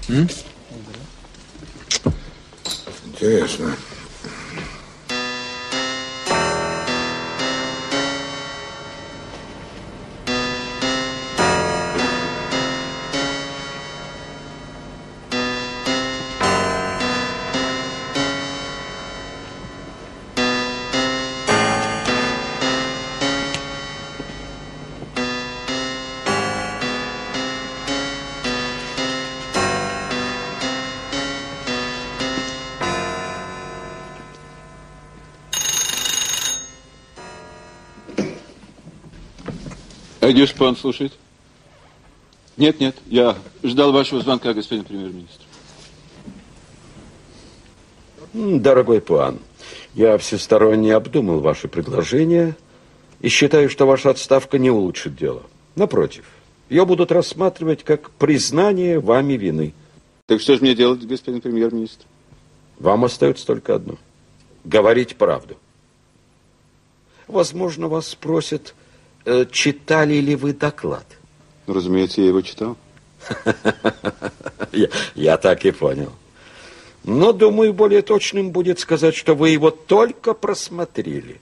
М? 0.09 0.29
Интересно. 3.05 3.75
Где 40.34 40.47
шпан 40.47 40.75
слушает? 40.75 41.13
Нет, 42.57 42.79
нет, 42.79 42.95
я 43.05 43.38
ждал 43.61 43.91
вашего 43.91 44.19
звонка, 44.19 44.51
господин 44.55 44.84
премьер-министр. 44.84 45.43
Дорогой 48.34 48.99
Пуан, 48.99 49.38
я 49.93 50.17
всесторонне 50.17 50.95
обдумал 50.95 51.39
ваше 51.39 51.67
предложение 51.67 52.55
и 53.21 53.27
считаю, 53.27 53.69
что 53.69 53.86
ваша 53.86 54.09
отставка 54.09 54.57
не 54.57 54.71
улучшит 54.71 55.15
дело. 55.15 55.43
Напротив, 55.75 56.25
ее 56.67 56.84
будут 56.88 57.11
рассматривать 57.11 57.84
как 57.84 58.09
признание 58.09 58.99
вами 58.99 59.34
вины. 59.34 59.75
Так 60.25 60.41
что 60.41 60.55
же 60.55 60.61
мне 60.61 60.73
делать, 60.73 61.05
господин 61.05 61.41
премьер-министр? 61.41 62.05
Вам 62.79 63.05
остается 63.05 63.45
только 63.45 63.75
одно. 63.75 63.97
Говорить 64.63 65.15
правду. 65.15 65.57
Возможно, 67.27 67.88
вас 67.88 68.07
спросят, 68.07 68.73
читали 69.51 70.15
ли 70.15 70.36
вы 70.36 70.53
доклад. 70.53 71.05
Ну, 71.67 71.74
разумеется, 71.74 72.21
я 72.21 72.28
его 72.28 72.41
читал. 72.41 72.78
Я, 74.71 74.88
я 75.13 75.38
так 75.38 75.63
и 75.65 75.71
понял. 75.71 76.11
Но, 77.03 77.32
думаю, 77.32 77.74
более 77.74 78.01
точным 78.01 78.49
будет 78.49 78.80
сказать, 78.80 79.15
что 79.15 79.36
вы 79.36 79.49
его 79.49 79.69
только 79.69 80.34
просмотрели. 80.34 81.39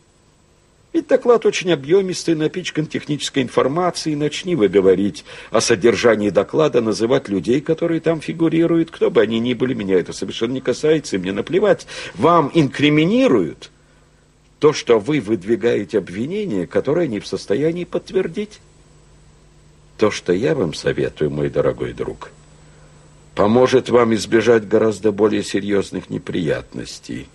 Ведь 0.91 1.07
доклад 1.07 1.45
очень 1.45 1.71
объемистый, 1.71 2.36
напичкан 2.36 2.86
технической 2.86 3.43
информацией. 3.43 4.15
Начни 4.17 4.55
вы 4.55 4.67
говорить 4.67 5.23
о 5.49 5.61
содержании 5.61 6.29
доклада, 6.29 6.82
называть 6.82 7.29
людей, 7.29 7.61
которые 7.61 8.01
там 8.01 8.19
фигурируют. 8.19 8.91
Кто 8.91 9.09
бы 9.09 9.21
они 9.21 9.39
ни 9.39 9.53
были, 9.53 9.73
меня 9.73 9.97
это 9.97 10.11
совершенно 10.11 10.53
не 10.53 10.61
касается, 10.61 11.15
и 11.15 11.19
мне 11.19 11.32
наплевать. 11.32 11.88
Вам 12.15 12.51
инкриминируют 12.53 13.71
то, 14.62 14.74
что 14.74 14.99
вы 14.99 15.20
выдвигаете 15.20 15.97
обвинение, 15.97 16.68
которое 16.68 17.07
не 17.07 17.20
в 17.20 17.26
состоянии 17.26 17.84
подтвердить. 17.84 18.59
То, 19.97 20.12
что 20.12 20.34
я 20.34 20.53
вам 20.53 20.76
советую, 20.76 21.32
мой 21.32 21.49
дорогой 21.49 21.93
друг, 21.93 22.30
поможет 23.34 23.89
вам 23.89 24.14
избежать 24.14 24.68
гораздо 24.68 25.12
более 25.12 25.43
серьезных 25.43 26.12
неприятностей, 26.12 27.28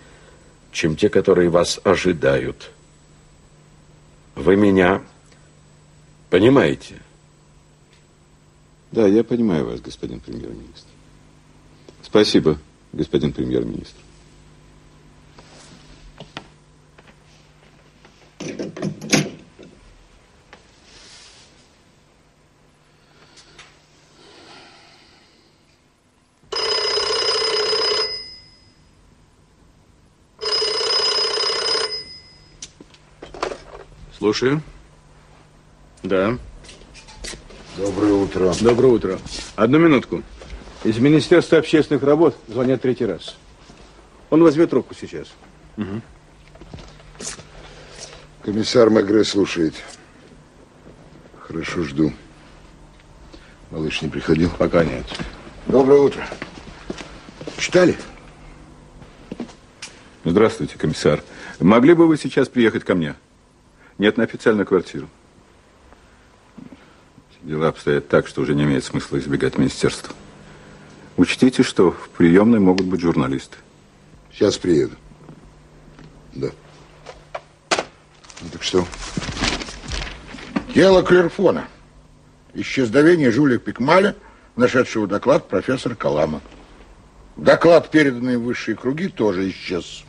чем 0.71 0.95
те, 0.95 1.09
которые 1.09 1.49
вас 1.49 1.81
ожидают. 1.83 2.71
Вы 4.37 4.55
меня 4.55 5.03
понимаете? 6.31 6.95
Да, 8.93 9.09
я 9.09 9.25
понимаю 9.25 9.67
вас, 9.67 9.81
господин 9.81 10.21
премьер-министр. 10.21 10.91
Спасибо, 12.05 12.57
господин 12.93 13.33
премьер-министр. 13.33 14.06
Слушаю. 34.19 34.61
Да. 36.03 36.37
Доброе 37.77 38.13
утро. 38.13 38.53
Доброе 38.61 38.89
утро. 38.89 39.19
Одну 39.55 39.79
минутку. 39.79 40.23
Из 40.85 40.99
Министерства 40.99 41.59
общественных 41.59 42.03
работ 42.03 42.35
звонят 42.49 42.83
третий 42.83 43.07
раз. 43.07 43.37
Он 44.31 44.43
возьмет 44.43 44.71
трубку 44.71 44.95
сейчас. 44.95 45.29
Мгм. 45.77 46.03
Комиссар 48.47 48.91
Магре 48.91 49.25
слушает. 49.25 49.75
Хорошо, 51.41 51.83
жду. 51.83 52.13
Малыш 53.73 54.03
не 54.03 54.09
приходил? 54.09 54.51
Пока 54.57 54.85
нет. 54.85 55.05
Доброе 55.67 55.99
утро. 55.99 56.25
Читали? 57.59 57.97
Здравствуйте, 60.25 60.79
комиссар. 60.79 61.25
Могли 61.59 61.95
бы 61.95 62.07
вы 62.07 62.17
сейчас 62.17 62.49
приехать 62.49 62.85
ко 62.85 62.95
мне? 62.95 63.17
Нет, 63.99 64.17
на 64.17 64.23
официальную 64.23 64.65
квартиру. 64.65 65.09
Дела 67.43 67.67
обстоят 67.67 68.07
так, 68.07 68.29
что 68.29 68.43
уже 68.43 68.55
не 68.55 68.63
имеет 68.63 68.85
смысла 68.85 69.19
избегать 69.19 69.59
министерства. 69.59 70.15
Учтите, 71.17 71.65
что 71.65 71.91
в 71.91 72.11
приемной 72.11 72.61
могут 72.61 72.87
быть 72.87 73.01
журналисты. 73.01 73.57
Сейчас 74.33 74.57
приеду. 74.57 74.95
Да. 76.33 76.51
Ну, 78.47 78.53
так 78.53 78.63
что? 78.63 78.87
Дело 80.73 81.03
Клерфона. 81.03 81.67
Исчезновение 82.55 83.33
Жюля 83.33 83.59
Пикмаля, 83.59 84.15
нашедшего 84.55 85.09
доклад 85.09 85.49
профессора 85.49 85.97
Калама. 85.97 86.41
Доклад, 87.37 87.91
переданный 87.91 88.37
в 88.37 88.45
высшие 88.45 88.77
круги, 88.77 89.09
тоже 89.09 89.51
исчез. 89.51 90.05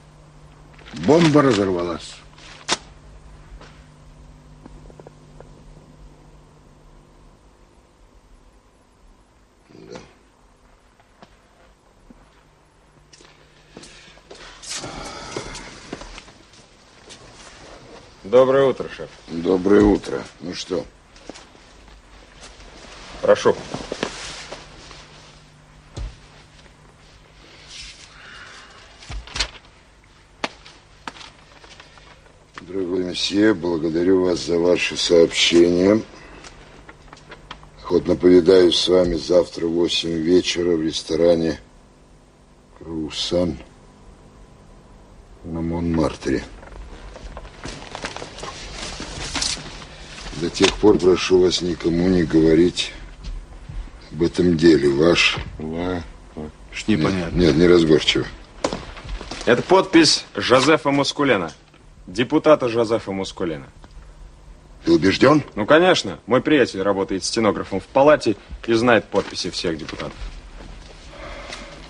Бомба 1.05 1.41
разорвалась. 1.41 2.16
Доброе 18.29 18.65
утро, 18.65 18.89
шеф. 18.89 19.09
Доброе 19.29 19.83
утро. 19.83 20.21
Ну 20.41 20.53
что? 20.53 20.83
Прошу. 23.21 23.55
Дорогой 32.59 33.05
месье, 33.05 33.53
благодарю 33.53 34.25
вас 34.25 34.39
за 34.39 34.59
ваше 34.59 34.97
сообщение. 34.97 36.01
Охотно 37.81 38.17
повидаюсь 38.17 38.75
с 38.75 38.89
вами 38.89 39.15
завтра 39.15 39.67
в 39.67 39.71
8 39.71 40.09
вечера 40.09 40.75
в 40.75 40.81
ресторане 40.81 41.61
«Крусан» 42.77 43.57
на 45.45 45.61
Монмартре. 45.61 46.43
До 50.41 50.49
тех 50.49 50.73
пор 50.75 50.99
прошу 50.99 51.39
вас 51.39 51.61
никому 51.61 52.07
не 52.09 52.23
говорить 52.23 52.91
об 54.11 54.21
этом 54.21 54.55
деле. 54.55 54.89
Ваш... 54.89 55.37
Ва... 55.57 56.03
Что 56.71 56.91
непонятно. 56.91 57.35
Нет, 57.35 57.55
не 57.55 57.67
разборчиво. 57.67 58.25
Это 59.45 59.63
подпись 59.63 60.25
Жозефа 60.35 60.91
Мускулена. 60.91 61.51
Депутата 62.05 62.69
Жозефа 62.69 63.11
Мускулена. 63.11 63.65
Ты 64.85 64.91
убежден? 64.91 65.43
Ну, 65.55 65.65
конечно. 65.65 66.19
Мой 66.27 66.41
приятель 66.41 66.81
работает 66.81 67.23
стенографом 67.23 67.79
в 67.79 67.85
палате 67.85 68.35
и 68.67 68.73
знает 68.73 69.05
подписи 69.05 69.49
всех 69.49 69.77
депутатов. 69.77 70.17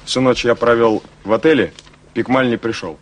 Всю 0.06 0.22
ночь 0.22 0.46
я 0.46 0.56
провел 0.56 1.04
в 1.26 1.34
отеле, 1.34 1.74
Пикмаль 2.14 2.50
не 2.50 2.58
пришел. 2.58 2.98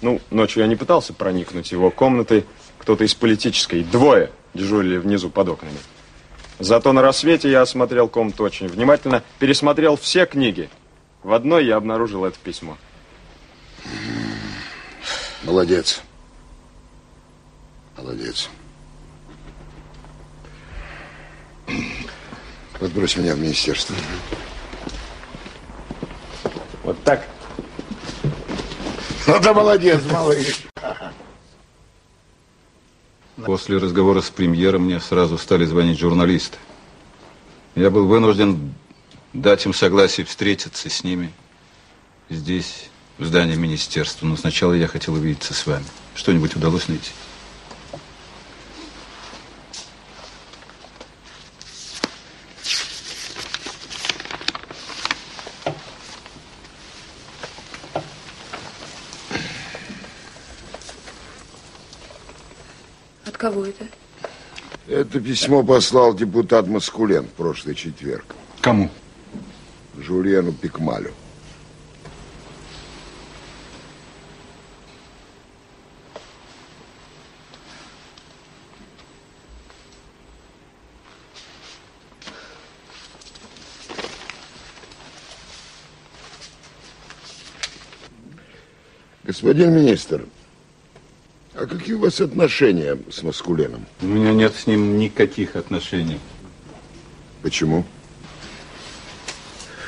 Ну, 0.00 0.20
ночью 0.30 0.62
я 0.62 0.68
не 0.68 0.74
пытался 0.74 1.12
проникнуть 1.12 1.68
в 1.68 1.72
его 1.72 1.90
комнаты. 1.90 2.46
Кто-то 2.80 3.04
из 3.04 3.14
политической, 3.14 3.84
двое, 3.84 4.30
дежурили 4.54 4.96
внизу 4.96 5.30
под 5.30 5.50
окнами. 5.50 5.78
Зато 6.58 6.92
на 6.92 7.02
рассвете 7.02 7.50
я 7.50 7.62
осмотрел 7.62 8.08
комнату 8.08 8.44
очень 8.44 8.68
внимательно, 8.68 9.22
пересмотрел 9.38 9.96
все 9.96 10.26
книги. 10.26 10.68
В 11.22 11.32
одной 11.32 11.66
я 11.66 11.76
обнаружил 11.76 12.24
это 12.24 12.38
письмо. 12.38 12.76
Молодец. 15.42 16.02
Молодец. 17.96 18.50
Подбрось 22.78 23.16
меня 23.16 23.34
в 23.34 23.38
министерство. 23.38 23.94
Вот 26.82 27.02
так? 27.04 27.26
Ну 29.26 29.38
да 29.40 29.52
молодец, 29.52 30.00
малыш. 30.10 30.69
После 33.50 33.78
разговора 33.78 34.20
с 34.20 34.30
премьером 34.30 34.82
мне 34.82 35.00
сразу 35.00 35.36
стали 35.36 35.64
звонить 35.64 35.98
журналисты. 35.98 36.56
Я 37.74 37.90
был 37.90 38.06
вынужден 38.06 38.74
дать 39.32 39.66
им 39.66 39.74
согласие 39.74 40.24
встретиться 40.24 40.88
с 40.88 41.02
ними 41.02 41.32
здесь, 42.28 42.88
в 43.18 43.24
здании 43.24 43.56
министерства. 43.56 44.24
Но 44.24 44.36
сначала 44.36 44.72
я 44.74 44.86
хотел 44.86 45.14
увидеться 45.14 45.52
с 45.52 45.66
вами. 45.66 45.84
Что-нибудь 46.14 46.54
удалось 46.54 46.86
найти? 46.86 47.10
Это 65.10 65.18
письмо 65.18 65.64
послал 65.64 66.14
депутат 66.14 66.68
Маскулен 66.68 67.24
в 67.24 67.30
прошлый 67.30 67.74
четверг. 67.74 68.36
Кому? 68.60 68.88
Жульену 69.98 70.52
Пикмалю. 70.52 71.10
Господин 89.24 89.72
министр, 89.74 90.24
а 91.60 91.66
какие 91.66 91.94
у 91.94 91.98
вас 91.98 92.18
отношения 92.22 92.98
с 93.10 93.22
Маскуленом? 93.22 93.84
У 94.00 94.06
меня 94.06 94.32
нет 94.32 94.54
с 94.54 94.66
ним 94.66 94.98
никаких 94.98 95.56
отношений. 95.56 96.18
Почему? 97.42 97.84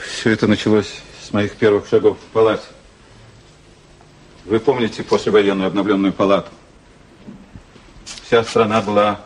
Все 0.07 0.31
это 0.31 0.47
началось 0.47 1.01
с 1.27 1.33
моих 1.33 1.55
первых 1.55 1.89
шагов 1.89 2.18
в 2.18 2.33
палате. 2.33 2.66
Вы 4.45 4.61
помните 4.61 5.03
послевоенную 5.03 5.68
обновленную 5.68 6.12
палату? 6.12 6.51
Вся 8.27 8.45
страна 8.45 8.83
была 8.83 9.25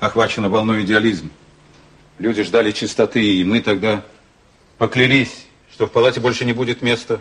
охвачена 0.00 0.50
волной 0.50 0.84
идеализма. 0.84 1.30
Люди 2.18 2.42
ждали 2.42 2.72
чистоты, 2.72 3.24
и 3.24 3.42
мы 3.42 3.60
тогда 3.60 4.04
поклялись, 4.76 5.46
что 5.72 5.86
в 5.86 5.92
палате 5.92 6.20
больше 6.20 6.44
не 6.44 6.52
будет 6.52 6.82
места 6.82 7.18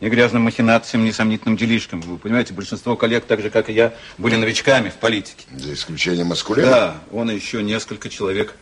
ни 0.00 0.08
грязным 0.08 0.42
махинациям, 0.42 1.04
ни 1.04 1.10
сомнительным 1.10 1.56
делишкам. 1.56 2.00
Вы 2.02 2.18
понимаете, 2.18 2.52
большинство 2.52 2.96
коллег, 2.96 3.24
так 3.24 3.40
же, 3.40 3.50
как 3.50 3.70
и 3.70 3.72
я, 3.72 3.94
были 4.18 4.36
новичками 4.36 4.90
в 4.90 4.94
политике. 4.94 5.46
За 5.56 5.72
исключением 5.72 6.28
Маскулена? 6.28 6.70
Да, 6.70 6.96
он 7.12 7.30
и 7.30 7.34
еще 7.34 7.62
несколько 7.62 8.08
человек 8.08 8.54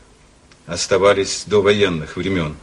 оставались 0.66 1.44
до 1.46 1.60
военных 1.60 2.16
времен. 2.16 2.56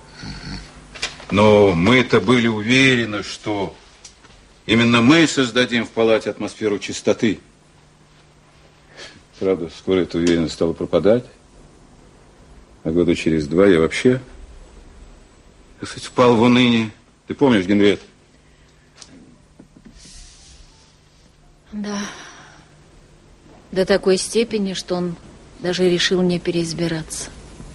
Но 1.31 1.71
мы-то 1.71 2.21
были 2.21 2.47
уверены, 2.47 3.23
что 3.23 3.75
именно 4.65 5.01
мы 5.01 5.27
создадим 5.27 5.85
в 5.85 5.89
палате 5.89 6.29
атмосферу 6.29 6.79
чистоты. 6.79 7.39
Правда, 9.39 9.69
скоро 9.77 10.01
эта 10.01 10.17
уверенность 10.17 10.53
стала 10.53 10.73
пропадать. 10.73 11.25
А 12.83 12.91
года 12.91 13.15
через 13.15 13.47
два 13.47 13.67
я 13.67 13.79
вообще, 13.79 14.21
так 15.79 15.89
сказать, 15.89 16.07
впал 16.07 16.35
в 16.35 16.41
уныние. 16.41 16.91
Ты 17.27 17.33
помнишь, 17.33 17.65
Генриет? 17.65 18.01
Да. 21.71 21.97
До 23.71 23.85
такой 23.85 24.17
степени, 24.17 24.73
что 24.73 24.95
он 24.95 25.15
даже 25.59 25.89
решил 25.89 26.21
не 26.21 26.39
переизбираться. 26.39 27.29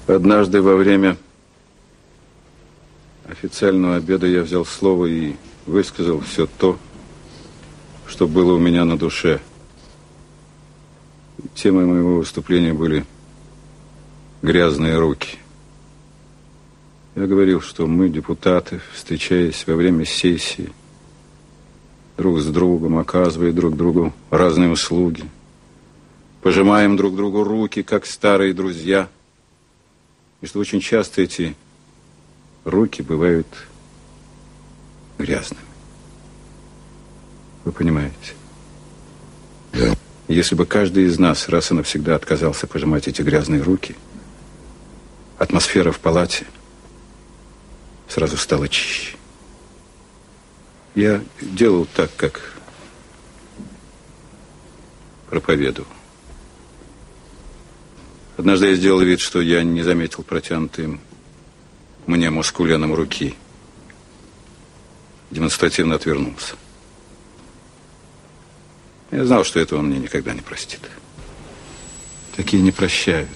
Однажды 0.06 0.60
во 0.60 0.76
время 0.76 1.16
официального 3.28 3.96
обеда 3.96 4.26
я 4.26 4.42
взял 4.42 4.64
слово 4.64 5.06
и 5.06 5.36
высказал 5.64 6.20
все 6.20 6.46
то, 6.46 6.78
что 8.06 8.28
было 8.28 8.54
у 8.54 8.58
меня 8.58 8.84
на 8.84 8.98
душе. 8.98 9.40
Темой 11.54 11.86
моего 11.86 12.16
выступления 12.16 12.74
были 12.74 13.04
грязные 14.42 14.98
руки. 14.98 15.38
Я 17.14 17.26
говорил, 17.26 17.62
что 17.62 17.86
мы, 17.86 18.10
депутаты, 18.10 18.80
встречаясь 18.92 19.66
во 19.66 19.74
время 19.74 20.04
сессии, 20.04 20.70
друг 22.16 22.40
с 22.40 22.46
другом, 22.46 22.98
оказывая 22.98 23.52
друг 23.52 23.76
другу 23.76 24.12
разные 24.30 24.70
услуги, 24.70 25.24
пожимаем 26.42 26.96
друг 26.96 27.16
другу 27.16 27.44
руки, 27.44 27.82
как 27.82 28.06
старые 28.06 28.54
друзья, 28.54 29.08
и 30.40 30.46
что 30.46 30.58
очень 30.58 30.80
часто 30.80 31.22
эти 31.22 31.56
руки 32.64 33.02
бывают 33.02 33.46
грязными. 35.18 35.62
Вы 37.64 37.72
понимаете? 37.72 38.34
Да. 39.72 39.94
Если 40.28 40.54
бы 40.54 40.66
каждый 40.66 41.04
из 41.04 41.18
нас 41.18 41.48
раз 41.48 41.70
и 41.70 41.74
навсегда 41.74 42.14
отказался 42.16 42.66
пожимать 42.66 43.08
эти 43.08 43.22
грязные 43.22 43.62
руки, 43.62 43.94
атмосфера 45.38 45.92
в 45.92 46.00
палате 46.00 46.46
сразу 48.08 48.36
стала 48.36 48.68
чище. 48.68 49.15
Я 50.96 51.22
делал 51.42 51.86
так, 51.94 52.10
как 52.16 52.54
проповедовал. 55.28 55.86
Однажды 58.38 58.68
я 58.68 58.74
сделал 58.76 59.00
вид, 59.00 59.20
что 59.20 59.42
я 59.42 59.62
не 59.62 59.82
заметил 59.82 60.22
протянутым 60.22 61.02
мне 62.06 62.30
мускуленом 62.30 62.94
руки. 62.94 63.34
Демонстративно 65.30 65.96
отвернулся. 65.96 66.54
Я 69.10 69.26
знал, 69.26 69.44
что 69.44 69.60
этого 69.60 69.80
он 69.80 69.88
мне 69.88 69.98
никогда 69.98 70.32
не 70.32 70.40
простит. 70.40 70.80
Такие 72.36 72.62
не 72.62 72.72
прощают. 72.72 73.35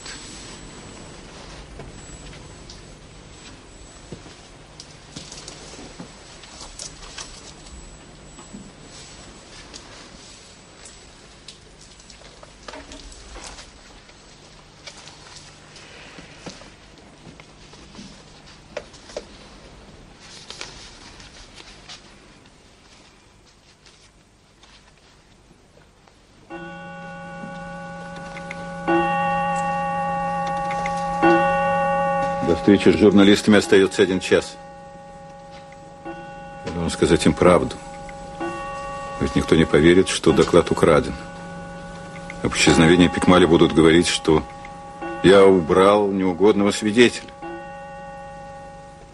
До 32.50 32.56
встречи 32.56 32.88
с 32.88 32.98
журналистами 32.98 33.58
остается 33.58 34.02
один 34.02 34.18
час. 34.18 34.56
Я 36.66 36.72
должен 36.72 36.90
сказать 36.90 37.24
им 37.24 37.32
правду. 37.32 37.76
Ведь 39.20 39.36
никто 39.36 39.54
не 39.54 39.64
поверит, 39.64 40.08
что 40.08 40.32
доклад 40.32 40.68
украден. 40.72 41.14
Об 42.42 42.52
исчезновении 42.56 43.06
Пикмали 43.06 43.44
будут 43.44 43.72
говорить, 43.72 44.08
что 44.08 44.44
я 45.22 45.46
убрал 45.46 46.10
неугодного 46.10 46.72
свидетеля. 46.72 47.28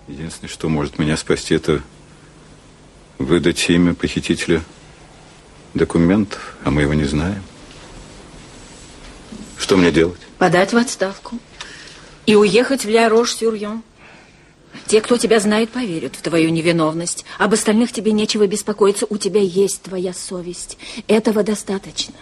Единственное, 0.09 0.49
что 0.49 0.71
может 0.71 0.99
меня 0.99 1.19
спасти, 1.19 1.57
это 1.57 1.83
выдать 3.19 3.69
имя 3.69 3.93
похитителя 3.93 4.63
документов, 5.75 6.57
а 6.65 6.71
мы 6.71 6.81
его 6.81 6.95
не 6.95 7.05
знаем. 7.05 7.43
Что 9.59 9.77
мне 9.77 9.93
делать? 9.93 10.21
Подать 10.39 10.73
в 10.73 10.79
отставку. 10.79 11.39
И 12.27 12.35
уехать 12.35 12.85
в 12.85 12.89
Ля-Рош-Сюрьон. 12.89 13.83
Те, 14.87 15.01
кто 15.01 15.17
тебя 15.17 15.41
знает, 15.41 15.71
поверят 15.71 16.17
в 16.17 16.23
твою 16.23 16.51
невиновность. 16.51 17.25
Об 17.39 17.55
остальных 17.55 17.93
тебе 17.93 18.13
нечего 18.13 18.47
беспокоиться. 18.47 19.07
У 19.09 19.17
тебя 19.17 19.41
есть 19.41 19.83
твоя 19.83 20.13
совесть. 20.13 20.77
Этого 21.09 21.43
достаточно. 21.43 22.15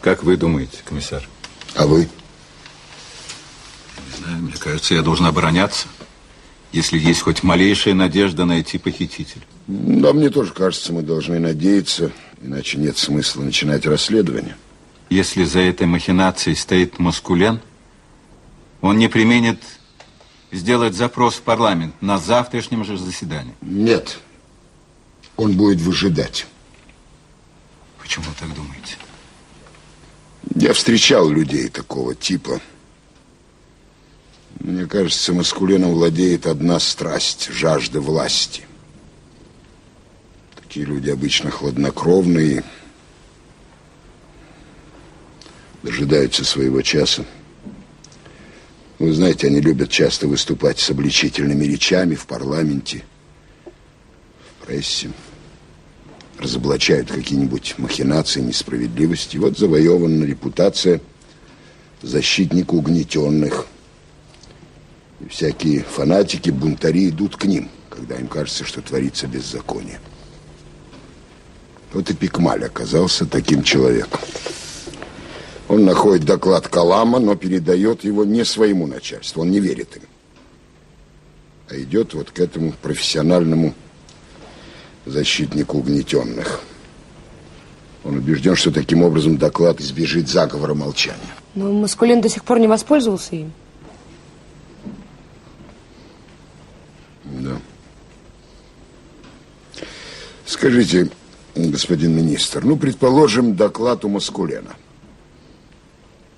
Как 0.00 0.22
вы 0.22 0.36
думаете, 0.36 0.78
комиссар? 0.84 1.26
А 1.74 1.86
вы? 1.86 2.00
Не 2.00 2.08
знаю, 4.18 4.42
мне 4.42 4.54
кажется, 4.58 4.94
я 4.94 5.02
должен 5.02 5.26
обороняться, 5.26 5.88
если 6.72 6.98
есть 6.98 7.22
хоть 7.22 7.42
малейшая 7.42 7.94
надежда 7.94 8.44
найти 8.44 8.78
похитителя. 8.78 9.42
Да, 9.66 10.12
мне 10.12 10.28
тоже 10.28 10.52
кажется, 10.52 10.92
мы 10.92 11.02
должны 11.02 11.38
надеяться, 11.38 12.12
иначе 12.42 12.78
нет 12.78 12.98
смысла 12.98 13.42
начинать 13.42 13.86
расследование. 13.86 14.56
Если 15.10 15.44
за 15.44 15.60
этой 15.60 15.86
махинацией 15.86 16.56
стоит 16.56 16.98
Маскулен, 16.98 17.60
он 18.80 18.98
не 18.98 19.08
применит 19.08 19.62
сделать 20.50 20.94
запрос 20.94 21.36
в 21.36 21.42
парламент 21.42 21.94
на 22.00 22.18
завтрашнем 22.18 22.84
же 22.84 22.96
заседании. 22.96 23.54
Нет. 23.60 24.18
Он 25.36 25.56
будет 25.56 25.80
выжидать. 25.80 26.46
Почему 28.00 28.26
вы 28.26 28.32
так 28.38 28.54
думаете? 28.54 28.96
Я 30.54 30.72
встречал 30.72 31.28
людей 31.28 31.68
такого 31.68 32.14
типа. 32.14 32.60
Мне 34.60 34.86
кажется, 34.86 35.32
Маскуленом 35.32 35.92
владеет 35.92 36.46
одна 36.46 36.78
страсть– 36.78 37.48
жажда 37.52 38.00
власти. 38.00 38.62
Такие 40.54 40.86
люди 40.86 41.10
обычно 41.10 41.50
хладнокровные, 41.50 42.64
дожидаются 45.84 46.44
своего 46.44 46.80
часа. 46.80 47.24
Вы 48.98 49.12
знаете, 49.12 49.48
они 49.48 49.60
любят 49.60 49.90
часто 49.90 50.26
выступать 50.26 50.78
с 50.78 50.88
обличительными 50.88 51.64
речами 51.64 52.14
в 52.14 52.26
парламенте, 52.26 53.04
в 53.66 54.66
прессе. 54.66 55.10
Разоблачают 56.38 57.12
какие-нибудь 57.12 57.74
махинации, 57.76 58.40
несправедливости. 58.40 59.36
Вот 59.36 59.58
завоевана 59.58 60.24
репутация 60.24 61.00
защитника 62.02 62.72
угнетенных. 62.74 63.66
И 65.20 65.28
всякие 65.28 65.82
фанатики, 65.82 66.48
бунтари 66.48 67.10
идут 67.10 67.36
к 67.36 67.44
ним, 67.44 67.68
когда 67.90 68.16
им 68.16 68.28
кажется, 68.28 68.64
что 68.64 68.80
творится 68.80 69.26
беззаконие. 69.26 70.00
Вот 71.92 72.08
и 72.10 72.14
Пикмаль 72.14 72.64
оказался 72.64 73.26
таким 73.26 73.62
человеком. 73.62 74.20
Он 75.68 75.84
находит 75.84 76.26
доклад 76.26 76.68
Калама, 76.68 77.18
но 77.18 77.36
передает 77.36 78.04
его 78.04 78.24
не 78.24 78.44
своему 78.44 78.86
начальству. 78.86 79.42
Он 79.42 79.50
не 79.50 79.60
верит 79.60 79.96
им. 79.96 80.02
А 81.70 81.76
идет 81.76 82.12
вот 82.12 82.30
к 82.30 82.38
этому 82.38 82.72
профессиональному 82.72 83.74
защитнику 85.06 85.78
угнетенных. 85.78 86.60
Он 88.04 88.18
убежден, 88.18 88.54
что 88.54 88.70
таким 88.70 89.02
образом 89.02 89.38
доклад 89.38 89.80
избежит 89.80 90.28
заговора 90.28 90.74
молчания. 90.74 91.18
Но 91.54 91.72
Маскулин 91.72 92.20
до 92.20 92.28
сих 92.28 92.44
пор 92.44 92.58
не 92.58 92.68
воспользовался 92.68 93.34
им. 93.34 93.52
Да. 97.24 97.56
Скажите, 100.44 101.08
господин 101.54 102.14
министр, 102.14 102.62
ну, 102.64 102.76
предположим, 102.76 103.56
доклад 103.56 104.04
у 104.04 104.10
Маскулена. 104.10 104.76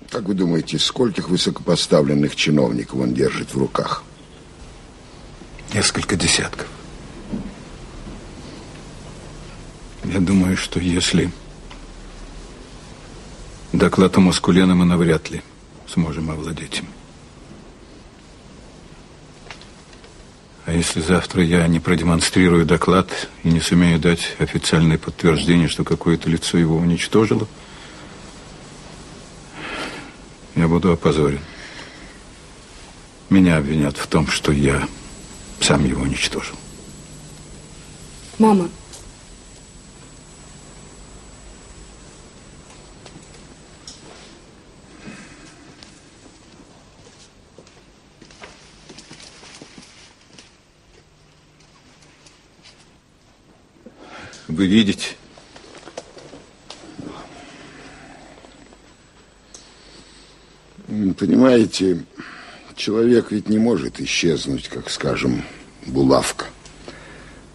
Как 0.09 0.23
вы 0.23 0.33
думаете, 0.33 0.79
скольких 0.79 1.29
высокопоставленных 1.29 2.35
чиновников 2.35 2.99
он 2.99 3.13
держит 3.13 3.53
в 3.53 3.57
руках? 3.57 4.03
Несколько 5.73 6.15
десятков. 6.15 6.67
Я 10.05 10.21
думаю, 10.21 10.55
что 10.55 10.79
если 10.79 11.31
доклад 13.73 14.15
о 14.17 14.21
Маскулена 14.21 14.75
мы 14.75 14.85
навряд 14.85 15.29
ли 15.29 15.41
сможем 15.87 16.31
овладеть 16.31 16.79
им. 16.79 16.87
А 20.65 20.73
если 20.73 21.01
завтра 21.01 21.43
я 21.43 21.65
не 21.67 21.79
продемонстрирую 21.79 22.65
доклад 22.65 23.29
и 23.43 23.49
не 23.49 23.59
сумею 23.61 23.99
дать 23.99 24.35
официальное 24.39 24.97
подтверждение, 24.97 25.67
что 25.67 25.83
какое-то 25.83 26.29
лицо 26.29 26.57
его 26.57 26.77
уничтожило, 26.77 27.47
я 30.57 30.67
буду 30.67 30.91
опозорен. 30.91 31.39
Меня 33.29 33.57
обвинят 33.57 33.95
в 33.97 34.07
том, 34.07 34.27
что 34.27 34.51
я 34.51 34.87
сам 35.61 35.85
его 35.85 36.01
уничтожил. 36.01 36.55
Мама, 38.39 38.69
Вы 54.47 54.65
видите? 54.65 55.17
Понимаете, 60.87 62.05
человек 62.75 63.31
ведь 63.31 63.49
не 63.49 63.57
может 63.57 63.99
исчезнуть, 63.99 64.69
как, 64.69 64.89
скажем, 64.89 65.43
булавка. 65.85 66.45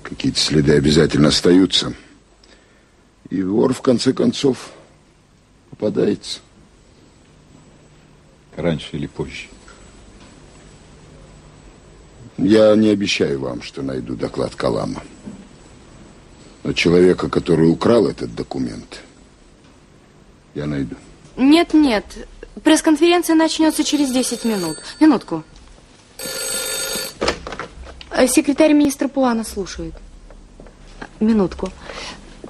Какие-то 0.02 0.38
следы 0.38 0.74
обязательно 0.74 1.28
остаются. 1.28 1.94
И 3.30 3.42
вор, 3.42 3.72
в 3.72 3.80
конце 3.80 4.12
концов, 4.12 4.72
попадается. 5.70 6.40
Раньше 8.56 8.96
или 8.96 9.06
позже. 9.06 9.46
Я 12.36 12.74
не 12.76 12.88
обещаю 12.88 13.40
вам, 13.40 13.62
что 13.62 13.80
найду 13.80 14.14
доклад 14.14 14.54
Калама. 14.54 15.02
Но 16.64 16.74
человека, 16.74 17.30
который 17.30 17.70
украл 17.70 18.06
этот 18.06 18.34
документ, 18.34 19.00
я 20.54 20.66
найду. 20.66 20.96
Нет, 21.36 21.72
нет. 21.72 22.04
Пресс-конференция 22.60 23.34
начнется 23.34 23.82
через 23.82 24.10
10 24.10 24.44
минут. 24.44 24.76
Минутку. 25.00 25.42
Э, 28.10 28.26
Секретарь 28.26 28.72
министра 28.72 29.08
Пуана 29.08 29.42
слушает. 29.44 29.94
Минутку. 31.18 31.70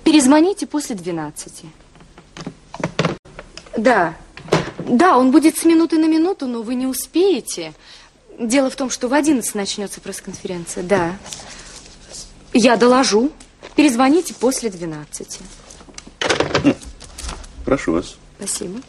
Перезвоните 0.05 0.66
после 0.66 0.97
12. 0.97 1.62
Да. 3.77 4.15
Да, 4.79 5.16
он 5.16 5.31
будет 5.31 5.57
с 5.57 5.65
минуты 5.65 5.99
на 5.99 6.07
минуту, 6.07 6.47
но 6.47 6.62
вы 6.62 6.74
не 6.74 6.87
успеете. 6.87 7.73
Дело 8.39 8.70
в 8.70 8.77
том, 8.77 8.91
что 8.91 9.09
в 9.09 9.15
11 9.15 9.55
начнется 9.55 10.01
пресс-конференция. 10.01 10.83
Да. 10.83 11.16
Я 12.53 12.77
доложу. 12.77 13.31
Перезвоните 13.77 14.35
после 14.35 14.69
12. 14.69 15.39
Прошу 17.65 17.93
вас. 17.93 18.16
Спасибо. 18.37 18.81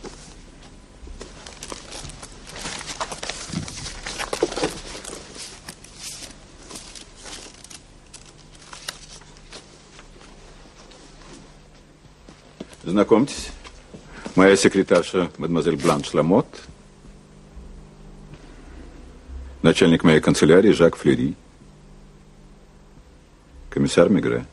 Знакомьтесь, 12.94 13.50
моя 14.36 14.56
секретарша, 14.56 15.32
мадемуазель 15.40 15.78
Бланш 15.78 16.14
Ламот, 16.14 16.46
начальник 19.64 20.04
моей 20.04 20.22
канцелярии 20.22 20.70
Жак 20.74 20.96
Флери, 20.96 21.34
комиссар 23.72 24.10
Мигре. 24.10 24.46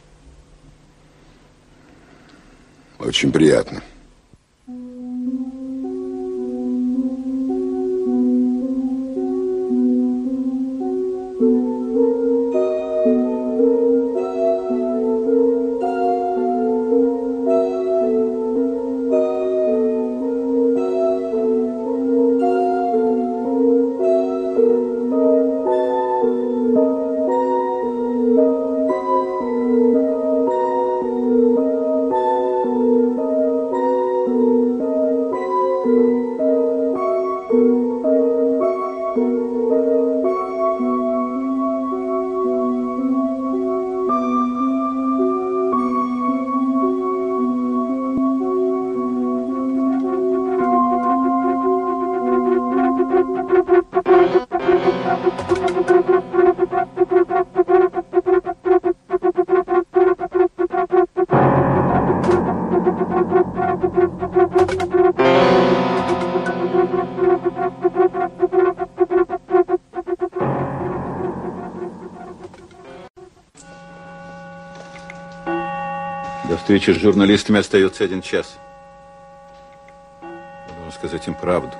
Очень 2.98 3.30
приятно. 3.30 3.82
Встречи 76.90 76.98
с 76.98 77.02
журналистами 77.02 77.60
остается 77.60 78.04
один 78.04 78.22
час. 78.22 78.58
Должен 80.20 80.92
сказать 80.92 81.26
им 81.28 81.34
правду. 81.34 81.72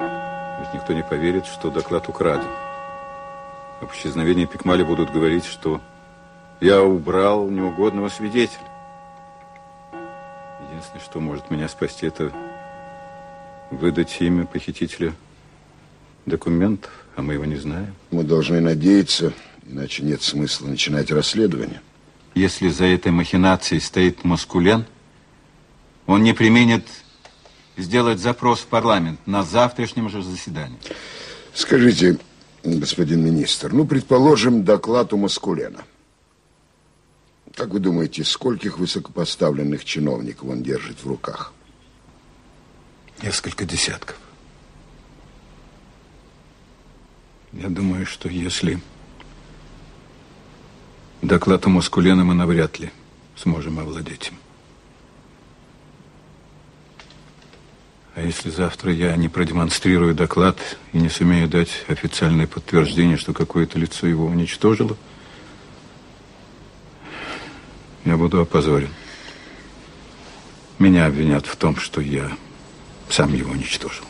Ведь 0.00 0.74
никто 0.74 0.92
не 0.92 1.02
поверит, 1.02 1.46
что 1.46 1.70
доклад 1.70 2.08
украден. 2.08 2.48
Об 3.80 3.92
исчезновении 3.92 4.46
Пикмали 4.46 4.82
будут 4.82 5.12
говорить, 5.12 5.44
что 5.44 5.80
я 6.60 6.82
убрал 6.82 7.48
неугодного 7.48 8.08
свидетеля. 8.08 8.64
Единственное, 10.70 11.04
что 11.04 11.20
может 11.20 11.50
меня 11.50 11.68
спасти, 11.68 12.06
это 12.06 12.32
выдать 13.70 14.16
имя 14.20 14.46
похитителя 14.46 15.12
документов, 16.24 16.90
а 17.14 17.22
мы 17.22 17.34
его 17.34 17.44
не 17.44 17.56
знаем. 17.56 17.94
Мы 18.10 18.24
должны 18.24 18.60
надеяться, 18.60 19.32
иначе 19.66 20.02
нет 20.02 20.22
смысла 20.22 20.66
начинать 20.68 21.10
расследование. 21.10 21.80
Если 22.36 22.68
за 22.68 22.84
этой 22.84 23.12
махинацией 23.12 23.80
стоит 23.80 24.22
Маскулен, 24.22 24.84
он 26.06 26.22
не 26.22 26.34
применит 26.34 26.86
сделать 27.78 28.18
запрос 28.18 28.60
в 28.60 28.66
парламент 28.66 29.18
на 29.26 29.42
завтрашнем 29.42 30.10
же 30.10 30.22
заседании. 30.22 30.78
Скажите, 31.54 32.18
господин 32.62 33.24
министр, 33.24 33.72
ну, 33.72 33.86
предположим, 33.86 34.64
доклад 34.64 35.14
у 35.14 35.16
Маскулена. 35.16 35.82
Как 37.54 37.70
вы 37.70 37.78
думаете, 37.78 38.22
скольких 38.22 38.78
высокопоставленных 38.78 39.86
чиновников 39.86 40.50
он 40.50 40.62
держит 40.62 41.02
в 41.02 41.06
руках? 41.06 41.54
Несколько 43.22 43.64
десятков. 43.64 44.18
Я 47.54 47.70
думаю, 47.70 48.04
что 48.04 48.28
если 48.28 48.78
доклад 51.22 51.66
у 51.66 51.70
Маскулена, 51.70 52.24
мы 52.24 52.34
навряд 52.34 52.78
ли 52.78 52.90
сможем 53.36 53.78
овладеть 53.78 54.28
им. 54.28 54.34
А 58.14 58.22
если 58.22 58.48
завтра 58.48 58.92
я 58.92 59.14
не 59.14 59.28
продемонстрирую 59.28 60.14
доклад 60.14 60.56
и 60.94 60.98
не 60.98 61.10
сумею 61.10 61.48
дать 61.48 61.84
официальное 61.86 62.46
подтверждение, 62.46 63.18
что 63.18 63.34
какое-то 63.34 63.78
лицо 63.78 64.06
его 64.06 64.24
уничтожило, 64.24 64.96
я 68.06 68.16
буду 68.16 68.40
опозорен. 68.40 68.88
Меня 70.78 71.06
обвинят 71.06 71.46
в 71.46 71.56
том, 71.56 71.76
что 71.76 72.00
я 72.00 72.30
сам 73.10 73.34
его 73.34 73.52
уничтожил. 73.52 74.04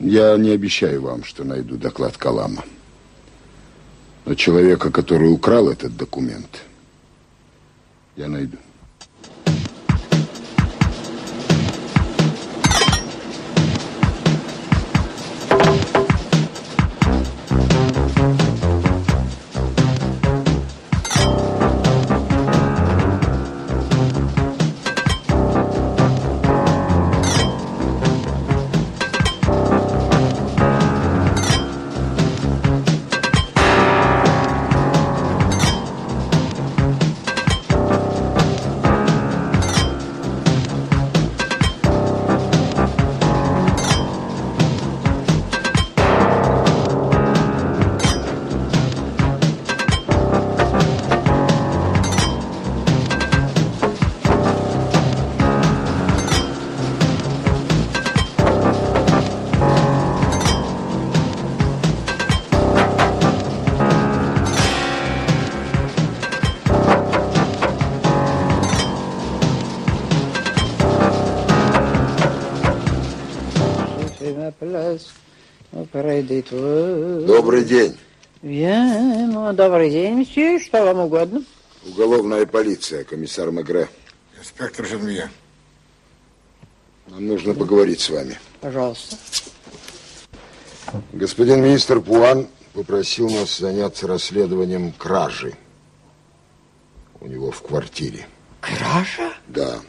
Я 0.00 0.36
не 0.36 0.50
обещаю 0.50 1.02
вам, 1.02 1.22
что 1.24 1.44
найду 1.44 1.76
доклад 1.76 2.16
Калама. 2.16 2.64
Но 4.24 4.34
человека, 4.34 4.90
который 4.90 5.32
украл 5.32 5.68
этот 5.68 5.96
документ, 5.96 6.62
я 8.16 8.28
найду. 8.28 8.58
Добрый 76.00 77.64
день. 77.64 77.96
Bien, 78.42 79.26
ну, 79.26 79.52
добрый 79.52 79.90
день, 79.90 80.14
месье. 80.14 80.58
Что 80.58 80.82
вам 80.82 81.00
угодно? 81.00 81.42
Уголовная 81.86 82.46
полиция, 82.46 83.04
комиссар 83.04 83.50
Магре. 83.50 83.88
Инспектор 84.38 84.86
Женвье. 84.86 85.30
Нам 87.08 87.26
нужно 87.26 87.52
поговорить 87.52 88.00
с 88.00 88.08
вами. 88.08 88.38
Пожалуйста. 88.60 89.16
Господин 91.12 91.62
министр 91.62 92.00
Пуан 92.00 92.46
попросил 92.72 93.28
нас 93.28 93.58
заняться 93.58 94.06
расследованием 94.06 94.92
кражи 94.92 95.54
у 97.20 97.26
него 97.26 97.50
в 97.50 97.62
квартире. 97.62 98.26
Кража? 98.60 99.34
Да. 99.48 99.80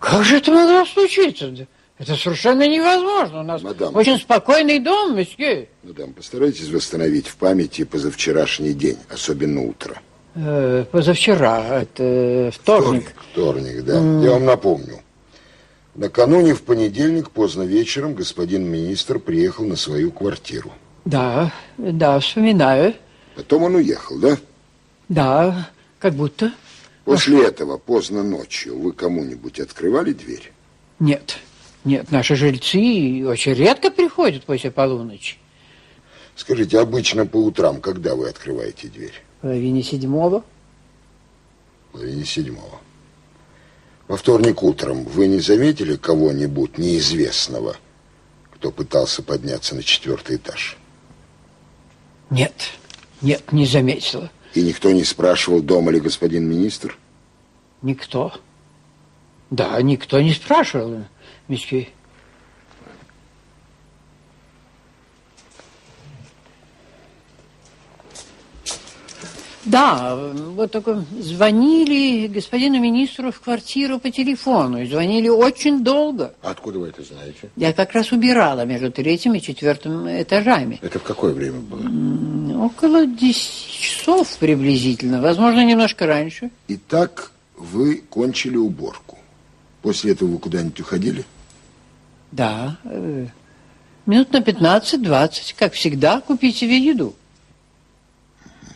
Как 0.00 0.24
же 0.24 0.38
это 0.38 0.50
могло 0.50 0.84
случиться? 0.84 1.66
Это 2.04 2.16
совершенно 2.16 2.68
невозможно. 2.68 3.40
У 3.40 3.44
нас 3.44 3.62
Мадам. 3.62 3.96
очень 3.96 4.18
спокойный 4.18 4.78
дом, 4.78 5.16
месье. 5.16 5.68
Мадам, 5.82 6.12
постарайтесь 6.12 6.68
восстановить 6.68 7.28
в 7.28 7.36
памяти 7.36 7.84
позавчерашний 7.84 8.74
день, 8.74 8.98
особенно 9.08 9.62
утро. 9.62 9.98
Э, 10.34 10.84
позавчера, 10.90 11.80
это 11.80 12.50
вторник. 12.52 13.14
Вторник, 13.32 13.84
да. 13.84 13.96
М. 13.96 14.20
Я 14.22 14.32
вам 14.32 14.44
напомню. 14.44 15.00
Накануне 15.94 16.52
в 16.54 16.62
понедельник 16.62 17.30
поздно 17.30 17.62
вечером 17.62 18.14
господин 18.14 18.66
министр 18.70 19.18
приехал 19.18 19.64
на 19.64 19.76
свою 19.76 20.12
квартиру. 20.12 20.72
Да, 21.06 21.52
да, 21.78 22.18
вспоминаю. 22.20 22.94
Потом 23.34 23.62
он 23.62 23.76
уехал, 23.76 24.18
да? 24.18 24.36
Да, 25.08 25.70
как 25.98 26.12
будто. 26.12 26.52
После 27.06 27.46
этого, 27.46 27.78
поздно 27.78 28.22
ночью, 28.22 28.78
вы 28.78 28.92
кому-нибудь 28.92 29.58
открывали 29.58 30.12
дверь? 30.12 30.52
Нет, 30.98 31.20
нет, 31.20 31.38
наши 31.84 32.36
жильцы 32.36 33.24
очень 33.26 33.54
редко 33.54 33.90
приходят 33.90 34.44
после 34.44 34.70
полуночи. 34.70 35.36
Скажите, 36.36 36.80
обычно 36.80 37.26
по 37.26 37.36
утрам, 37.36 37.80
когда 37.80 38.16
вы 38.16 38.28
открываете 38.28 38.88
дверь? 38.88 39.14
В 39.38 39.42
половине 39.42 39.82
седьмого. 39.82 40.42
В 41.88 41.92
половине 41.92 42.24
седьмого. 42.24 42.80
Во 44.08 44.16
вторник 44.16 44.62
утром 44.62 45.04
вы 45.04 45.28
не 45.28 45.40
заметили 45.40 45.96
кого-нибудь 45.96 46.76
неизвестного, 46.76 47.76
кто 48.50 48.70
пытался 48.70 49.22
подняться 49.22 49.74
на 49.74 49.82
четвертый 49.82 50.36
этаж? 50.36 50.76
Нет, 52.30 52.52
нет, 53.22 53.52
не 53.52 53.66
заметила. 53.66 54.30
И 54.54 54.62
никто 54.62 54.90
не 54.90 55.04
спрашивал, 55.04 55.62
дома 55.62 55.92
ли 55.92 56.00
господин 56.00 56.48
министр? 56.48 56.98
Никто. 57.82 58.32
Да, 59.50 59.80
никто 59.82 60.20
не 60.20 60.32
спрашивал, 60.32 61.04
месье. 61.48 61.88
Да, 69.64 70.14
вот 70.14 70.72
только 70.72 71.04
звонили 71.18 72.26
господину 72.26 72.78
министру 72.78 73.32
в 73.32 73.40
квартиру 73.40 73.98
по 73.98 74.10
телефону. 74.10 74.82
И 74.82 74.86
звонили 74.86 75.28
очень 75.28 75.82
долго. 75.82 76.34
Откуда 76.42 76.78
вы 76.80 76.88
это 76.88 77.02
знаете? 77.02 77.50
Я 77.56 77.72
как 77.72 77.92
раз 77.92 78.12
убирала 78.12 78.64
между 78.66 78.92
третьим 78.92 79.34
и 79.34 79.40
четвертым 79.40 80.06
этажами. 80.08 80.78
Это 80.82 80.98
в 80.98 81.02
какое 81.02 81.32
время 81.32 81.60
было? 81.60 82.66
Около 82.66 83.06
10 83.06 83.36
часов 83.80 84.36
приблизительно, 84.38 85.20
возможно, 85.20 85.64
немножко 85.64 86.06
раньше. 86.06 86.50
Итак, 86.68 87.32
вы 87.56 88.02
кончили 88.10 88.56
уборку. 88.56 89.18
После 89.82 90.12
этого 90.12 90.28
вы 90.30 90.38
куда-нибудь 90.38 90.80
уходили? 90.80 91.24
Да, 92.34 92.78
э, 92.82 93.28
минут 94.06 94.32
на 94.32 94.38
15-20, 94.38 95.54
как 95.56 95.72
всегда, 95.74 96.20
купить 96.20 96.56
себе 96.56 96.78
еду. 96.78 97.14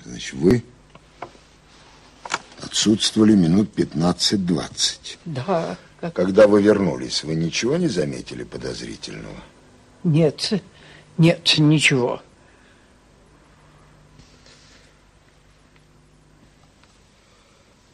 Значит, 0.05 0.35
вы 0.35 0.63
отсутствовали 2.63 3.35
минут 3.35 3.71
15-20. 3.77 5.19
Да, 5.25 5.77
как... 6.01 6.15
Когда 6.15 6.47
вы 6.47 6.63
вернулись, 6.63 7.25
вы 7.25 7.35
ничего 7.35 7.77
не 7.77 7.89
заметили 7.89 8.45
подозрительного? 8.45 9.43
Нет, 10.05 10.53
нет, 11.17 11.59
ничего. 11.59 12.23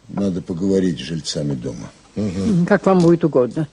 Надо 0.09 0.43
поговорить 0.43 0.99
с 0.99 1.05
жильцами 1.05 1.55
дома. 1.55 1.91
Как 2.69 2.85
вам 2.85 2.99
будет 2.99 3.24
угодно. 3.24 3.66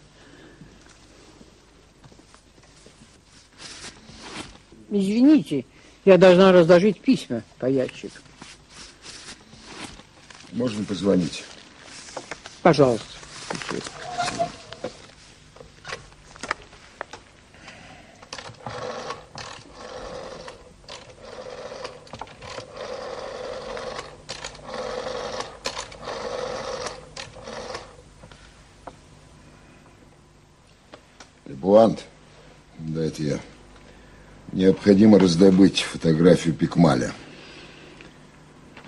Извините, 4.91 5.63
я 6.03 6.17
должна 6.17 6.51
разложить 6.51 6.99
письма 6.99 7.43
по 7.59 7.65
ящику. 7.65 8.17
Можно 10.51 10.83
позвонить? 10.83 11.45
Пожалуйста. 12.61 13.07
Буант, 31.45 32.03
да 32.79 33.05
это 33.05 33.23
я. 33.23 33.39
Необходимо 34.51 35.17
раздобыть 35.17 35.81
фотографию 35.81 36.53
Пикмаля. 36.53 37.13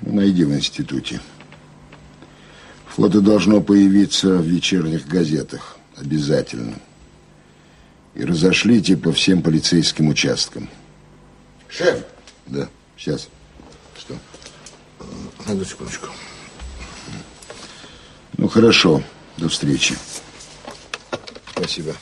Ну, 0.01 0.15
Найди 0.15 0.43
в 0.43 0.53
институте. 0.53 1.21
Фото 2.87 3.21
должно 3.21 3.61
появиться 3.61 4.35
в 4.37 4.45
вечерних 4.45 5.07
газетах. 5.07 5.77
Обязательно. 5.95 6.75
И 8.13 8.23
разошлите 8.25 8.97
по 8.97 9.11
всем 9.13 9.41
полицейским 9.41 10.09
участкам. 10.09 10.69
Шеф, 11.69 12.03
Да, 12.45 12.67
сейчас. 12.97 13.29
Что? 13.97 14.15
одну 15.45 15.63
секундочку. 15.63 16.07
Ну, 18.37 18.47
хорошо. 18.47 19.01
До 19.37 19.49
встречи. 19.49 19.95
Спасибо. 21.55 21.95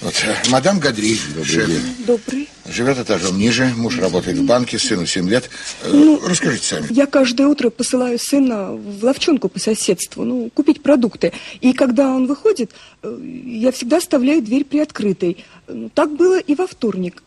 Вот, 0.00 0.14
мадам 0.50 0.78
Гадри, 0.78 1.16
шеф, 1.44 1.68
Добрый. 2.06 2.48
живет 2.68 2.98
этажом 2.98 3.36
ниже, 3.36 3.72
муж 3.76 3.98
работает 3.98 4.38
в 4.38 4.44
банке, 4.46 4.78
сыну 4.78 5.06
7 5.06 5.28
лет. 5.28 5.50
Э, 5.82 5.90
Ну, 5.92 6.20
Расскажите 6.24 6.64
сами. 6.64 6.86
Я 6.90 7.06
каждое 7.06 7.48
утро 7.48 7.70
посылаю 7.70 8.16
сына 8.20 8.72
в 8.72 9.02
ловчонку 9.04 9.48
по 9.48 9.58
соседству, 9.58 10.24
ну, 10.24 10.50
купить 10.54 10.82
продукты. 10.82 11.32
И 11.60 11.72
когда 11.72 12.10
он 12.14 12.26
выходит, 12.28 12.70
э, 13.02 13.18
я 13.44 13.72
всегда 13.72 13.96
оставляю 13.96 14.40
дверь 14.40 14.64
приоткрытой. 14.64 15.44
Ну, 15.66 15.90
так 15.92 16.14
было 16.14 16.38
и 16.38 16.54
во 16.54 16.68
вторник. 16.68 17.22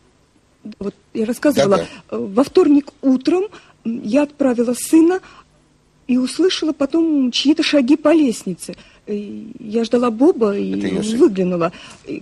Вот 0.79 0.95
я 1.13 1.25
рассказывала. 1.25 1.77
Да-да. 1.77 1.87
Э, 2.09 2.17
Во 2.19 2.43
вторник 2.45 2.91
утром 3.01 3.45
я 3.83 4.23
отправила 4.23 4.75
сына 4.75 5.19
и 6.07 6.17
услышала 6.17 6.71
потом 6.71 7.31
чьи-то 7.31 7.63
шаги 7.63 7.97
по 7.97 8.13
лестнице. 8.13 8.75
Я 9.11 9.83
ждала 9.83 10.11
Боба 10.11 10.57
и 10.57 10.73
выглянула. 11.17 11.71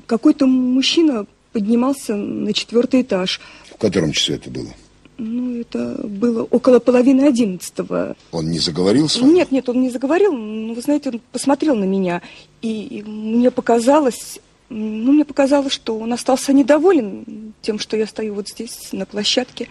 Какой-то 0.05 0.45
мужчина 0.45 1.25
поднимался 1.53 2.15
на 2.15 2.53
четвертый 2.53 3.01
этаж. 3.01 3.39
В 3.73 3.77
котором 3.77 4.11
часу 4.11 4.33
это 4.33 4.49
было? 4.49 4.69
Ну, 5.17 5.59
это 5.59 5.99
было 6.07 6.43
около 6.43 6.79
половины 6.79 7.21
одиннадцатого. 7.23 8.15
Он 8.31 8.49
не 8.49 8.59
заговорил 8.59 9.09
с 9.09 9.17
вами? 9.19 9.33
Нет, 9.33 9.51
нет, 9.51 9.67
он 9.67 9.81
не 9.81 9.89
заговорил, 9.89 10.31
но, 10.31 10.73
вы 10.73 10.81
знаете, 10.81 11.09
он 11.09 11.21
посмотрел 11.33 11.75
на 11.75 11.83
меня, 11.83 12.21
и, 12.61 13.03
мне 13.05 13.51
показалось, 13.51 14.39
ну, 14.69 15.11
мне 15.11 15.25
показалось, 15.25 15.73
что 15.73 15.97
он 15.99 16.13
остался 16.13 16.53
недоволен 16.53 17.53
тем, 17.61 17.79
что 17.79 17.97
я 17.97 18.07
стою 18.07 18.35
вот 18.35 18.47
здесь, 18.47 18.93
на 18.93 19.05
площадке. 19.05 19.67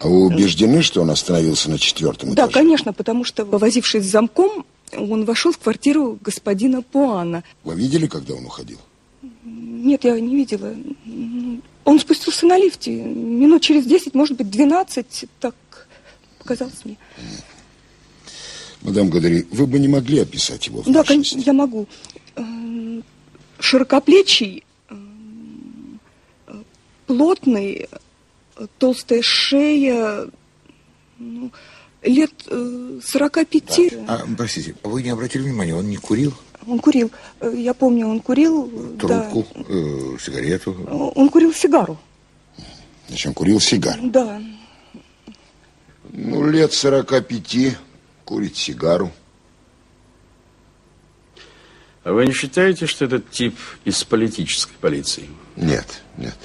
А 0.00 0.08
вы 0.08 0.24
убеждены, 0.24 0.82
что 0.82 1.02
он 1.02 1.10
остановился 1.10 1.70
на 1.70 1.78
четвертом 1.78 2.30
Да, 2.34 2.44
этаже? 2.46 2.52
конечно, 2.54 2.92
потому 2.92 3.22
что, 3.22 3.44
повозившись 3.44 4.04
с 4.04 4.10
замком, 4.10 4.64
он 4.96 5.24
вошел 5.24 5.52
в 5.52 5.58
квартиру 5.58 6.18
господина 6.20 6.82
Пуана. 6.82 7.44
Вы 7.64 7.74
видели, 7.74 8.06
когда 8.06 8.34
он 8.34 8.46
уходил? 8.46 8.78
Нет, 9.44 10.04
я 10.04 10.18
не 10.18 10.34
видела. 10.34 10.74
Он 11.84 11.98
спустился 11.98 12.46
на 12.46 12.58
лифте. 12.58 12.92
Минут 12.92 13.62
через 13.62 13.86
10, 13.86 14.14
может 14.14 14.36
быть, 14.36 14.50
12, 14.50 15.26
так 15.40 15.54
показалось 16.38 16.84
мне. 16.84 16.96
Мадам 18.82 19.10
Гадари, 19.10 19.46
вы 19.50 19.66
бы 19.66 19.78
не 19.78 19.88
могли 19.88 20.20
описать 20.20 20.66
его 20.66 20.82
Да, 20.86 21.04
конечно, 21.04 21.38
я 21.38 21.52
могу. 21.52 21.86
Эм, 22.36 23.04
Широкоплечий, 23.58 24.64
э, 24.88 24.94
плотный, 27.06 27.88
э, 28.56 28.66
толстая 28.78 29.20
шея, 29.20 30.30
ну, 31.18 31.50
лет 32.02 32.32
э, 32.46 33.00
45. 33.04 33.80
А, 34.08 34.24
простите, 34.36 34.74
вы 34.82 35.02
не 35.02 35.10
обратили 35.10 35.42
внимания, 35.42 35.74
он 35.74 35.88
не 35.88 35.96
курил 35.96 36.34
Он 36.66 36.78
курил. 36.78 37.10
Э, 37.40 37.52
Я 37.56 37.74
помню, 37.74 38.06
он 38.08 38.20
курил. 38.20 38.96
трубку, 38.98 39.46
э, 39.68 40.16
сигарету? 40.20 40.74
Да. 40.74 40.92
Он 40.92 41.28
курил 41.28 41.52
сигару. 41.52 41.98
Зачем 43.08 43.34
курил 43.34 43.60
сигар? 43.60 43.98
Да. 44.02 44.40
Ну, 46.12 46.46
лет 46.48 46.72
45, 46.72 47.76
курит 48.24 48.56
сигару. 48.56 49.10
А 52.02 52.12
вы 52.12 52.26
не 52.26 52.32
считаете, 52.32 52.86
что 52.86 53.04
этот 53.04 53.30
тип 53.30 53.54
из 53.84 54.02
политической 54.04 54.74
полиции? 54.80 55.28
Нет, 55.56 56.02
нет. 56.16 56.36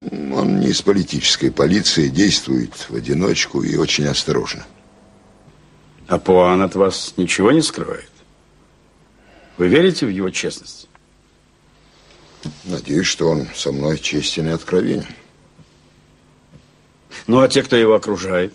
Он 0.00 0.60
не 0.60 0.68
из 0.68 0.82
политической 0.82 1.50
полиции, 1.50 2.08
действует 2.08 2.72
в 2.88 2.94
одиночку 2.94 3.62
и 3.62 3.76
очень 3.76 4.06
осторожно. 4.06 4.64
А 6.06 6.18
Пуан 6.18 6.62
от 6.62 6.76
вас 6.76 7.14
ничего 7.16 7.50
не 7.50 7.62
скрывает? 7.62 8.10
Вы 9.56 9.68
верите 9.68 10.06
в 10.06 10.10
его 10.10 10.30
честность? 10.30 10.88
Надеюсь, 12.64 13.08
что 13.08 13.28
он 13.28 13.48
со 13.54 13.72
мной 13.72 13.98
честен 13.98 14.46
и 14.46 14.52
откровенен. 14.52 15.06
Ну, 17.26 17.40
а 17.40 17.48
те, 17.48 17.64
кто 17.64 17.74
его 17.74 17.94
окружает? 17.94 18.54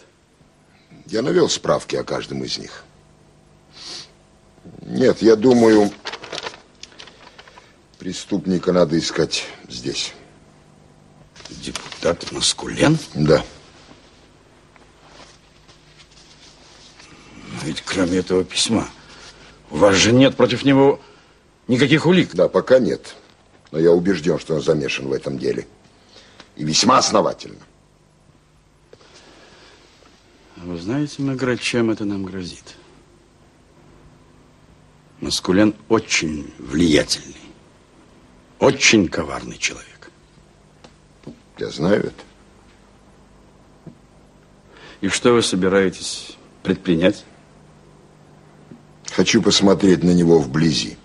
Я 1.08 1.22
навел 1.22 1.50
справки 1.50 1.98
о 1.98 2.06
каждом 2.06 2.44
из 2.46 2.58
них. 2.58 2.86
Нет, 4.82 5.22
я 5.22 5.36
думаю, 5.36 5.92
преступника 8.00 8.72
надо 8.72 8.98
искать 8.98 9.46
здесь. 9.68 10.14
Депутат 11.50 12.32
Маскулен? 12.32 12.98
Да. 13.14 13.44
Но 17.52 17.60
ведь 17.64 17.82
кроме 17.82 18.18
этого 18.18 18.44
письма, 18.44 18.88
у 19.70 19.78
вас 19.78 19.96
же 19.96 20.12
нет 20.12 20.36
против 20.36 20.66
него 20.66 21.00
никаких 21.68 22.06
улик. 22.06 22.34
Да, 22.34 22.48
пока 22.48 22.80
нет. 22.80 23.16
Но 23.72 23.80
я 23.80 23.92
убежден, 23.92 24.40
что 24.40 24.56
он 24.56 24.62
замешан 24.62 25.08
в 25.08 25.14
этом 25.14 25.38
деле. 25.38 25.68
И 26.56 26.64
весьма 26.64 26.98
основательно. 26.98 27.60
А 30.58 30.66
Вы 30.66 30.78
знаете, 30.78 31.22
Мегре, 31.22 31.58
чем 31.58 31.92
это 31.92 32.06
нам 32.06 32.24
грозит? 32.24 32.76
Маскулен 35.20 35.74
очень 35.88 36.54
влиятельный, 36.60 37.36
очень 38.60 39.08
коварный 39.08 39.58
человек. 39.58 39.93
Я 41.64 41.70
знаю 41.70 42.08
это. 42.08 43.94
И 45.00 45.08
что 45.08 45.32
вы 45.32 45.42
собираетесь 45.42 46.36
предпринять? 46.62 47.24
Хочу 49.12 49.42
посмотреть 49.42 50.04
на 50.04 50.12
него 50.12 50.40
вблизи. 50.40 50.98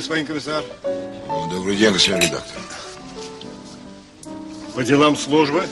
Господин 0.00 0.24
комиссар. 0.24 0.64
Добрый 1.50 1.76
день, 1.76 1.92
господин 1.92 2.22
редактор. 2.22 2.56
По 4.74 4.82
делам 4.82 5.14
службы? 5.14 5.62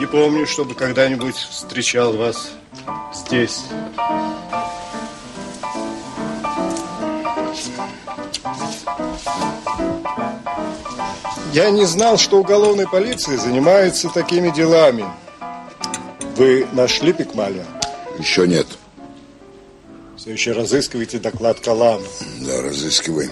Не 0.00 0.06
помню, 0.06 0.44
чтобы 0.44 0.74
когда-нибудь 0.74 1.36
встречал 1.36 2.14
вас 2.14 2.50
здесь. 3.14 3.66
Я 11.52 11.70
не 11.70 11.84
знал, 11.84 12.18
что 12.18 12.40
уголовная 12.40 12.88
полиция 12.88 13.38
занимается 13.38 14.08
такими 14.08 14.50
делами. 14.50 15.04
Вы 16.36 16.66
нашли 16.72 17.12
Пикмаля? 17.12 17.64
Еще 18.18 18.48
нет. 18.48 18.66
Все 20.24 20.32
еще 20.32 20.52
разыскиваете 20.52 21.18
доклад 21.18 21.60
Калама. 21.60 22.02
Да, 22.40 22.62
разыскиваем. 22.62 23.30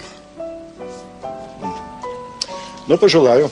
Ну, 2.86 2.98
пожелаю. 2.98 3.50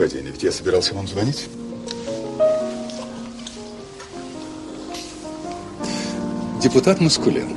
Совпадение. 0.00 0.32
Ведь 0.32 0.42
я 0.42 0.52
собирался 0.52 0.94
вам 0.94 1.06
звонить. 1.06 1.48
Депутат 6.62 7.00
Маскулен. 7.00 7.56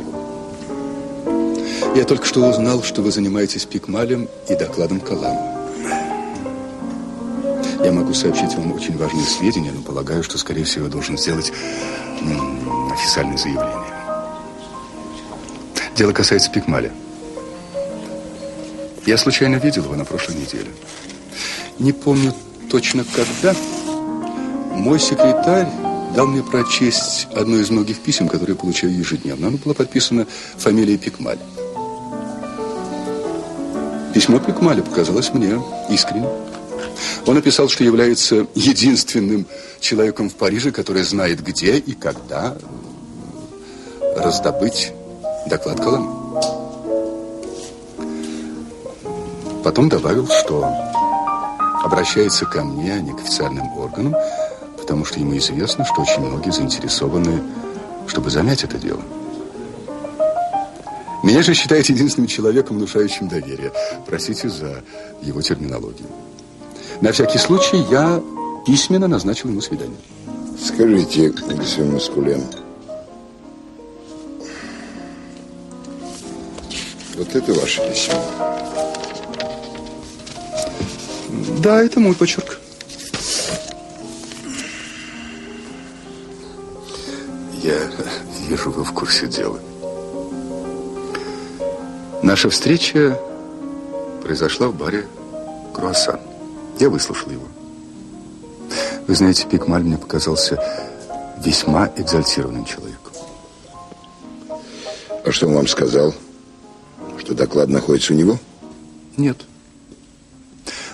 Я 1.95 2.05
только 2.05 2.25
что 2.25 2.45
узнал, 2.49 2.83
что 2.83 3.01
вы 3.01 3.11
занимаетесь 3.11 3.65
Пикмалем 3.65 4.27
и 4.49 4.55
докладом 4.55 4.99
Калама. 4.99 5.53
Я 7.83 7.91
могу 7.91 8.13
сообщить 8.13 8.55
вам 8.55 8.73
очень 8.73 8.97
важные 8.97 9.25
сведения, 9.25 9.71
но 9.71 9.81
полагаю, 9.81 10.23
что, 10.23 10.37
скорее 10.37 10.63
всего, 10.63 10.87
должен 10.87 11.17
сделать 11.17 11.51
официальное 12.91 13.37
заявление. 13.37 13.93
Дело 15.95 16.13
касается 16.13 16.49
Пикмаля. 16.49 16.91
Я 19.05 19.17
случайно 19.17 19.57
видел 19.57 19.83
его 19.83 19.95
на 19.95 20.05
прошлой 20.05 20.35
неделе. 20.35 20.71
Не 21.83 21.91
помню 21.91 22.33
точно 22.71 23.05
когда, 23.13 23.53
мой 24.71 24.99
секретарь 24.99 25.67
дал 26.15 26.27
мне 26.27 26.41
прочесть 26.41 27.27
одно 27.35 27.57
из 27.57 27.69
многих 27.69 27.99
писем, 27.99 28.29
которые 28.29 28.55
я 28.55 28.59
получаю 28.59 28.97
ежедневно. 28.97 29.47
Оно 29.47 29.57
было 29.57 29.73
подписано 29.73 30.25
фамилией 30.57 30.97
Пикмаль. 30.97 31.39
Письмо 34.13 34.39
Пикмаля 34.39 34.81
показалось 34.81 35.33
мне 35.33 35.61
искренним. 35.89 36.29
Он 37.25 37.35
написал, 37.35 37.67
что 37.67 37.83
является 37.83 38.47
единственным 38.55 39.45
человеком 39.79 40.29
в 40.29 40.35
Париже, 40.35 40.71
который 40.71 41.03
знает, 41.03 41.43
где 41.43 41.77
и 41.77 41.93
когда 41.93 42.55
раздобыть 44.15 44.93
доклад 45.47 45.79
Колома. 45.79 46.41
Потом 49.63 49.89
добавил, 49.89 50.27
что 50.27 50.69
обращается 51.93 52.45
ко 52.45 52.63
мне, 52.63 52.95
а 52.95 52.99
не 52.99 53.11
к 53.11 53.19
официальным 53.19 53.77
органам, 53.77 54.15
потому 54.77 55.05
что 55.05 55.19
ему 55.19 55.37
известно, 55.37 55.85
что 55.85 56.01
очень 56.01 56.21
многие 56.21 56.51
заинтересованы, 56.51 57.43
чтобы 58.07 58.31
замять 58.31 58.63
это 58.63 58.79
дело. 58.79 59.01
Меня 61.21 61.43
же 61.43 61.53
считает 61.53 61.87
единственным 61.87 62.27
человеком, 62.27 62.77
внушающим 62.77 63.27
доверие. 63.27 63.71
Простите 64.07 64.49
за 64.49 64.83
его 65.21 65.41
терминологию. 65.41 66.07
На 66.99 67.11
всякий 67.11 67.37
случай 67.37 67.77
я 67.91 68.21
письменно 68.65 69.07
назначил 69.07 69.49
ему 69.49 69.61
свидание. 69.61 69.97
Скажите, 70.59 71.29
господин 71.29 71.93
Маскулен, 71.93 72.43
вот 77.15 77.35
это 77.35 77.53
ваше 77.53 77.87
письмо. 77.87 78.92
Да, 81.59 81.81
это 81.81 81.99
мой 81.99 82.15
почерк. 82.15 82.59
Я 87.61 87.89
вижу, 88.47 88.71
вы 88.71 88.83
в 88.83 88.91
курсе 88.93 89.27
дела. 89.27 89.59
Наша 92.21 92.49
встреча 92.49 93.19
произошла 94.21 94.67
в 94.67 94.75
баре 94.75 95.05
«Круассан». 95.73 96.19
Я 96.79 96.89
выслушал 96.89 97.29
его. 97.29 97.47
Вы 99.07 99.15
знаете, 99.15 99.45
Пикмаль 99.49 99.83
мне 99.83 99.97
показался 99.97 100.57
весьма 101.43 101.91
экзальтированным 101.95 102.65
человеком. 102.65 103.13
А 105.25 105.31
что 105.31 105.47
он 105.47 105.55
вам 105.55 105.67
сказал? 105.67 106.13
Что 107.17 107.33
доклад 107.33 107.69
находится 107.69 108.13
у 108.13 108.15
него? 108.15 108.39
Нет. 109.17 109.37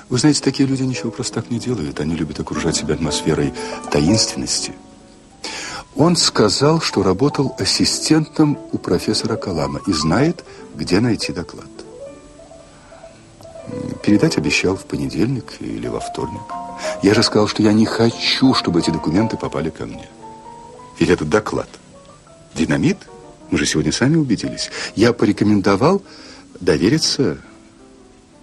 Вы 0.09 0.17
знаете, 0.17 0.41
такие 0.41 0.67
люди 0.67 0.83
ничего 0.83 1.11
просто 1.11 1.35
так 1.35 1.51
не 1.51 1.59
делают. 1.59 1.99
Они 1.99 2.15
любят 2.15 2.39
окружать 2.39 2.75
себя 2.75 2.95
атмосферой 2.95 3.53
таинственности. 3.91 4.73
Он 5.95 6.15
сказал, 6.15 6.81
что 6.81 7.03
работал 7.03 7.55
ассистентом 7.59 8.57
у 8.71 8.77
профессора 8.77 9.35
Калама 9.35 9.81
и 9.85 9.93
знает, 9.93 10.43
где 10.75 10.99
найти 10.99 11.31
доклад. 11.31 11.67
Передать 14.03 14.37
обещал 14.37 14.75
в 14.75 14.85
понедельник 14.85 15.53
или 15.59 15.87
во 15.87 15.99
вторник. 15.99 16.41
Я 17.03 17.13
же 17.13 17.21
сказал, 17.21 17.47
что 17.47 17.61
я 17.61 17.73
не 17.73 17.85
хочу, 17.85 18.53
чтобы 18.55 18.79
эти 18.79 18.89
документы 18.89 19.37
попали 19.37 19.69
ко 19.69 19.85
мне. 19.85 20.09
Ведь 20.97 21.09
этот 21.09 21.29
доклад 21.29 21.69
динамит, 22.55 22.97
мы 23.51 23.57
же 23.57 23.65
сегодня 23.65 23.91
сами 23.91 24.15
убедились. 24.15 24.71
Я 24.95 25.13
порекомендовал 25.13 26.01
довериться 26.59 27.37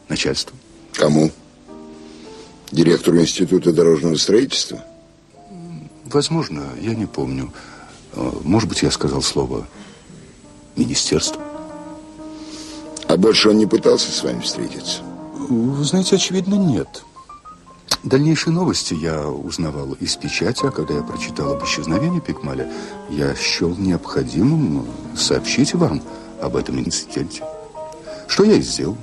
начальству. 0.09 0.57
Кому? 0.93 1.33
Директору 2.73 3.21
Института 3.21 3.73
дорожного 3.73 4.17
строительства? 4.17 4.85
Возможно, 6.05 6.65
я 6.81 6.95
не 6.95 7.07
помню. 7.07 7.53
А, 8.15 8.41
Может 8.43 8.69
быть, 8.69 8.83
я 8.83 8.91
сказал 8.91 9.23
слово 9.23 9.67
министерство. 10.77 11.41
А 13.09 13.17
больше 13.17 13.51
он 13.51 13.59
не 13.59 13.67
пытался 13.67 14.11
с 14.11 14.23
вами 14.23 14.41
встретиться? 14.41 15.03
Вы 15.49 15.85
знаете, 15.85 16.17
очевидно, 16.17 16.55
нет. 16.55 17.05
Дальнейшие 18.03 18.53
новости 18.53 18.95
я 18.95 19.29
узнавал 19.29 19.93
из 20.01 20.17
печати, 20.17 20.65
а 20.67 20.71
когда 20.71 20.95
я 20.95 21.03
прочитал 21.03 21.53
об 21.55 21.65
исчезновении 21.65 22.21
Пикмаля, 22.21 22.71
я 23.11 23.35
счел 23.35 23.75
необходимым 23.77 24.87
сообщить 25.17 25.75
вам 25.75 26.03
об 26.41 26.57
этом 26.57 26.79
инциденте. 26.79 27.43
Что 28.29 28.45
я 28.45 28.55
и 28.55 28.61
сделал. 28.61 28.97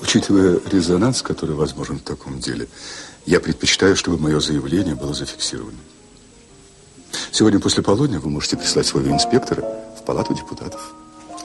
Учитывая 0.00 0.60
резонанс, 0.70 1.22
который 1.22 1.54
возможен 1.54 1.98
в 1.98 2.02
таком 2.02 2.40
деле, 2.40 2.68
я 3.26 3.40
предпочитаю, 3.40 3.96
чтобы 3.96 4.18
мое 4.18 4.40
заявление 4.40 4.94
было 4.94 5.14
зафиксировано. 5.14 5.78
Сегодня 7.30 7.60
после 7.60 7.82
полудня 7.82 8.20
вы 8.20 8.30
можете 8.30 8.56
прислать 8.56 8.86
своего 8.86 9.14
инспектора 9.14 9.62
в 9.98 10.04
палату 10.04 10.34
депутатов. 10.34 10.94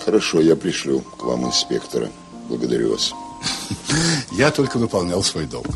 Хорошо, 0.03 0.41
я 0.41 0.55
пришлю 0.55 1.01
к 1.01 1.23
вам 1.23 1.47
инспектора. 1.47 2.09
Благодарю 2.47 2.91
вас. 2.91 3.13
Я 4.31 4.49
только 4.49 4.77
выполнял 4.77 5.21
свой 5.23 5.45
долг. 5.45 5.67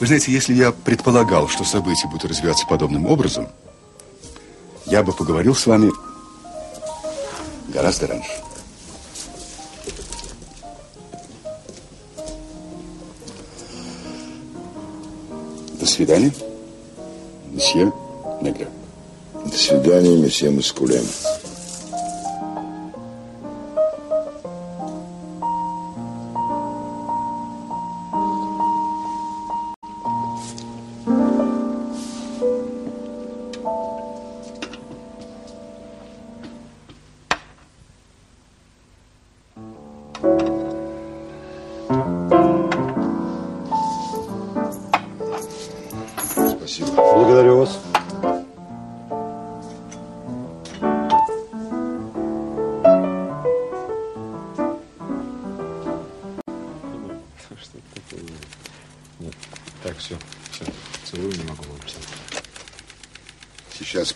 Вы 0.00 0.06
знаете, 0.06 0.32
если 0.32 0.52
я 0.52 0.72
предполагал, 0.72 1.48
что 1.48 1.64
события 1.64 2.06
будут 2.08 2.30
развиваться 2.30 2.66
подобным 2.66 3.06
образом, 3.06 3.48
я 4.84 5.02
бы 5.02 5.12
поговорил 5.12 5.54
с 5.54 5.66
вами 5.66 5.90
гораздо 7.72 8.08
раньше. 8.08 8.45
До 15.86 15.92
свидания, 15.92 16.32
месье 17.52 17.92
Негре. 18.42 18.66
До 19.32 19.56
свидания, 19.56 20.16
месье 20.16 20.50
Маскулен. 20.50 21.04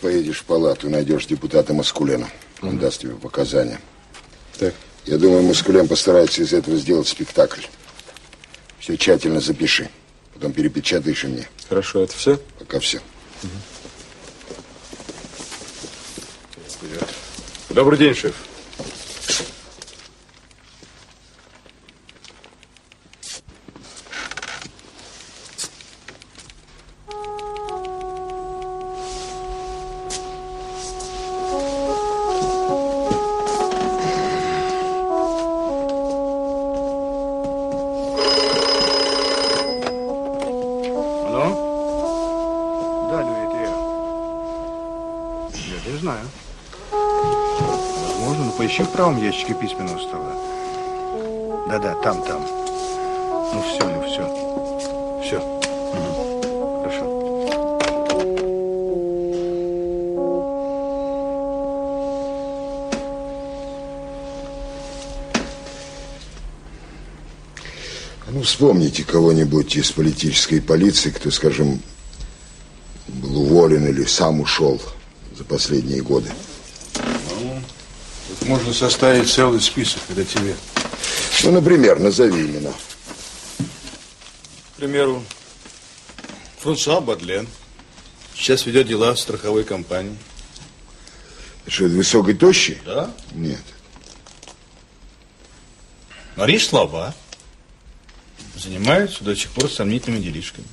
Поедешь 0.01 0.39
в 0.39 0.43
палату, 0.43 0.89
найдешь 0.89 1.25
депутата 1.25 1.73
Маскулена. 1.73 2.29
Он 2.61 2.77
даст 2.77 3.01
тебе 3.01 3.13
показания. 3.13 3.79
Так. 4.57 4.73
Я 5.05 5.17
думаю, 5.17 5.43
Маскулен 5.43 5.87
постарается 5.87 6.41
из 6.41 6.53
этого 6.53 6.77
сделать 6.77 7.07
спектакль. 7.07 7.61
Все 8.79 8.97
тщательно 8.97 9.39
запиши. 9.39 9.89
Потом 10.33 10.53
перепечатаешь 10.53 11.23
и 11.23 11.27
мне. 11.27 11.47
Хорошо, 11.69 12.03
это 12.03 12.15
все? 12.15 12.39
Пока 12.59 12.79
все. 12.79 12.99
Добрый 17.69 17.97
день, 17.97 18.13
шеф. 18.13 18.35
Поищи 49.11 49.19
в 49.19 49.23
ящике 49.23 49.53
письменного 49.53 49.99
стола. 49.99 50.35
Да-да, 51.67 51.95
там, 51.95 52.23
там. 52.23 52.45
Ну 53.53 53.63
все, 53.63 53.87
ну 53.87 54.01
все. 54.07 55.21
Все. 55.23 55.39
Хорошо. 56.83 57.05
А 68.27 68.31
Ну, 68.31 68.41
вспомните 68.41 69.03
кого-нибудь 69.03 69.75
из 69.75 69.91
политической 69.91 70.61
полиции, 70.61 71.09
кто, 71.09 71.31
скажем, 71.31 71.81
был 73.07 73.43
уволен 73.43 73.87
или 73.87 74.05
сам 74.05 74.41
ушел 74.41 74.81
за 75.37 75.43
последние 75.43 76.01
годы. 76.01 76.29
Можно 78.51 78.73
составить 78.73 79.31
целый 79.31 79.61
список, 79.61 80.01
это 80.09 80.25
тебе. 80.25 80.57
Ну, 81.43 81.51
например, 81.51 81.99
назови 81.99 82.47
имена. 82.47 82.73
К 83.57 84.75
примеру, 84.75 85.23
Франсуа 86.57 86.99
Бадлен. 86.99 87.47
Сейчас 88.35 88.65
ведет 88.65 88.87
дела 88.87 89.13
в 89.13 89.19
страховой 89.21 89.63
компании. 89.63 90.17
Что, 91.65 91.85
это 91.85 91.95
высокий, 91.95 92.33
тощий? 92.33 92.77
Да. 92.85 93.13
Нет. 93.31 93.63
Мариш 96.35 96.67
Слова 96.67 97.15
занимается 98.57 99.23
до 99.23 99.33
сих 99.33 99.49
пор 99.51 99.71
сомнительными 99.71 100.21
делишками. 100.21 100.67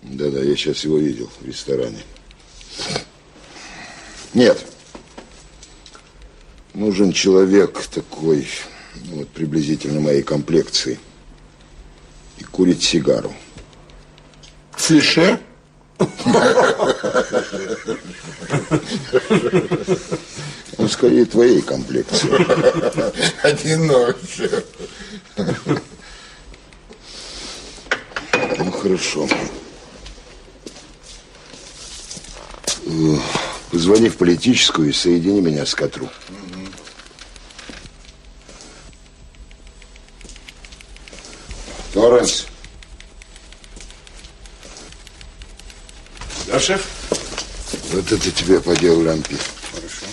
Да-да, 0.00 0.40
я 0.40 0.56
сейчас 0.56 0.82
его 0.84 0.96
видел 0.96 1.30
в 1.42 1.46
ресторане. 1.46 2.02
Нет. 4.36 4.66
Нужен 6.74 7.12
человек 7.12 7.80
такой, 7.86 8.46
ну, 9.06 9.20
вот 9.20 9.28
приблизительно 9.30 9.98
моей 9.98 10.22
комплекции. 10.22 11.00
И 12.36 12.44
курит 12.44 12.82
сигару. 12.82 13.32
Фише? 14.76 15.40
Ну, 20.76 20.86
скорее, 20.88 21.24
твоей 21.24 21.62
комплекции. 21.62 22.28
Одиночек. 23.42 24.66
Ну, 28.58 28.70
хорошо. 28.70 29.26
Э, 32.84 33.16
Позвони 33.76 34.08
в 34.08 34.16
политическую 34.16 34.88
и 34.88 34.92
соедини 34.92 35.42
меня 35.42 35.66
с 35.66 35.74
Катру. 35.74 36.08
Торренс. 41.92 42.46
Да, 46.46 46.58
шеф? 46.58 46.86
Вот 47.92 48.10
это 48.10 48.30
тебе 48.30 48.60
по 48.60 48.74
делу 48.74 49.06
Лампи. 49.06 49.36
Хорошо. 49.74 50.06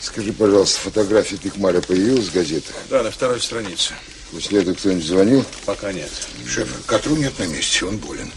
Скажи, 0.00 0.32
пожалуйста, 0.32 0.78
фотография 0.78 1.38
Пикмаля 1.38 1.80
появилась 1.80 2.28
в 2.28 2.32
газетах? 2.32 2.76
Да, 2.88 3.02
на 3.02 3.10
второй 3.10 3.40
странице. 3.40 3.94
После 4.30 4.60
этого 4.60 4.76
кто-нибудь 4.76 5.04
звонил? 5.04 5.44
Пока 5.66 5.92
нет. 5.92 6.12
Шеф, 6.46 6.68
Катру 6.86 7.16
нет 7.16 7.36
на 7.40 7.48
месте, 7.48 7.84
он 7.84 7.96
болен. 7.96 8.30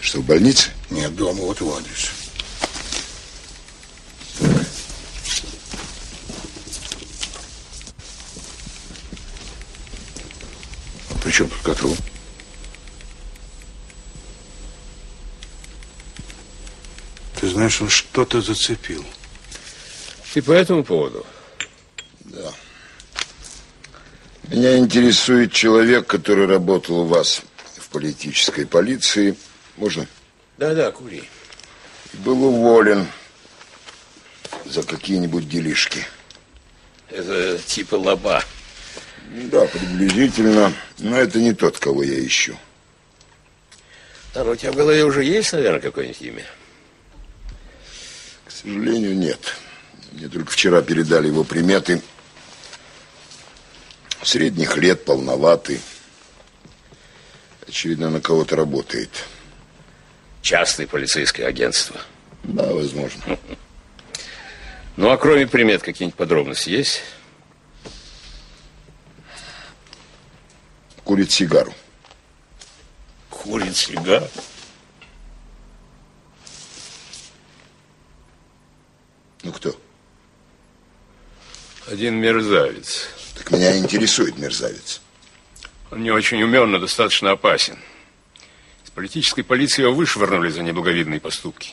Что, 0.00 0.20
в 0.20 0.24
больнице? 0.24 0.70
Нет, 0.88 1.16
дома, 1.16 1.40
вот 1.40 1.58
его 1.60 1.76
адрес. 1.76 2.10
А 11.30 11.59
Катру? 11.70 11.96
Ты 17.38 17.48
знаешь, 17.48 17.80
он 17.80 17.88
что-то 17.88 18.40
зацепил. 18.40 19.06
И 20.34 20.40
по 20.40 20.50
этому 20.50 20.82
поводу? 20.82 21.24
Да. 22.24 22.52
Меня 24.48 24.78
интересует 24.78 25.52
человек, 25.52 26.08
который 26.08 26.46
работал 26.46 27.02
у 27.02 27.04
вас 27.04 27.42
в 27.76 27.88
политической 27.90 28.66
полиции. 28.66 29.36
Можно? 29.76 30.08
Да-да, 30.58 30.90
кури. 30.90 31.22
Был 32.14 32.46
уволен 32.46 33.06
за 34.64 34.82
какие-нибудь 34.82 35.48
делишки. 35.48 36.04
Это 37.10 37.58
типа 37.58 37.94
лоба. 37.94 38.42
Да, 39.30 39.64
приблизительно. 39.66 40.72
Но 40.98 41.16
это 41.16 41.38
не 41.38 41.52
тот, 41.52 41.78
кого 41.78 42.02
я 42.02 42.24
ищу. 42.24 42.56
А 44.34 44.42
у 44.42 44.56
тебя 44.56 44.72
в 44.72 44.76
голове 44.76 45.04
уже 45.04 45.24
есть, 45.24 45.52
наверное, 45.52 45.80
какое-нибудь 45.80 46.22
имя? 46.22 46.44
К 48.44 48.50
сожалению, 48.50 49.16
нет. 49.16 49.54
Мне 50.12 50.28
только 50.28 50.50
вчера 50.50 50.82
передали 50.82 51.28
его 51.28 51.44
приметы. 51.44 52.02
Средних 54.22 54.76
лет, 54.76 55.04
полноватый. 55.04 55.80
Очевидно, 57.66 58.10
на 58.10 58.20
кого-то 58.20 58.56
работает. 58.56 59.10
Частное 60.42 60.86
полицейское 60.88 61.46
агентство. 61.46 62.00
Да, 62.42 62.66
возможно. 62.66 63.38
Ну, 64.96 65.08
а 65.08 65.16
кроме 65.16 65.46
примет, 65.46 65.82
какие-нибудь 65.82 66.16
подробности 66.16 66.70
есть? 66.70 67.02
Курит 71.10 71.32
сигару. 71.32 71.74
Курит 73.30 73.76
сигару? 73.76 74.28
Ну, 79.42 79.50
кто? 79.50 79.76
Один 81.88 82.14
мерзавец. 82.14 83.08
Так 83.36 83.50
меня 83.50 83.76
интересует 83.76 84.38
мерзавец. 84.38 85.00
Он 85.90 86.00
не 86.00 86.12
очень 86.12 86.40
умен, 86.44 86.70
но 86.70 86.78
достаточно 86.78 87.32
опасен. 87.32 87.76
Из 88.84 88.90
политической 88.90 89.42
полиции 89.42 89.82
его 89.82 89.92
вышвырнули 89.92 90.50
за 90.50 90.62
неблаговидные 90.62 91.18
поступки. 91.18 91.72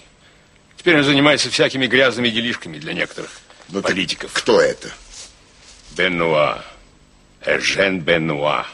Теперь 0.78 0.98
он 0.98 1.04
занимается 1.04 1.52
всякими 1.52 1.86
грязными 1.86 2.30
делишками 2.30 2.80
для 2.80 2.94
некоторых 2.94 3.30
Ну, 3.70 3.84
так 3.84 3.92
политиков. 3.92 4.32
Кто 4.34 4.60
это? 4.60 4.92
Бенуа. 5.96 6.66
Эжен 7.46 8.00
Бенуа. 8.00 8.66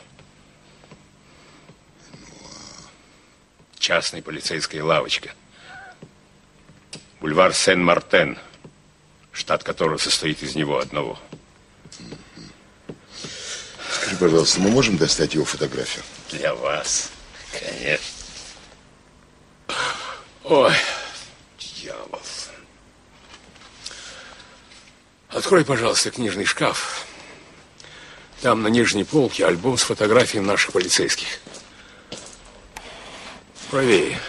Частная 3.84 4.22
полицейская 4.22 4.82
лавочка. 4.82 5.32
Бульвар 7.20 7.54
Сен-Мартен, 7.54 8.40
штат 9.34 9.66
которого 9.66 9.98
состоит 9.98 10.42
из 10.42 10.56
него 10.56 10.80
одного. 10.80 11.20
Скажи, 13.90 14.16
пожалуйста, 14.16 14.62
мы 14.62 14.70
можем 14.70 14.96
достать 14.96 15.34
его 15.34 15.44
фотографию? 15.44 16.02
Для 16.32 16.56
вас, 16.56 17.12
конечно. 17.52 18.24
Ой, 20.46 20.74
дьявол. 21.60 22.22
Открой, 25.28 25.66
пожалуйста, 25.66 26.10
книжный 26.10 26.46
шкаф. 26.46 27.06
Там 28.40 28.62
на 28.62 28.68
нижней 28.68 29.04
полке 29.04 29.46
альбом 29.46 29.78
с 29.78 29.84
фотографиями 29.84 30.46
наших 30.46 30.72
полицейских. 30.72 31.28
Правее. 33.74 34.20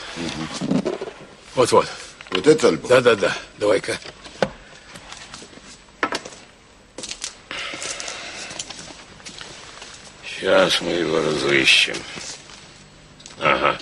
Вот-вот. 1.54 1.86
Вот 2.30 2.46
это 2.46 2.68
альбом? 2.68 2.88
Да-да-да. 2.88 3.36
Давай-ка. 3.58 3.98
Сейчас 10.26 10.80
мы 10.80 10.92
его 10.92 11.18
разыщем. 11.18 11.94
Ага. 13.38 13.78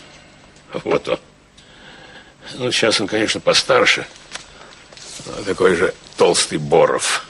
Вот 0.83 1.09
он. 1.09 1.21
Ну, 2.55 2.73
сейчас 2.73 3.01
он, 3.01 3.07
конечно, 3.07 3.39
постарше. 3.39 4.05
но 5.27 5.45
такой 5.45 5.77
же 5.77 5.95
толстый 6.17 6.59
Боров. 6.59 7.25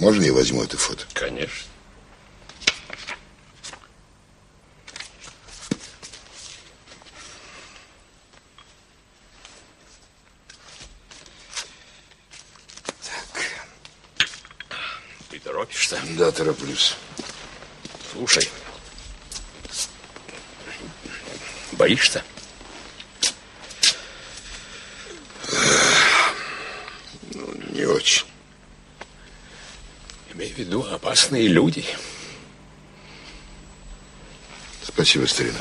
Можно 0.00 0.24
я 0.24 0.32
возьму 0.32 0.64
это 0.64 0.76
фото? 0.76 1.04
Конечно. 1.12 1.70
Ты 15.30 15.38
торопишься? 15.60 15.98
Да, 16.16 16.32
тороплюсь. 16.32 16.96
Слушай. 18.12 18.48
Боишься? 21.72 22.22
Ну, 27.34 27.54
не 27.72 27.84
очень. 27.84 28.26
Имей 30.34 30.52
в 30.52 30.58
виду, 30.58 30.82
опасные 30.82 31.48
люди. 31.48 31.84
Спасибо, 34.82 35.26
старина. 35.26 35.58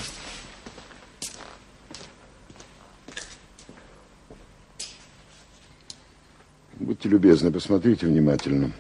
Будьте 6.74 7.10
любезны, 7.10 7.52
посмотрите 7.52 8.08
внимательно. 8.08 8.74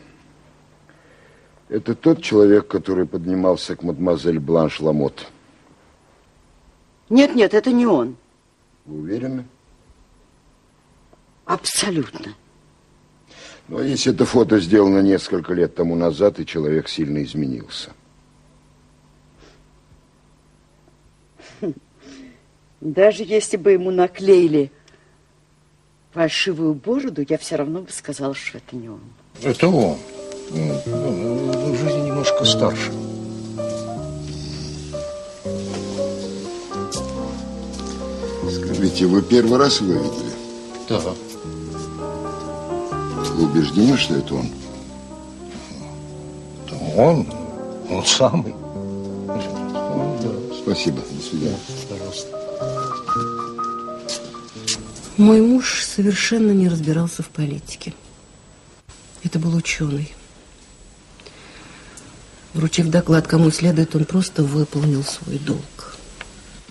Это 1.70 1.94
тот 1.94 2.22
человек, 2.24 2.68
который 2.68 3.06
поднимался 3.06 3.76
к 3.76 3.84
мадемуазель 3.84 4.40
Бланш 4.40 4.80
Ламот. 4.80 5.28
Нет, 7.10 7.36
нет, 7.36 7.54
это 7.54 7.72
не 7.72 7.86
он. 7.86 8.18
Вы 8.86 9.02
уверены? 9.02 9.46
Абсолютно. 11.46 12.36
Но 13.68 13.78
Ну, 13.78 13.84
а 13.84 13.84
если 13.84 14.12
это 14.14 14.26
фото 14.26 14.60
сделано 14.60 15.02
несколько 15.02 15.54
лет 15.54 15.76
тому 15.76 15.96
назад, 15.96 16.40
и 16.40 16.46
человек 16.46 16.90
сильно 16.90 17.22
изменился. 17.24 17.92
Даже 22.82 23.24
если 23.24 23.58
бы 23.58 23.72
ему 23.72 23.92
наклеили 23.92 24.72
фальшивую 26.12 26.74
бороду, 26.74 27.24
я 27.28 27.38
все 27.38 27.58
равно 27.58 27.82
бы 27.82 27.92
сказала, 27.92 28.34
что 28.34 28.58
это 28.58 28.76
не 28.76 28.90
он. 28.90 29.02
Это 29.44 29.68
он. 29.68 30.00
Ну, 30.52 30.82
ну, 30.86 31.74
в 31.74 31.78
жизни 31.78 32.08
немножко 32.08 32.44
старше. 32.44 32.92
Скажите, 38.52 39.06
вы 39.06 39.22
первый 39.22 39.60
раз 39.60 39.82
его 39.82 39.94
видели? 39.94 40.34
Да. 40.88 41.00
Вы 43.36 43.44
убеждены, 43.44 43.98
что 43.98 44.16
это 44.16 44.36
он? 44.36 44.50
Да 46.70 46.78
он, 46.96 47.28
он 47.90 48.06
самый. 48.06 48.56
Спасибо. 50.64 51.02
До 51.12 51.22
свидания. 51.22 51.58
Пожалуйста. 51.90 52.40
Мой 55.18 55.42
муж 55.42 55.84
совершенно 55.84 56.52
не 56.52 56.70
разбирался 56.70 57.24
в 57.24 57.30
политике. 57.30 57.94
Это 59.24 59.38
был 59.38 59.56
ученый. 59.56 60.14
Вручив 62.60 62.90
доклад 62.90 63.26
кому 63.26 63.52
следует, 63.52 63.96
он 63.96 64.04
просто 64.04 64.44
выполнил 64.44 65.02
свой 65.06 65.38
долг. 65.38 65.96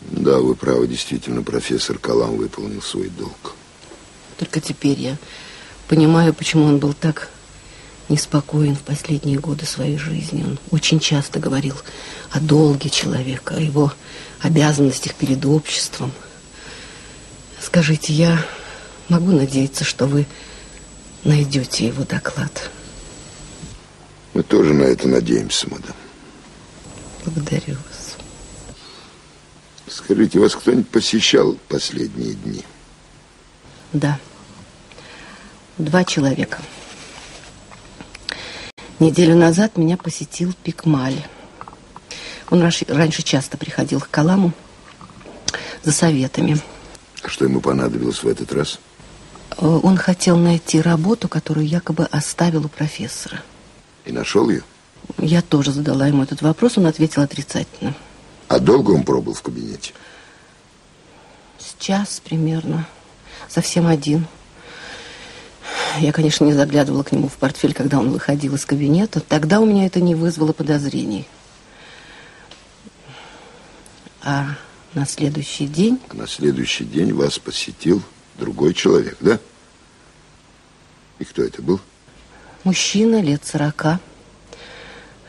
Да, 0.03 0.37
вы 0.37 0.55
правы, 0.55 0.87
действительно, 0.87 1.43
профессор 1.43 1.99
Калам 1.99 2.37
выполнил 2.37 2.83
свой 2.83 3.09
долг. 3.09 3.55
Только 4.37 4.61
теперь 4.61 5.01
я 5.01 5.17
понимаю, 5.89 6.35
почему 6.35 6.65
он 6.65 6.77
был 6.77 6.93
так 6.93 7.31
неспокоен 8.11 8.77
в 8.77 8.83
последние 8.83 9.39
годы 9.39 9.65
своей 9.65 9.97
жизни. 9.97 10.45
Он 10.45 10.59
очень 10.73 11.01
часто 11.01 11.41
говорил 11.41 11.77
о 12.33 12.41
долге 12.41 12.91
человека, 12.91 13.55
о 13.55 13.61
его 13.61 13.91
обязанностях 14.43 15.15
перед 15.15 15.43
обществом. 15.47 16.13
Скажите, 17.63 18.13
я 18.13 18.45
могу 19.09 19.33
надеяться, 19.33 19.85
что 19.85 20.05
вы 20.05 20.27
найдете 21.25 21.87
его 21.87 22.05
доклад? 22.05 22.71
Мы 24.39 24.45
тоже 24.45 24.73
на 24.73 24.85
это 24.85 25.09
надеемся, 25.09 25.69
мадам. 25.69 25.97
Благодарю 27.25 27.75
вас. 27.75 28.17
Скажите, 29.89 30.39
вас 30.39 30.55
кто-нибудь 30.55 30.89
посещал 30.89 31.57
последние 31.69 32.35
дни? 32.35 32.63
Да. 33.93 34.21
Два 35.77 36.05
человека. 36.05 36.59
Неделю 39.01 39.35
назад 39.35 39.77
меня 39.77 39.97
посетил 39.97 40.55
Пикмаль. 40.63 41.21
Он 42.51 42.63
раньше, 42.63 43.23
часто 43.25 43.59
приходил 43.59 43.99
к 43.99 44.09
Каламу 44.09 44.53
за 45.83 45.91
советами. 45.91 46.61
А 47.25 47.29
что 47.29 47.45
ему 47.45 47.61
понадобилось 47.61 48.23
в 48.23 48.29
этот 48.29 48.53
раз? 48.53 48.79
Э, 49.57 49.67
Он 49.67 49.97
хотел 49.97 50.37
найти 50.37 50.81
работу, 50.81 51.27
которую 51.29 51.67
якобы 51.67 52.05
оставил 52.05 52.67
у 52.67 52.69
профессора. 52.69 53.43
И 54.09 54.13
нашел 54.13 54.49
ее? 54.49 54.65
Я 55.19 55.43
тоже 55.43 55.71
задала 55.71 56.07
ему 56.07 56.23
этот 56.23 56.41
вопрос, 56.41 56.79
он 56.79 56.87
ответил 56.87 57.21
отрицательно. 57.21 57.95
А 58.49 58.59
долго 58.59 58.91
он 58.93 59.03
пробыл 59.03 59.35
в 59.35 59.43
кабинете? 59.43 59.93
Сейчас 61.59 62.23
примерно. 62.25 62.89
Совсем 63.49 63.87
один. 63.87 64.27
Я, 65.99 66.13
конечно, 66.13 66.47
не 66.47 66.55
заглядывала 66.55 67.03
к 67.03 67.13
нему 67.13 67.29
в 67.29 67.35
портфель, 67.35 67.75
когда 67.75 67.99
он 67.99 68.11
выходил 68.11 68.55
из 68.55 68.65
кабинета. 68.65 69.21
Тогда 69.21 69.61
у 69.61 69.67
меня 69.67 69.85
это 69.85 70.01
не 70.01 70.15
вызвало 70.15 70.55
подозрений. 70.55 71.29
А 74.23 74.55
на 74.95 75.07
следующий 75.07 75.67
день... 75.67 76.01
На 76.15 76.27
следующий 76.27 76.87
день 76.87 77.13
вас 77.13 77.39
посетил 77.39 78.03
другой 78.39 78.73
человек, 78.73 79.19
да? 79.21 79.39
И 81.19 81.25
кто 81.25 81.43
это 81.43 81.61
был? 81.61 81.79
Мужчина 82.69 83.23
лет 83.23 83.47
сорока. 83.47 83.99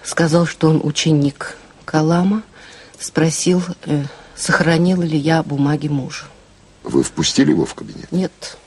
Сказал, 0.04 0.46
что 0.46 0.68
он 0.68 0.82
ученик 0.84 1.56
Калама. 1.86 2.44
Спросил, 3.00 3.64
э, 3.86 4.04
сохранила 4.36 5.04
ли 5.04 5.18
я 5.18 5.42
бумаги 5.42 5.88
мужа. 5.88 6.26
Вы 6.84 7.02
впустили 7.02 7.52
его 7.52 7.66
в 7.66 7.76
кабинет? 7.76 8.12
Нет. 8.12 8.58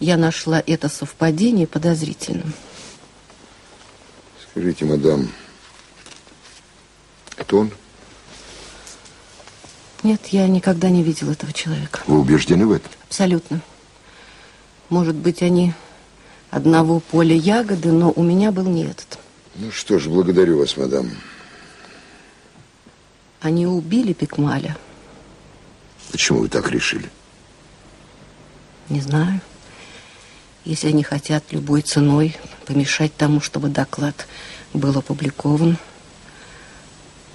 Я 0.00 0.16
нашла 0.16 0.62
это 0.66 0.88
совпадение 0.88 1.66
подозрительным. 1.66 2.54
Скажите, 4.50 4.86
мадам, 4.86 5.28
это 7.36 7.56
он? 7.56 7.72
Нет, 10.02 10.28
я 10.28 10.48
никогда 10.48 10.88
не 10.88 11.02
видела 11.02 11.32
этого 11.32 11.52
человека. 11.52 12.00
Вы 12.06 12.20
убеждены 12.20 12.64
в 12.64 12.72
этом? 12.72 12.90
Абсолютно. 13.06 13.60
Может 14.88 15.14
быть, 15.14 15.42
они 15.42 15.74
одного 16.52 17.00
поля 17.00 17.34
ягоды, 17.34 17.90
но 17.90 18.12
у 18.14 18.22
меня 18.22 18.52
был 18.52 18.64
не 18.64 18.84
этот. 18.84 19.18
Ну 19.56 19.72
что 19.72 19.98
ж, 19.98 20.06
благодарю 20.06 20.58
вас, 20.58 20.76
мадам. 20.76 21.10
Они 23.40 23.66
убили 23.66 24.12
Пикмаля. 24.12 24.76
Почему 26.12 26.40
вы 26.40 26.48
так 26.48 26.70
решили? 26.70 27.08
Не 28.90 29.00
знаю. 29.00 29.40
Если 30.66 30.88
они 30.88 31.02
хотят 31.02 31.42
любой 31.52 31.80
ценой 31.80 32.36
помешать 32.66 33.16
тому, 33.16 33.40
чтобы 33.40 33.68
доклад 33.68 34.26
был 34.74 34.96
опубликован, 34.96 35.78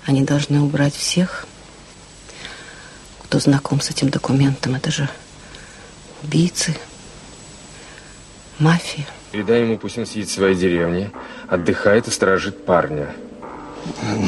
они 0.06 0.22
должны 0.24 0.62
убрать 0.62 0.96
всех, 0.96 1.48
кто 3.24 3.40
знаком 3.40 3.82
с 3.82 3.90
этим 3.90 4.10
документом. 4.10 4.76
Это 4.76 4.92
же 4.92 5.10
убийцы, 6.22 6.78
мафия. 8.60 9.06
Передай 9.32 9.62
ему, 9.62 9.78
пусть 9.78 9.98
он 9.98 10.06
сидит 10.06 10.30
в 10.30 10.34
своей 10.34 10.56
деревне, 10.56 11.12
отдыхает 11.48 12.08
и 12.08 12.12
сторожит 12.12 12.66
парня. 12.66 13.08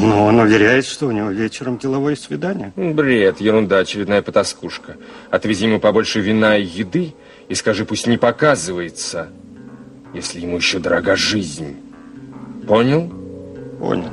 Но 0.00 0.26
он 0.26 0.38
уверяет, 0.40 0.86
что 0.86 1.06
у 1.06 1.10
него 1.10 1.30
вечером 1.30 1.78
деловое 1.78 2.16
свидание. 2.16 2.72
Бред, 2.76 3.40
ерунда, 3.40 3.78
очередная 3.78 4.22
потаскушка. 4.22 4.96
Отвези 5.30 5.66
ему 5.66 5.80
побольше 5.80 6.20
вина 6.20 6.56
и 6.56 6.64
еды 6.64 7.14
и 7.48 7.54
скажи, 7.54 7.84
пусть 7.84 8.06
не 8.06 8.16
показывается, 8.16 9.28
если 10.14 10.40
ему 10.40 10.56
еще 10.56 10.78
дорога 10.78 11.16
жизнь. 11.16 11.76
Понял? 12.66 13.12
Понял. 13.78 14.10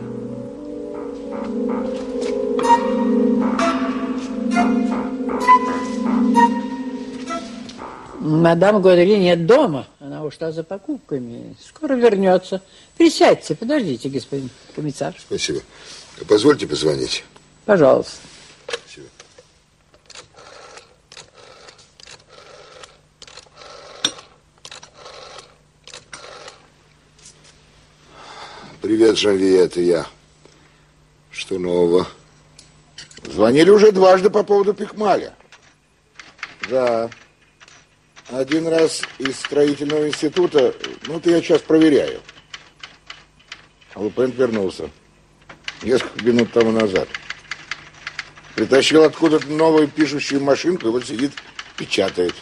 Мадам 8.19 8.81
Годри 8.81 9.17
нет 9.17 9.45
дома. 9.45 9.87
Она 9.99 10.23
ушла 10.23 10.51
за 10.51 10.63
покупками. 10.63 11.55
Скоро 11.63 11.93
вернется. 11.93 12.61
Присядьте, 12.97 13.55
подождите, 13.55 14.09
господин 14.09 14.49
комиссар. 14.75 15.13
Спасибо. 15.19 15.61
Позвольте 16.27 16.65
позвонить. 16.67 17.23
Пожалуйста. 17.65 18.17
Привет, 28.81 29.17
Жанви, 29.17 29.51
это 29.51 29.81
я. 29.81 30.07
Что 31.29 31.59
нового? 31.59 32.07
Звонили 33.25 33.69
уже 33.69 33.91
дважды 33.91 34.29
по 34.29 34.43
поводу 34.43 34.73
Пикмаля. 34.73 35.33
Да. 36.69 37.09
Один 38.29 38.67
раз 38.67 39.03
из 39.19 39.39
строительного 39.39 40.09
института, 40.09 40.75
ну, 41.05 41.17
это 41.17 41.29
я 41.29 41.41
сейчас 41.41 41.61
проверяю. 41.61 42.19
Лупент 43.95 44.35
вернулся. 44.35 44.89
Несколько 45.81 46.25
минут 46.25 46.51
тому 46.51 46.71
назад. 46.71 47.07
Притащил 48.55 49.03
откуда-то 49.03 49.47
новую 49.47 49.87
пишущую 49.87 50.43
машинку, 50.43 50.87
и 50.87 50.91
вот 50.91 51.05
сидит, 51.05 51.31
печатает. 51.77 52.35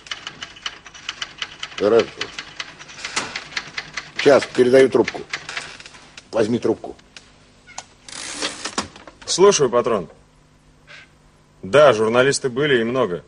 Хорошо. 1.78 2.08
Сейчас, 4.18 4.44
передаю 4.56 4.90
трубку. 4.90 5.22
Возьми 6.32 6.58
трубку. 6.58 6.96
Слушаю, 9.28 9.70
патрон. 9.70 10.10
Да, 11.62 11.94
журналисты 11.94 12.50
были 12.50 12.82
и 12.82 12.84
много. 12.84 13.24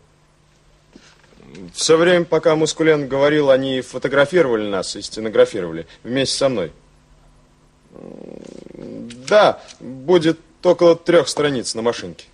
Все 1.77 1.95
время, 1.95 2.25
пока 2.25 2.55
Мускулен 2.55 3.07
говорил, 3.07 3.51
они 3.51 3.81
фотографировали 3.81 4.67
нас 4.67 4.95
и 4.95 5.01
стенографировали 5.03 5.85
вместе 6.01 6.35
со 6.35 6.49
мной. 6.49 6.71
Да, 7.93 9.61
будет 9.79 10.39
около 10.63 10.95
трех 10.95 11.27
страниц 11.27 11.75
на 11.75 11.83
машинке. 11.83 12.25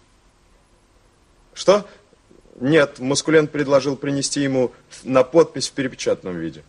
Что? 1.53 1.85
Нет, 2.61 2.99
Маскулен 2.99 3.47
предложил 3.47 3.97
принести 3.97 4.39
ему 4.39 4.71
на 5.03 5.23
подпись 5.23 5.67
в 5.67 5.73
перепечатанном 5.73 6.39
виде. 6.39 6.63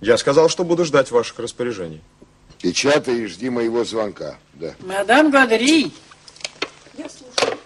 Я 0.00 0.18
сказал, 0.18 0.48
что 0.48 0.64
буду 0.64 0.84
ждать 0.84 1.12
ваших 1.12 1.38
распоряжений. 1.38 2.02
Печатай 2.60 3.20
и 3.20 3.26
жди 3.26 3.48
моего 3.48 3.84
звонка. 3.84 4.38
Да. 4.54 4.74
Мадам 4.80 5.30
Гадри. 5.30 5.92
Я 6.98 7.08
слушаю. 7.08 7.56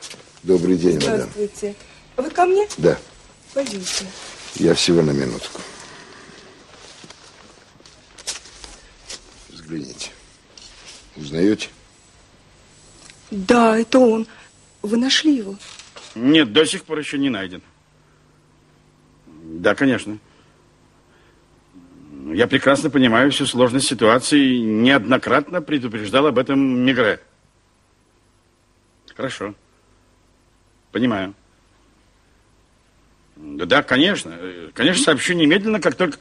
Добрый 0.42 0.76
день, 0.76 0.96
мадам. 0.96 1.20
Здравствуйте. 1.20 1.74
Вы 2.18 2.30
ко 2.30 2.44
мне? 2.44 2.68
Да, 2.76 2.98
Пойдемте. 3.54 4.06
я 4.54 4.74
всего 4.74 5.02
на 5.02 5.10
минутку. 5.10 5.60
Взгляните. 9.48 10.10
Узнаете? 11.16 11.68
Да, 13.30 13.78
это 13.78 13.98
он. 13.98 14.26
Вы 14.82 14.96
нашли 14.96 15.36
его? 15.36 15.56
Нет, 16.14 16.52
до 16.52 16.64
сих 16.64 16.84
пор 16.84 16.98
еще 16.98 17.18
не 17.18 17.30
найден. 17.30 17.62
Да, 19.26 19.74
конечно. 19.74 20.18
Я 22.32 22.46
прекрасно 22.46 22.90
понимаю 22.90 23.30
всю 23.30 23.46
сложность 23.46 23.86
ситуации 23.86 24.56
и 24.56 24.60
неоднократно 24.60 25.62
предупреждал 25.62 26.26
об 26.26 26.38
этом 26.38 26.58
Мигре. 26.60 27.20
Хорошо. 29.14 29.54
Понимаю. 30.92 31.34
Да, 33.38 33.66
да, 33.66 33.82
конечно. 33.82 34.36
Конечно, 34.74 35.04
сообщу 35.04 35.34
немедленно, 35.34 35.80
как 35.80 35.94
только... 35.94 36.18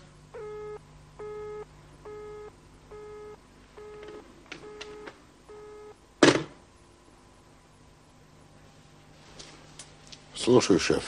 Слушаю, 10.35 10.79
шеф. 10.79 11.03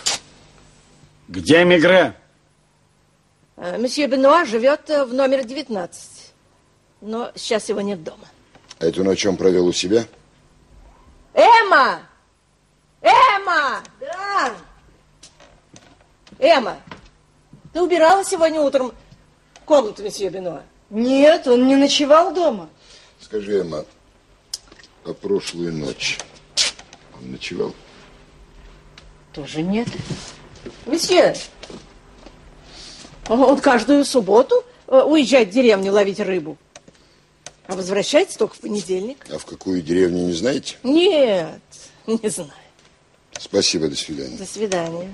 Где 1.27 1.63
Мигре? 1.63 2.15
Э, 3.55 3.77
Месье 3.77 4.07
Бенуа 4.07 4.43
живет 4.45 4.89
э, 4.89 5.05
в 5.05 5.13
номере 5.13 5.43
19. 5.43 6.33
Но 7.01 7.31
сейчас 7.35 7.69
его 7.69 7.81
нет 7.81 8.03
дома. 8.03 8.25
А 8.79 8.85
эту 8.85 9.03
ночь 9.03 9.25
он 9.25 9.37
провел 9.37 9.67
у 9.67 9.71
себя? 9.71 10.05
Эмма! 11.33 12.01
Эмма! 13.01 13.81
Да! 14.01 14.53
Эмма, 16.39 16.77
ты 17.73 17.81
убирала 17.81 18.23
сегодня 18.23 18.61
утром 18.61 18.93
комнату 19.65 20.01
месье 20.03 20.29
Бенуа? 20.29 20.63
Нет, 20.89 21.47
он 21.47 21.67
не 21.67 21.75
ночевал 21.75 22.33
дома. 22.33 22.69
Скажи, 23.19 23.59
Эмма, 23.59 23.85
а 25.03 25.13
прошлую 25.13 25.73
ночь 25.73 26.17
он 27.19 27.31
ночевал? 27.31 27.73
Тоже 29.33 29.61
нет. 29.61 29.87
Месье, 30.85 31.35
он- 33.27 33.59
каждую 33.59 34.05
субботу 34.05 34.63
э, 34.87 35.01
уезжает 35.01 35.49
в 35.49 35.51
деревню 35.51 35.91
ловить 35.91 36.19
рыбу. 36.19 36.57
А 37.67 37.75
возвращается 37.75 38.39
только 38.39 38.55
в 38.55 38.59
понедельник. 38.59 39.25
А 39.29 39.37
в 39.37 39.45
какую 39.45 39.81
деревню, 39.83 40.25
не 40.25 40.33
знаете? 40.33 40.77
Нет, 40.81 41.61
не 42.07 42.29
знаю. 42.29 42.51
Спасибо, 43.37 43.87
до 43.87 43.95
свидания. 43.95 44.37
До 44.37 44.45
свидания. 44.45 45.13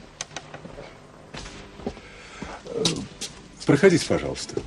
Проходите, 3.66 4.06
пожалуйста. 4.08 4.62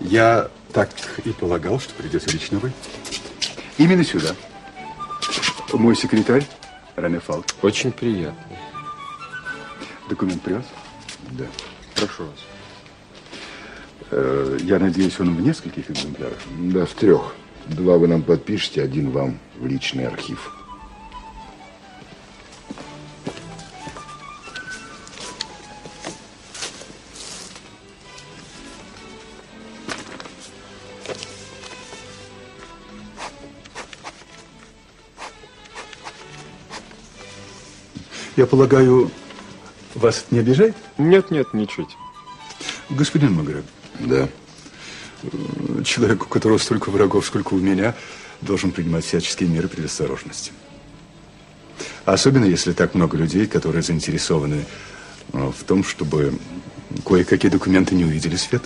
Я 0.00 0.48
так 0.72 0.90
и 1.24 1.30
полагал, 1.30 1.80
что 1.80 1.94
придете 1.94 2.30
лично 2.30 2.58
вы. 2.58 2.72
Именно 3.78 4.04
сюда. 4.04 4.34
Мой 5.72 5.96
секретарь, 5.96 6.46
Рене 6.96 7.20
Фалк. 7.20 7.46
Очень 7.62 7.92
приятно. 7.92 8.44
Документ 10.08 10.42
привез? 10.42 10.64
Да. 11.32 11.44
Прошу 11.94 12.24
вас. 12.24 12.38
Э, 14.10 14.58
Я 14.62 14.78
надеюсь, 14.78 15.18
он 15.18 15.34
в 15.36 15.40
нескольких 15.40 15.90
экземплярах? 15.90 16.38
Да, 16.58 16.84
в 16.84 16.92
трех. 16.92 17.34
Два 17.66 17.96
вы 17.96 18.08
нам 18.08 18.22
подпишете, 18.22 18.82
один 18.82 19.10
вам 19.10 19.38
в 19.58 19.66
личный 19.66 20.06
архив. 20.06 20.54
Я 38.42 38.48
полагаю, 38.48 39.08
вас 39.94 40.26
не 40.32 40.40
обижает? 40.40 40.74
Нет, 40.98 41.30
нет, 41.30 41.54
ничуть. 41.54 41.96
Господин 42.90 43.34
Магреб. 43.34 43.64
Да. 44.00 44.28
Человек, 45.84 46.24
у 46.24 46.26
которого 46.26 46.58
столько 46.58 46.90
врагов, 46.90 47.24
сколько 47.24 47.54
у 47.54 47.58
меня, 47.58 47.94
должен 48.40 48.72
принимать 48.72 49.04
всяческие 49.04 49.48
меры 49.48 49.68
предосторожности. 49.68 50.50
Особенно, 52.04 52.44
если 52.44 52.72
так 52.72 52.96
много 52.96 53.16
людей, 53.16 53.46
которые 53.46 53.84
заинтересованы 53.84 54.64
э, 55.32 55.52
в 55.56 55.62
том, 55.62 55.84
чтобы 55.84 56.36
кое-какие 57.06 57.48
документы 57.48 57.94
не 57.94 58.04
увидели 58.04 58.34
свет. 58.34 58.62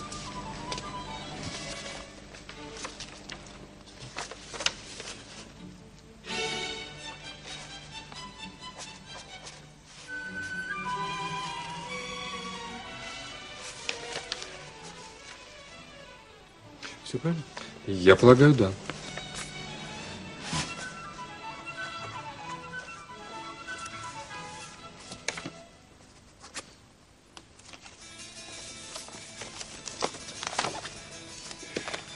Правильно? 17.26 17.42
Я 17.86 18.16
полагаю, 18.16 18.54
да. 18.54 18.72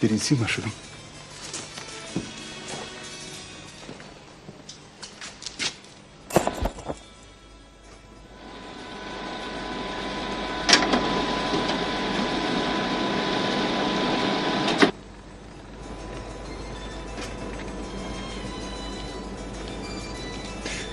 Перенеси 0.00 0.34
машину. 0.34 0.68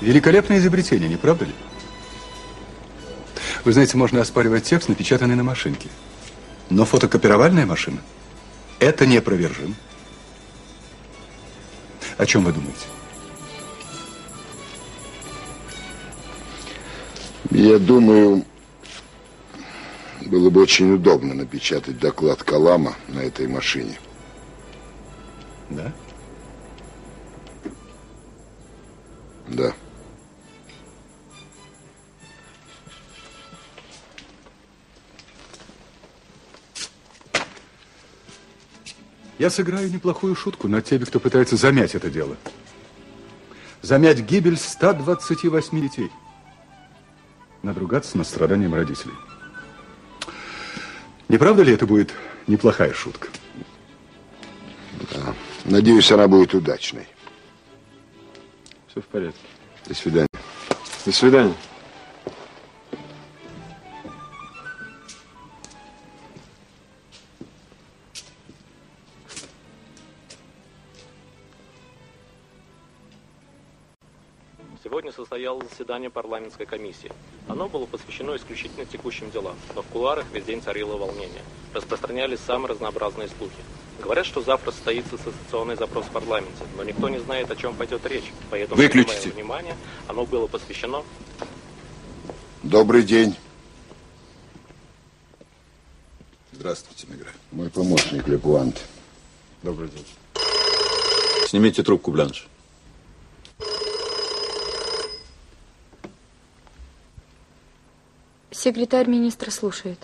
Великолепное 0.01 0.59
изобретение, 0.59 1.09
не 1.09 1.17
правда 1.17 1.45
ли? 1.45 1.53
Вы 3.63 3.73
знаете, 3.73 3.97
можно 3.97 4.21
оспаривать 4.21 4.63
текст, 4.63 4.89
напечатанный 4.89 5.35
на 5.35 5.43
машинке. 5.43 5.89
Но 6.69 6.85
фотокопировальная 6.85 7.65
машина– 7.65 7.99
это 8.79 9.05
неопровержимо. 9.05 9.73
О 12.17 12.25
чем 12.25 12.43
вы 12.43 12.51
думаете? 12.51 12.85
Я 17.51 17.79
думаю, 17.79 18.45
было 20.21 20.49
бы 20.49 20.61
очень 20.61 20.93
удобно 20.93 21.33
напечатать 21.33 21.99
доклад 21.99 22.43
Калама 22.43 22.95
на 23.07 23.19
этой 23.19 23.47
машине. 23.47 23.99
Да? 25.69 25.91
Да. 29.47 29.73
Я 39.39 39.49
сыграю 39.51 39.91
неплохую 39.91 40.35
шутку 40.35 40.67
над 40.67 40.85
теми, 40.85 41.03
кто 41.03 41.19
пытается 41.19 41.57
замять 41.57 41.93
это 41.93 42.09
дело. 42.09 42.35
Замять 43.81 44.21
гибель 44.21 44.57
128 44.57 45.81
детей. 45.81 46.11
Надругаться 47.61 48.17
над 48.17 48.27
страданием 48.27 48.73
родителей. 48.73 49.13
Не 51.29 51.37
правда 51.37 51.63
ли 51.63 51.73
это 51.73 51.85
будет 51.85 52.13
неплохая 52.47 52.93
шутка? 52.93 53.27
Да. 55.11 55.35
Надеюсь, 55.65 56.11
она 56.11 56.27
будет 56.27 56.53
удачной. 56.55 57.07
Все 58.87 59.01
в 59.01 59.05
порядке. 59.05 59.39
До 59.85 59.93
свидания. 59.93 60.27
До 61.05 61.11
свидания. 61.11 61.53
Заседание 75.29 76.09
парламентской 76.09 76.65
комиссии. 76.65 77.11
Оно 77.47 77.67
было 77.67 77.85
посвящено 77.85 78.35
исключительно 78.35 78.85
текущим 78.85 79.29
делам, 79.31 79.55
но 79.75 79.81
в 79.81 79.87
кулуарах 79.87 80.25
весь 80.31 80.45
день 80.45 80.61
царило 80.61 80.97
волнение. 80.97 81.41
Распространялись 81.73 82.39
самые 82.39 82.69
разнообразные 82.69 83.27
слухи. 83.37 83.55
Говорят, 84.01 84.25
что 84.25 84.41
завтра 84.41 84.71
состоится 84.71 85.15
ассоциационный 85.15 85.75
запрос 85.75 86.05
в 86.05 86.11
парламенте, 86.11 86.63
но 86.77 86.83
никто 86.83 87.09
не 87.09 87.19
знает, 87.19 87.49
о 87.51 87.55
чем 87.55 87.75
пойдет 87.75 88.05
речь. 88.05 88.31
Поэтому, 88.49 88.81
Выключите. 88.81 89.31
внимание, 89.31 89.75
оно 90.07 90.25
было 90.25 90.47
посвящено... 90.47 91.03
Добрый 92.63 93.03
день. 93.03 93.35
Здравствуйте, 96.51 97.07
Мегре. 97.07 97.29
Мой 97.51 97.69
помощник 97.69 98.27
Лепуант. 98.27 98.83
Добрый 99.63 99.89
день. 99.89 100.05
Снимите 101.47 101.81
трубку, 101.83 102.11
Бланш. 102.11 102.47
Секретарь 108.57 109.07
министра 109.07 109.51
слушает. 109.51 109.99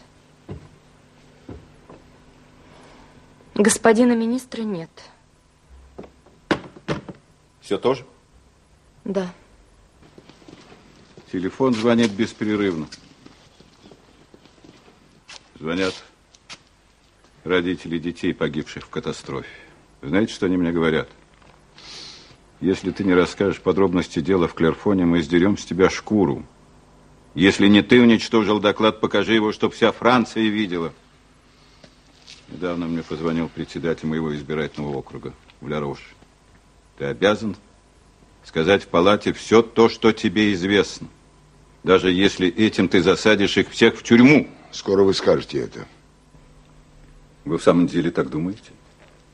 Господина 3.56 4.16
министра 4.16 4.62
нет. 4.62 4.92
Все 7.62 7.80
тоже? 7.80 8.06
Да. 9.06 9.34
Телефон 11.32 11.74
звонит 11.74 12.12
беспрерывно. 12.12 12.88
Звонят 15.60 15.96
родители 17.46 17.98
детей, 17.98 18.36
погибших 18.36 18.86
в 18.86 18.90
катастрофе. 18.90 19.50
Знаете, 20.04 20.32
что 20.32 20.46
они 20.46 20.58
мне 20.58 20.72
говорят? 20.72 21.10
Если 22.62 22.92
ты 22.92 23.04
не 23.04 23.16
расскажешь 23.16 23.62
подробности 23.62 24.20
дела 24.20 24.48
в 24.48 24.54
Клерфоне, 24.54 25.06
мы 25.06 25.24
сдерем 25.24 25.58
с 25.58 25.66
тебя 25.66 25.90
шкуру. 25.90 26.46
Если 27.36 27.68
не 27.68 27.82
ты 27.82 28.00
уничтожил 28.00 28.60
доклад, 28.60 29.00
покажи 29.00 29.34
его, 29.34 29.52
чтобы 29.52 29.74
вся 29.74 29.92
Франция 29.92 30.44
видела. 30.44 30.94
Недавно 32.50 32.86
мне 32.86 33.02
позвонил 33.02 33.50
председатель 33.50 34.08
моего 34.08 34.36
избирательного 34.36 34.98
округа 34.98 35.34
в 35.60 35.68
Ля-Рош. 35.68 36.00
Ты 36.98 37.06
обязан 37.06 37.56
сказать 38.44 38.84
в 38.84 38.88
палате 38.88 39.34
все 39.34 39.64
то, 39.64 39.90
что 39.90 40.12
тебе 40.12 40.54
известно. 40.54 41.08
Даже 41.84 42.12
если 42.12 42.48
этим 42.48 42.88
ты 42.88 43.02
засадишь 43.02 43.58
их 43.58 43.70
всех 43.70 43.98
в 43.98 44.04
тюрьму. 44.04 44.48
Скоро 44.72 45.04
вы 45.04 45.14
скажете 45.14 45.60
это. 45.60 45.88
Вы 47.46 47.58
в 47.58 47.64
самом 47.64 47.88
деле 47.88 48.12
так 48.12 48.30
думаете? 48.30 48.72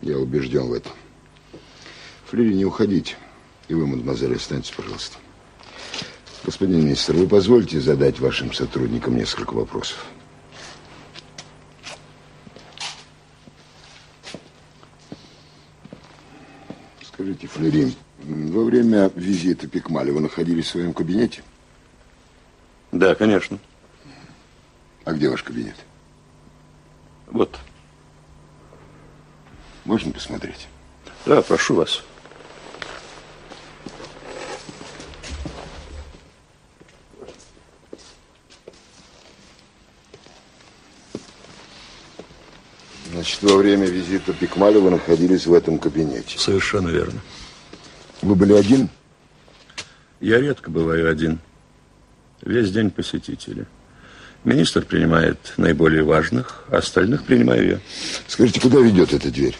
Я 0.01 0.17
убежден 0.17 0.67
в 0.67 0.73
этом. 0.73 0.93
Флери, 2.27 2.53
не 2.53 2.65
уходите. 2.65 3.15
И 3.67 3.73
вы, 3.73 3.85
мадемуазель, 3.85 4.35
останьтесь, 4.35 4.71
пожалуйста. 4.71 5.17
Господин 6.49 6.79
министр, 6.79 7.13
вы 7.13 7.27
позволите 7.27 7.79
задать 7.79 8.19
вашим 8.19 8.51
сотрудникам 8.51 9.15
несколько 9.15 9.53
вопросов? 9.53 10.03
Скажите, 17.03 17.45
Флери, 17.45 17.93
во 18.23 18.63
время 18.63 19.11
визита 19.13 19.67
Пикмаля 19.67 20.11
вы 20.11 20.21
находились 20.21 20.65
в 20.65 20.69
своем 20.69 20.91
кабинете? 20.91 21.43
Да, 22.91 23.13
конечно. 23.13 23.59
А 25.05 25.13
где 25.13 25.29
ваш 25.29 25.43
кабинет? 25.43 25.75
Вот. 27.27 27.59
Можно 29.85 30.11
посмотреть? 30.11 30.67
Да, 31.27 31.43
прошу 31.43 31.75
вас. 31.75 32.03
Значит, 43.11 43.41
во 43.41 43.57
время 43.57 43.87
визита 43.87 44.33
Пикмаля 44.33 44.79
вы 44.79 44.91
находились 44.91 45.47
в 45.47 45.53
этом 45.53 45.79
кабинете? 45.79 46.37
Совершенно 46.37 46.89
верно. 46.89 47.19
Вы 48.21 48.35
были 48.35 48.53
один? 48.53 48.89
Я 50.19 50.39
редко 50.39 50.69
бываю 50.69 51.09
один. 51.09 51.39
Весь 52.41 52.71
день 52.71 52.91
посетители. 52.91 53.65
Министр 54.43 54.85
принимает 54.85 55.53
наиболее 55.57 56.03
важных, 56.03 56.63
а 56.69 56.77
остальных 56.77 57.25
принимаю 57.25 57.67
я. 57.67 57.79
Скажите, 58.27 58.61
куда 58.61 58.79
ведет 58.79 59.11
эта 59.11 59.31
дверь? 59.31 59.57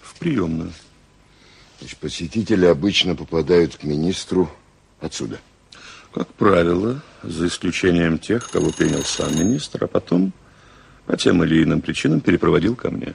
В 0.00 0.18
приемную. 0.18 0.72
Значит, 1.80 1.98
посетители 1.98 2.66
обычно 2.66 3.16
попадают 3.16 3.76
к 3.76 3.82
министру 3.82 4.50
отсюда. 5.00 5.38
Как 6.14 6.28
правило, 6.34 7.02
за 7.22 7.48
исключением 7.48 8.18
тех, 8.18 8.48
кого 8.48 8.70
принял 8.70 9.02
сам 9.02 9.34
министр, 9.38 9.84
а 9.84 9.86
потом 9.86 10.32
по 11.06 11.16
тем 11.16 11.42
или 11.44 11.62
иным 11.62 11.80
причинам 11.80 12.20
перепроводил 12.20 12.74
ко 12.74 12.90
мне. 12.90 13.14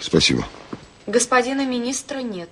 Спасибо. 0.00 0.46
Господина 1.06 1.66
министра 1.66 2.18
нет. 2.18 2.50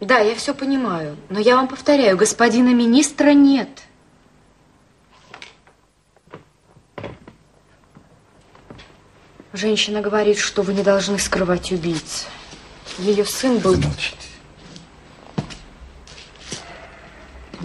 Да, 0.00 0.18
я 0.20 0.34
все 0.34 0.54
понимаю, 0.54 1.16
но 1.28 1.40
я 1.40 1.56
вам 1.56 1.66
повторяю, 1.66 2.16
господина 2.16 2.72
министра 2.72 3.32
нет. 3.32 3.68
Женщина 9.52 10.00
говорит, 10.00 10.38
что 10.38 10.62
вы 10.62 10.72
не 10.72 10.82
должны 10.82 11.18
скрывать 11.18 11.72
убийц. 11.72 12.26
Ее 12.98 13.24
сын 13.24 13.58
был... 13.58 13.76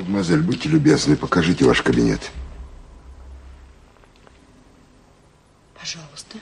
Мадемуазель, 0.04 0.42
будьте 0.42 0.68
любезны, 0.68 1.16
покажите 1.16 1.64
ваш 1.64 1.82
кабинет. 1.82 2.20
Пожалуйста. 5.80 6.38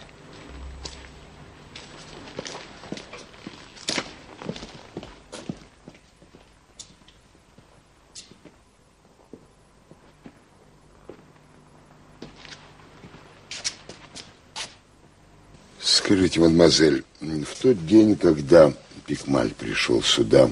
Скажите, 15.79 16.39
мадемуазель, 16.39 17.05
в 17.19 17.61
тот 17.61 17.85
день, 17.85 18.15
когда 18.15 18.73
Пикмаль 19.05 19.51
пришел 19.51 20.01
сюда, 20.01 20.49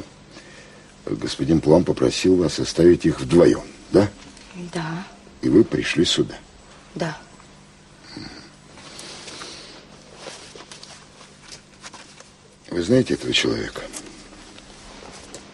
господин 1.16 1.62
Плам 1.62 1.84
попросил 1.84 2.36
вас 2.36 2.60
оставить 2.60 3.06
их 3.06 3.20
вдвоем, 3.20 3.64
да? 3.92 4.10
Да, 4.74 5.04
И 5.42 5.50
вы 5.50 5.64
пришли 5.64 6.06
сюда. 6.06 6.36
да. 6.96 7.18
Вы 12.70 12.84
знаете 12.84 13.16
этого 13.16 13.34
человека? 13.34 13.82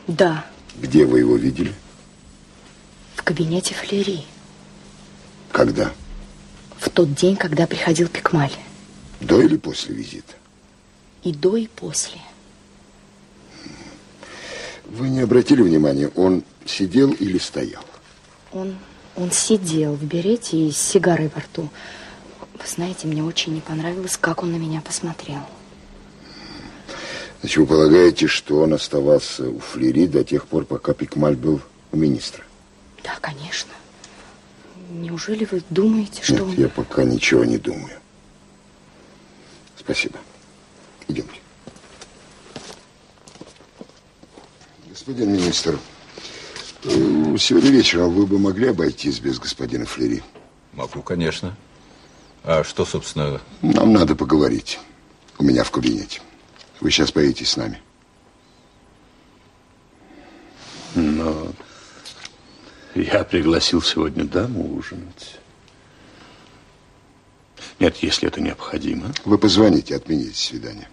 Да, 0.08 0.46
Где 0.76 1.06
вы 1.06 1.20
его 1.20 1.36
видели? 1.36 1.74
в 3.16 3.24
кабинете 3.24 3.74
Флери. 3.74 4.24
Когда? 5.52 5.92
В 6.78 6.90
тот 6.92 7.16
день, 7.16 7.36
когда 7.36 7.66
приходил 7.66 8.08
Пикмаль. 8.08 8.52
До 9.20 9.42
или 9.42 9.58
после 9.58 9.96
визита? 9.96 10.34
И 11.24 11.32
до, 11.34 11.56
и 11.58 11.66
после. 11.66 12.20
Вы 14.96 15.10
не 15.10 15.20
обратили 15.20 15.62
внимания, 15.62 16.10
он 16.16 16.46
сидел 16.66 17.12
или 17.12 17.38
стоял? 17.38 17.84
Он, 18.54 18.78
он 19.18 19.30
сидел 19.30 19.94
в 19.96 20.04
берете 20.06 20.58
и 20.58 20.72
с 20.72 20.78
сигарой 20.78 21.30
во 21.36 21.42
рту. 21.42 21.70
Вы 22.54 22.66
знаете, 22.66 23.06
мне 23.08 23.22
очень 23.22 23.54
не 23.54 23.60
понравилось, 23.60 24.16
как 24.16 24.42
он 24.42 24.54
на 24.54 24.56
меня 24.56 24.80
посмотрел. 24.80 25.42
Значит, 27.42 27.58
вы 27.58 27.66
полагаете, 27.66 28.28
что 28.28 28.62
он 28.62 28.74
оставался 28.74 29.50
у 29.50 29.60
Флери 29.60 30.08
до 30.08 30.24
тех 30.24 30.48
пор, 30.48 30.64
пока 30.64 30.94
Пикмаль 30.94 31.36
был 31.36 31.60
у 31.92 31.98
министра? 31.98 32.46
Да, 33.04 33.18
конечно. 33.20 33.74
Неужели 34.92 35.46
вы 35.52 35.62
думаете, 35.70 36.24
что 36.24 36.36
Нет, 36.36 36.42
он... 36.44 36.54
я 36.56 36.70
пока 36.70 37.04
ничего 37.04 37.44
не 37.44 37.58
думаю. 37.58 38.00
Спасибо. 39.78 40.18
Идемте. 41.10 41.42
Господин 45.06 45.34
министр, 45.34 45.80
сегодня 46.82 47.70
вечером 47.70 48.10
вы 48.10 48.26
бы 48.26 48.40
могли 48.40 48.70
обойтись 48.70 49.20
без 49.20 49.38
господина 49.38 49.86
Флери? 49.86 50.24
Могу, 50.74 51.04
конечно. 51.04 51.56
А 52.44 52.64
что, 52.64 52.86
собственно... 52.86 53.40
Нам 53.62 53.94
надо 53.94 54.16
поговорить. 54.16 54.80
У 55.38 55.44
меня 55.44 55.64
в 55.64 55.70
кабинете. 55.70 56.22
Вы 56.82 56.90
сейчас 56.90 57.12
поедете 57.12 57.46
с 57.46 57.56
нами. 57.56 57.84
Но 60.96 61.54
я 62.96 63.24
пригласил 63.26 63.84
сегодня 63.84 64.24
даму 64.24 64.76
ужинать. 64.76 65.40
Нет, 67.78 67.98
если 67.98 68.28
это 68.28 68.42
необходимо. 68.42 69.14
Вы 69.24 69.38
позвоните, 69.38 69.96
отмените 69.96 70.34
свидание. 70.34 70.90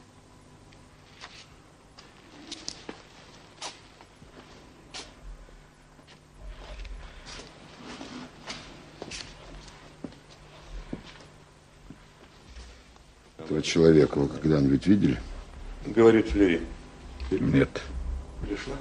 Этого 13.53 13.62
человека 13.62 14.19
вы 14.19 14.29
когда-нибудь 14.29 14.87
видели? 14.87 15.19
Говорит 15.85 16.27
Флери. 16.29 16.62
Нет. 17.31 17.83
Пришла? 18.41 18.77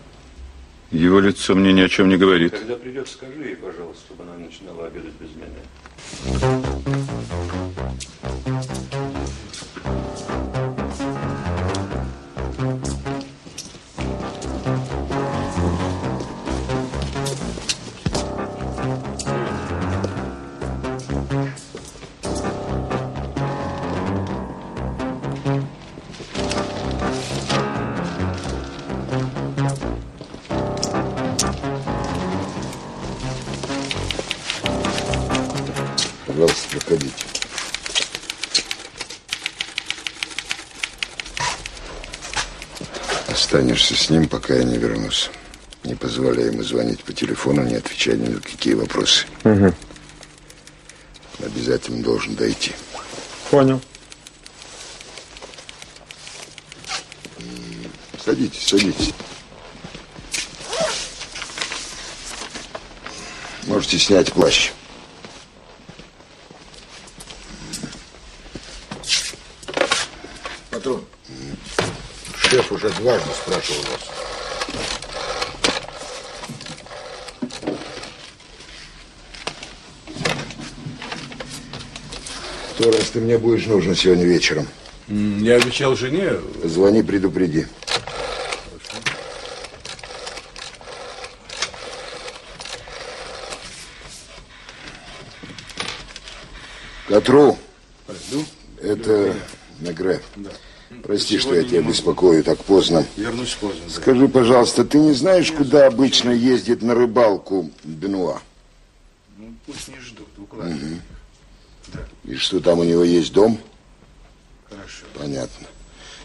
Его 0.91 1.19
лицо 1.19 1.55
мне 1.55 1.73
ни 1.73 1.81
о 1.81 1.89
чем 1.89 2.07
не 2.07 2.15
говорит. 2.15 2.53
Когда 2.53 2.77
придет, 2.77 3.09
скажи 3.09 3.43
ей, 3.43 3.57
пожалуйста, 3.57 4.01
чтобы 4.07 4.23
она 4.23 4.37
начинала 4.37 4.87
обедать 4.87 5.11
без 5.19 5.29
меня. 5.35 5.47
Пока 44.51 44.59
я 44.59 44.63
не 44.65 44.77
вернусь. 44.77 45.29
Не 45.83 45.95
позволяй 45.95 46.47
ему 46.47 46.61
звонить 46.63 47.03
по 47.03 47.13
телефону, 47.13 47.63
не 47.63 47.75
отвечай 47.75 48.17
ни 48.17 48.27
на 48.27 48.41
какие 48.41 48.73
вопросы. 48.73 49.25
Угу. 49.45 49.73
Обязательно 51.39 52.03
должен 52.03 52.35
дойти. 52.35 52.73
Понял. 53.49 53.81
Садитесь, 58.23 58.67
садитесь. 58.67 59.13
Можете 63.67 63.99
снять 63.99 64.33
плащ. 64.33 64.71
Патрон, 70.69 71.05
шеф 72.37 72.71
уже 72.71 72.89
дважды 72.89 73.29
спрашивал 73.33 73.81
вас. 73.83 74.30
То 82.81 82.89
раз 82.91 83.11
ты 83.11 83.19
мне 83.19 83.37
будешь 83.37 83.67
нужен 83.67 83.95
сегодня 83.95 84.25
вечером. 84.25 84.67
Я 85.07 85.57
обещал 85.57 85.95
жене. 85.95 86.33
Звони, 86.63 87.03
предупреди. 87.03 87.67
Катру, 97.07 97.57
Пойду. 98.07 98.45
это 98.81 99.35
Мегре. 99.79 100.21
Да. 100.37 100.49
Прости, 101.03 101.37
что 101.37 101.53
я 101.53 101.61
Сегодня 101.61 101.79
тебя 101.81 101.89
беспокою 101.89 102.43
так 102.43 102.63
поздно. 102.63 103.05
Вернусь 103.15 103.53
поздно. 103.55 103.81
да. 103.87 103.93
Скажи, 103.93 104.27
пожалуйста, 104.27 104.85
ты 104.85 104.97
не 104.97 105.13
знаешь, 105.13 105.51
куда 105.51 105.87
обычно 105.87 106.31
ездит 106.31 106.81
на 106.81 106.95
рыбалку 106.95 107.69
Бенуа? 107.83 108.41
Ну, 109.37 109.53
пусть 109.65 109.87
не 109.87 109.99
ждут, 109.99 110.27
укладывай. 110.37 110.75
Мгм. 110.75 111.01
И 112.23 112.35
что 112.35 112.59
там 112.59 112.79
у 112.79 112.83
него 112.83 113.03
есть 113.03 113.33
дом? 113.33 113.59
Хорошо. 114.69 115.05
Понятно. 115.13 115.67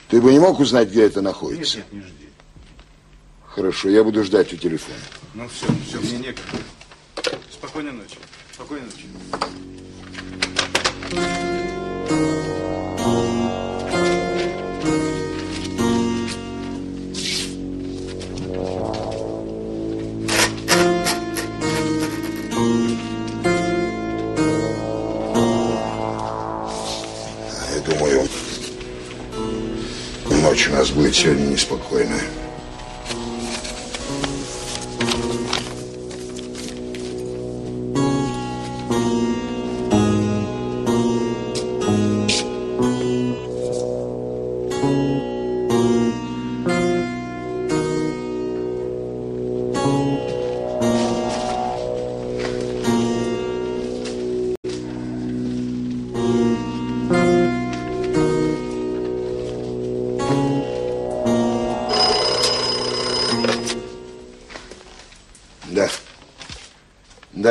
Ты 0.08 0.20
бы 0.20 0.32
не 0.32 0.38
мог 0.38 0.60
узнать, 0.60 0.88
где 0.88 1.04
это 1.04 1.20
находится? 1.20 1.78
Нет, 1.78 1.86
нет, 1.92 2.04
не 2.04 2.08
жди. 2.08 2.28
Хорошо, 3.46 3.88
я 3.88 4.04
буду 4.04 4.22
ждать 4.22 4.52
у 4.52 4.56
телефона. 4.56 4.98
Ну 5.34 5.48
все, 5.48 5.66
все, 5.88 5.98
мне 6.00 6.18
некогда. 6.18 6.58
Спокойной 7.50 7.92
ночи. 7.92 8.16
Спокойной 8.52 8.86
ночи. 8.86 9.06
Будет 30.96 31.14
сегодня 31.14 31.48
неспокойная. 31.48 32.45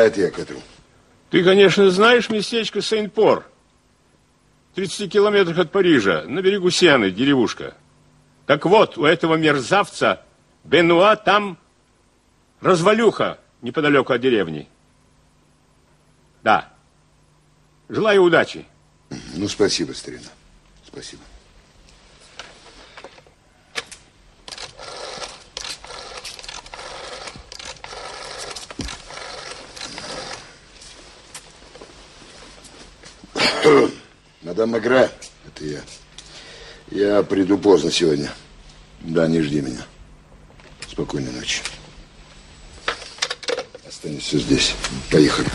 Это 0.06 0.22
я, 0.22 0.30
Катру. 0.30 0.61
Ты, 1.32 1.44
конечно, 1.44 1.90
знаешь 1.90 2.30
местечко 2.30 2.80
Сент-Пор. 2.80 3.44
В 4.72 4.76
30 4.76 5.11
километрах 5.11 5.57
от 5.57 5.72
Парижа, 5.72 6.26
на 6.27 6.44
берегу 6.44 6.69
Сены, 6.69 7.10
деревушка. 7.10 7.76
Так 8.45 8.68
вот, 8.68 8.99
у 8.99 9.06
этого 9.06 9.34
мерзавца 9.34 10.22
Бенуа 10.64 11.15
там 11.15 11.57
развалюха 12.61 13.40
неподалеку 13.64 14.14
от 14.14 14.22
деревни. 14.22 14.69
Да. 16.44 16.72
Желаю 17.90 18.22
удачи. 18.22 18.68
Ну, 19.34 19.48
спасибо, 19.48 19.94
старина. 19.94 20.30
Спасибо. 20.86 21.23
Мадам 34.42 34.72
Магра, 34.72 35.10
это 35.48 35.66
я. 35.66 35.82
Я 36.92 37.24
приду 37.24 37.58
поздно 37.58 37.92
сегодня. 37.92 38.32
Да, 39.02 39.28
не 39.28 39.42
жди 39.42 39.62
меня. 39.62 39.86
Спокойной 40.88 41.32
ночи. 41.32 41.62
Останешься 43.88 44.40
здесь. 44.40 44.76
Поехали. 45.12 45.50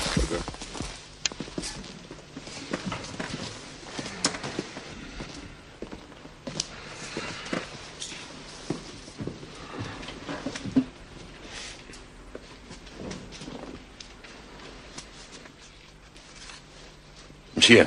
Мсье. 17.70 17.86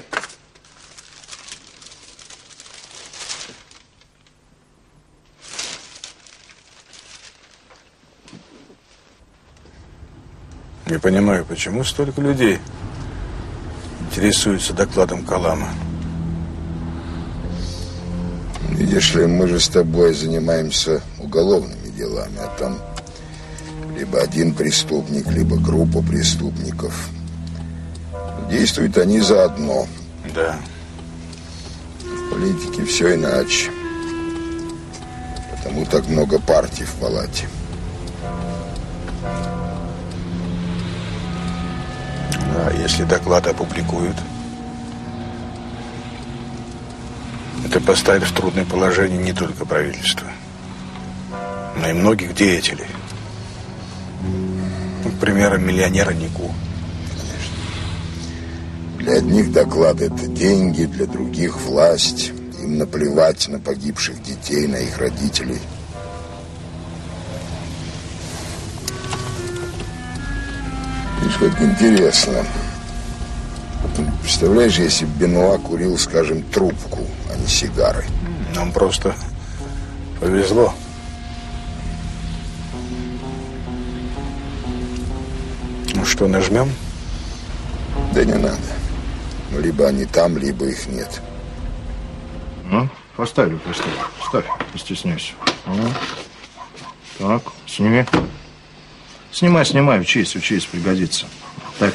Не 10.86 11.00
понимаю, 11.00 11.46
почему 11.46 11.84
столько 11.84 12.22
людей 12.22 12.60
интересуются 14.00 14.72
докладом 14.74 15.26
Калама. 15.26 15.68
Видишь 18.70 19.14
ли, 19.16 19.26
мы 19.26 19.50
же 19.50 19.60
с 19.60 19.68
тобой 19.68 20.14
занимаемся 20.14 21.02
уголовными 21.20 21.90
делами, 21.90 22.38
а 22.38 22.48
там 22.58 22.78
либо 23.98 24.22
один 24.22 24.54
преступник, 24.54 25.28
либо 25.28 25.58
группа 25.58 26.02
преступников. 26.02 27.10
Действуют 28.50 28.98
они 28.98 29.20
заодно. 29.20 29.88
Да. 30.34 30.56
В 32.02 32.30
политике 32.32 32.86
все 32.86 33.16
иначе. 33.16 33.72
Потому 35.52 35.86
так 35.86 36.08
много 36.08 36.40
партий 36.40 36.84
в 36.84 36.94
палате. 36.96 37.48
А 42.56 42.72
если 42.82 43.04
доклад 43.04 43.48
опубликуют? 43.48 44.18
ты 47.74 47.80
поставили 47.80 48.24
в 48.24 48.32
трудное 48.34 48.66
положение 48.66 49.18
не 49.18 49.34
только 49.34 49.66
правительство, 49.66 50.28
но 51.76 51.90
и 51.90 51.94
многих 51.94 52.36
деятелей. 52.36 52.86
Ну, 54.22 55.10
к 55.10 55.20
примеру, 55.20 55.58
миллионера 55.58 56.12
Нику. 56.12 56.54
Для 59.04 59.18
одних 59.18 59.52
доклад 59.52 60.00
это 60.00 60.28
деньги, 60.28 60.86
для 60.86 61.06
других 61.06 61.60
власть. 61.60 62.32
Им 62.62 62.78
наплевать 62.78 63.50
на 63.50 63.60
погибших 63.60 64.24
детей, 64.24 64.66
на 64.66 64.78
их 64.78 64.98
родителей. 64.98 65.60
Видишь, 71.20 71.38
как 71.38 71.62
интересно. 71.62 72.46
Представляешь, 74.22 74.80
если 74.80 75.04
бы 75.04 75.12
Бенуа 75.20 75.58
курил, 75.58 75.98
скажем, 75.98 76.42
трубку, 76.42 77.02
а 77.30 77.38
не 77.38 77.48
сигары. 77.48 78.06
Нам 78.56 78.72
просто 78.72 79.14
повезло. 80.22 80.74
Ну 85.94 86.06
что, 86.06 86.26
нажмем? 86.30 86.72
Да 88.14 88.24
не 88.24 88.36
надо. 88.36 88.83
Либо 89.60 89.88
они 89.88 90.06
там, 90.06 90.38
либо 90.38 90.66
их 90.66 90.88
нет. 90.88 91.22
Ну, 92.66 92.90
поставлю, 93.16 93.60
поставлю. 93.60 93.94
Ставь, 94.28 94.46
не 94.74 94.80
стесняйся. 94.80 95.34
Ну. 95.66 95.94
Так, 97.20 97.44
сними. 97.68 98.06
Снимай, 99.32 99.66
снимай, 99.66 100.00
учись, 100.00 100.36
учись, 100.36 100.66
пригодится. 100.66 101.28
Так. 101.80 101.94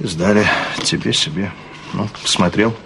И 0.00 0.06
сдали 0.06 0.46
тебе, 0.82 1.12
себе. 1.12 1.52
Ну, 1.92 2.08
посмотрел. 2.22 2.76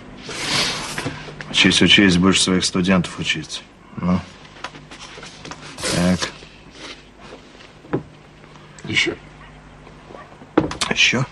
Учись, 1.50 1.82
учись, 1.82 2.16
будешь 2.16 2.42
своих 2.42 2.64
студентов 2.64 3.18
учить. 3.18 3.62
Ну. 3.96 4.20
Так. 5.94 6.30
Еще. 8.84 9.16
Еще? 10.90 11.24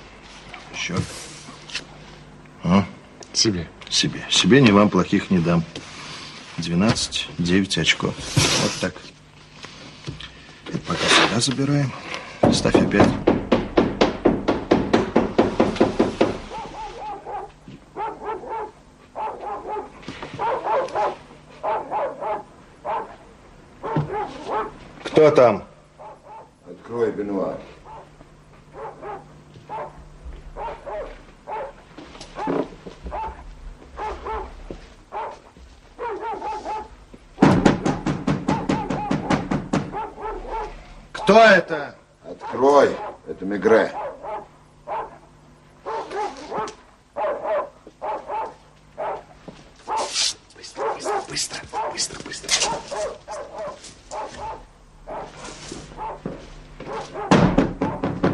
Еще. 0.72 0.96
А? 2.62 2.84
Себе. 3.38 3.68
Себе. 3.88 4.26
Себе 4.30 4.60
ни 4.60 4.72
вам 4.72 4.90
плохих 4.90 5.30
не 5.30 5.38
дам. 5.38 5.62
12, 6.56 7.28
9 7.38 7.78
очков. 7.78 8.12
Вот 8.16 8.72
так. 8.80 8.94
Это 10.66 10.78
пока 10.78 10.98
сюда 11.08 11.40
забираем. 11.40 11.92
Ставь 12.52 12.74
опять. 12.74 13.08
Кто 25.04 25.30
там? 25.30 25.64
Открой, 26.68 27.12
Бенуа. 27.12 27.56
Это? 41.54 41.94
Открой. 42.24 42.96
Это 43.26 43.44
Мегре. 43.44 43.92
Быстро, 50.56 50.94
быстро, 50.94 51.22
быстро, 51.28 51.62
быстро, 51.92 52.22
быстро. 52.24 52.50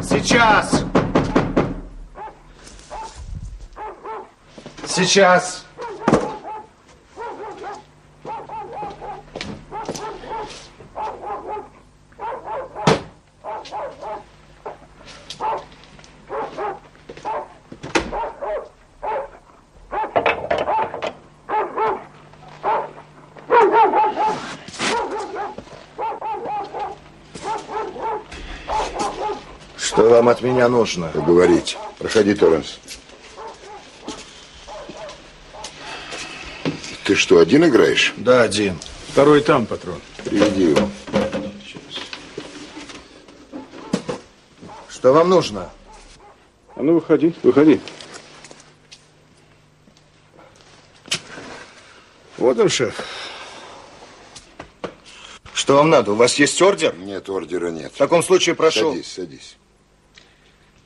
Сейчас. 0.01 0.85
Сейчас. 4.87 5.65
Что 29.77 30.09
вам 30.09 30.27
от 30.27 30.41
меня 30.67 30.77
нужно? 30.77 31.07
Поговорить. 31.09 31.77
Проходи, 31.99 32.33
Торренс. 32.33 32.79
Ты 37.03 37.15
что, 37.15 37.39
один 37.39 37.65
играешь? 37.65 38.13
Да, 38.17 38.41
один. 38.41 38.77
Второй 39.09 39.41
там, 39.41 39.65
патрон. 39.65 40.01
Приведи 40.23 40.69
его. 40.71 40.89
Что 44.89 45.13
вам 45.13 45.29
нужно? 45.29 45.69
А 46.75 46.81
ну, 46.81 46.95
выходи, 46.95 47.33
выходи. 47.43 47.79
Вот 52.37 52.59
он, 52.59 52.69
шеф. 52.69 53.05
Что 55.53 55.75
вам 55.77 55.89
надо? 55.89 56.11
У 56.11 56.15
вас 56.15 56.35
есть 56.35 56.59
ордер? 56.61 56.95
Нет, 56.95 57.29
ордера 57.29 57.69
нет. 57.69 57.93
В 57.93 57.97
таком 57.97 58.23
случае 58.23 58.55
прошу. 58.55 58.91
Садись, 58.91 59.11
садись. 59.11 59.57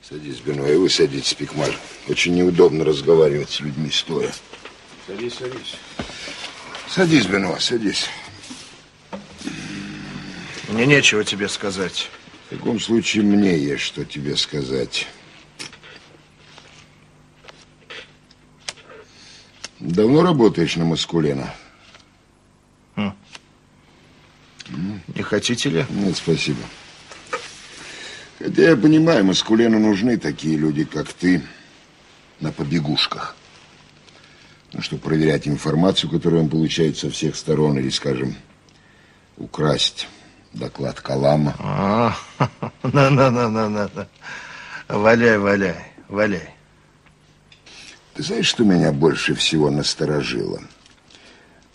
Садись, 0.10 0.40
Бенуа, 0.40 0.68
и 0.68 0.76
вы 0.76 0.90
садитесь, 0.90 1.36
Пикмаль. 1.36 1.76
Очень 2.07 2.34
неудобно 2.34 2.84
разговаривать 2.84 3.52
с 3.52 3.60
людьми 3.60 3.91
стоя. 3.91 4.31
Садись, 5.06 5.36
садись. 5.36 5.76
Садись, 6.88 7.27
Бенуа, 7.27 7.60
садись. 7.60 8.07
Мне 10.69 10.88
нечего 10.88 11.23
тебе 11.23 11.48
сказать. 11.48 12.10
В 12.48 12.56
таком 12.56 12.80
случае 12.80 13.22
мне 13.22 13.56
есть 13.56 13.84
что 13.84 14.03
тебе 14.03 14.36
сказать. 14.36 15.07
Давно 19.80 20.23
работаешь 20.23 20.76
на 20.76 20.86
Маскулена? 20.86 21.53
Не 24.65 25.22
хотите 25.22 25.69
ли? 25.69 25.86
Нет, 25.91 26.18
спасибо. 26.18 26.61
Хотя 28.60 28.72
я 28.72 28.76
понимаю, 28.76 29.23
Маскулену 29.23 29.80
нужны 29.80 30.18
такие 30.18 30.57
люди, 30.57 30.84
как 30.84 31.14
ты, 31.14 31.41
на 32.41 32.52
побегушках. 32.52 33.38
Ну, 34.73 34.81
чтобы 34.81 35.02
проверять 35.02 35.48
информацию, 35.48 36.10
которую 36.10 36.44
он 36.44 36.49
получает 36.49 36.98
со 36.98 37.10
всех 37.10 37.38
сторон, 37.38 37.80
или, 37.80 37.88
скажем, 37.88 38.36
украсть 39.38 40.10
доклад 40.52 40.99
Калама. 40.99 41.56
А, 41.57 42.18
на-на-на-на-на. 42.84 44.10
Валяй, 44.90 45.38
валяй, 45.38 45.94
валяй. 46.10 46.49
Ты 48.14 48.23
знаешь, 48.23 48.48
что 48.48 48.65
меня 48.65 48.91
больше 48.91 49.36
всего 49.36 49.69
насторожило? 49.69 50.60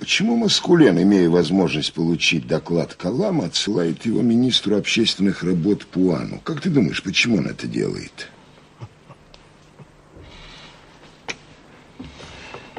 Почему 0.05 0.37
Маскулен, 0.37 1.01
имея 1.01 1.31
возможность 1.31 1.95
получить 1.95 2.47
доклад 2.47 2.93
Калама, 2.93 3.47
отсылает 3.47 4.05
его 4.05 4.21
министру 4.21 4.77
общественных 4.77 5.43
работ 5.43 5.87
Пуану? 5.87 6.41
Как 6.45 6.61
ты 6.61 6.69
думаешь, 6.69 7.03
почему 7.03 7.39
он 7.39 7.47
это 7.47 7.67
делает? 7.67 8.29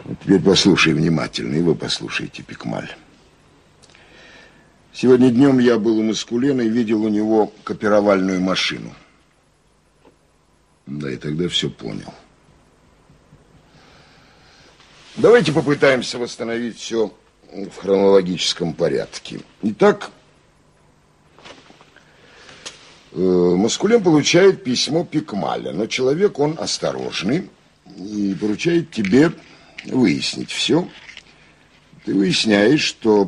Вот 0.03 0.19
теперь 0.21 0.39
послушай 0.39 0.93
внимательно, 0.93 1.55
и 1.55 1.61
вы 1.63 1.73
послушайте, 1.73 2.43
Пикмаль. 2.43 2.95
Сегодня 4.93 5.31
днем 5.31 5.57
я 5.57 5.79
был 5.79 5.97
у 5.97 6.03
Маскулена 6.03 6.61
и 6.61 6.69
видел 6.69 7.01
у 7.01 7.09
него 7.09 7.51
копировальную 7.63 8.39
машину. 8.39 8.93
Да, 10.85 11.09
и 11.09 11.17
тогда 11.17 11.49
все 11.49 11.71
понял. 11.71 12.13
Давайте 15.25 15.51
попытаемся 15.51 16.19
восстановить 16.19 16.77
все 16.77 17.11
в 17.51 17.75
хронологическом 17.77 18.75
порядке. 18.75 19.39
Итак, 19.63 20.11
э, 23.11 23.17
Маскулен 23.17 24.03
получает 24.03 24.63
письмо 24.63 25.03
Пикмаля, 25.03 25.71
но 25.71 25.87
человек 25.87 26.37
он 26.37 26.55
осторожный 26.59 27.49
и 27.97 28.37
поручает 28.39 28.91
тебе 28.91 29.31
выяснить 29.85 30.51
все. 30.51 30.87
Ты 32.05 32.13
выясняешь, 32.13 32.83
что 32.83 33.25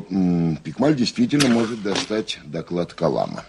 Пикмаль 0.62 0.94
действительно 0.94 1.48
может 1.48 1.82
достать 1.82 2.38
доклад 2.44 2.94
Калама. 2.94 3.44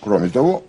Кроме 0.00 0.28
того, 0.28 0.64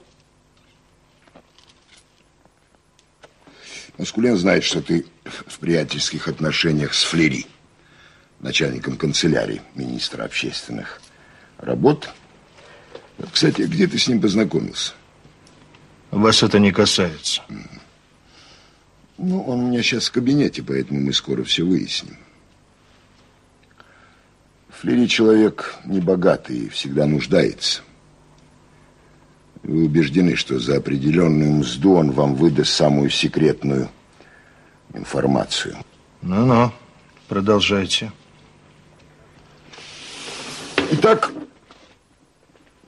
Маскулен 3.98 4.38
знает, 4.38 4.64
что 4.64 4.82
ты 4.82 5.06
в 5.24 5.60
приятельских 5.60 6.28
отношениях 6.28 6.94
с 6.94 7.04
Флери, 7.04 7.46
начальником 8.40 8.98
канцелярии 8.98 9.62
министра 9.76 10.24
общественных 10.24 11.02
работ. 11.58 12.10
Кстати, 13.32 13.62
где 13.64 13.88
ты 13.88 14.00
с 14.00 14.08
ним 14.08 14.22
познакомился? 14.22 14.94
Вас 16.10 16.42
это 16.44 16.60
не 16.60 16.72
касается. 16.72 17.42
Ну, 19.18 19.42
он 19.44 19.60
у 19.60 19.68
меня 19.70 19.84
сейчас 19.84 20.08
в 20.08 20.12
кабинете, 20.12 20.64
поэтому 20.64 21.00
мы 21.00 21.14
скоро 21.14 21.44
все 21.44 21.64
выясним. 21.64 22.18
Флери 24.70 25.08
человек 25.08 25.76
небогатый 25.86 26.58
и 26.58 26.70
всегда 26.70 27.06
нуждается. 27.06 27.84
Вы 29.64 29.86
убеждены, 29.86 30.36
что 30.36 30.60
за 30.60 30.78
определенную 30.78 31.52
мзду 31.52 31.94
он 31.94 32.12
вам 32.12 32.36
выдаст 32.36 32.74
самую 32.74 33.10
секретную 33.10 33.90
информацию. 34.94 35.78
Ну-ну, 36.22 36.72
продолжайте. 37.28 38.12
Итак, 40.92 41.32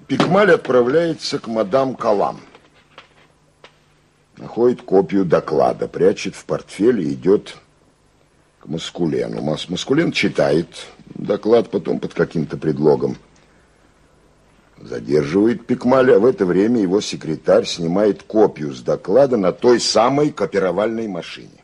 Пикмаль 0.08 0.52
отправляется 0.52 1.40
к 1.40 1.48
мадам 1.48 1.95
Калам. 1.95 2.40
Находит 4.38 4.82
копию 4.82 5.26
доклада, 5.26 5.88
прячет 5.88 6.36
в 6.36 6.44
портфель 6.45 7.02
и 7.02 7.14
идет 7.14 7.58
к 8.60 8.66
Маскулену. 8.66 9.41
Мас 9.41 9.70
Маскулен 9.70 10.12
читает 10.12 10.88
доклад 11.16 11.70
потом 11.70 12.00
под 12.00 12.14
каким-то 12.14 12.58
предлогом. 12.58 13.18
Задерживает 14.84 15.66
Пикмаля, 15.66 16.18
а 16.18 16.20
в 16.20 16.26
это 16.26 16.46
время 16.46 16.82
его 16.82 17.00
секретарь 17.00 17.66
снимает 17.66 18.24
копию 18.24 18.74
с 18.74 18.82
доклада 18.82 19.38
на 19.38 19.54
той 19.54 19.80
самой 19.80 20.32
копировальной 20.32 21.08
машине. 21.08 21.64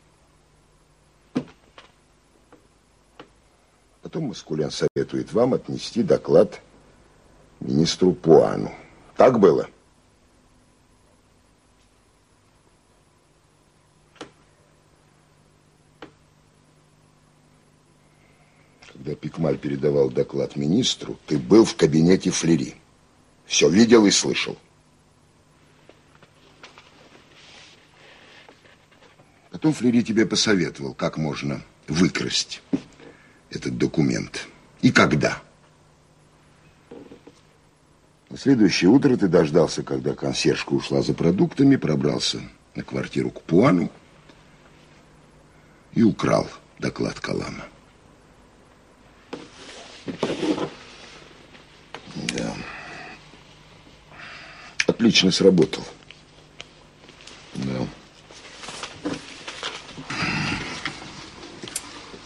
Потом 4.00 4.24
Маскулен 4.24 4.70
советует 4.70 5.34
вам 5.34 5.52
отнести 5.52 6.02
доклад 6.02 6.62
министру 7.60 8.12
Пуану. 8.12 8.72
Так 9.18 9.38
было? 9.38 9.68
Когда 18.90 19.14
Пикмаль 19.14 19.58
передавал 19.58 20.08
доклад 20.08 20.56
министру, 20.56 21.18
ты 21.26 21.38
был 21.38 21.66
в 21.66 21.76
кабинете 21.76 22.30
Флери. 22.30 22.79
Все 23.50 23.68
видел 23.68 24.06
и 24.06 24.12
слышал. 24.12 24.56
Потом 29.50 29.72
Флери 29.72 30.04
тебе 30.04 30.24
посоветовал, 30.24 30.94
как 30.94 31.16
можно 31.16 31.60
выкрасть 31.88 32.62
этот 33.50 33.76
документ. 33.76 34.46
И 34.82 34.92
когда. 34.92 35.42
На 38.28 38.38
следующее 38.38 38.88
утро 38.88 39.16
ты 39.16 39.26
дождался, 39.26 39.82
когда 39.82 40.14
консьержка 40.14 40.72
ушла 40.72 41.02
за 41.02 41.12
продуктами, 41.12 41.74
пробрался 41.74 42.40
на 42.76 42.84
квартиру 42.84 43.32
к 43.32 43.42
Пуану 43.42 43.90
и 45.92 46.04
украл 46.04 46.48
доклад 46.78 47.18
Калама. 47.18 47.64
Да. 50.06 50.49
Отлично 55.00 55.30
сработал. 55.30 55.82
Да. 57.54 57.86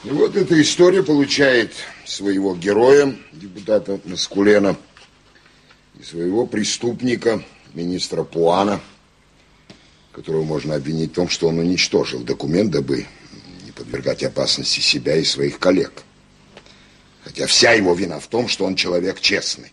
И 0.03 0.09
вот 0.09 0.35
эта 0.35 0.61
история 0.61 1.05
получает 1.05 1.73
своего 2.05 2.57
героя, 2.57 3.15
депутата 3.33 4.01
Маскулена, 4.05 4.77
и 6.01 6.03
своего 6.03 6.49
преступника, 6.49 7.45
министра 7.75 8.25
Пуана, 8.25 8.81
которого 10.11 10.43
можно 10.43 10.75
обвинить 10.75 11.13
в 11.13 11.15
том, 11.15 11.29
что 11.29 11.47
он 11.47 11.61
уничтожил 11.61 12.25
документ, 12.25 12.73
дабы 12.73 13.07
не 13.65 13.71
подвергать 13.71 14.25
опасности 14.25 14.81
себя 14.81 15.15
и 15.15 15.23
своих 15.23 15.61
коллег. 15.61 15.93
Хотя 17.23 17.47
вся 17.47 17.71
его 17.71 17.95
вина 17.95 18.19
в 18.19 18.27
том, 18.27 18.49
что 18.49 18.65
он 18.65 18.75
человек 18.75 19.21
честный. 19.21 19.71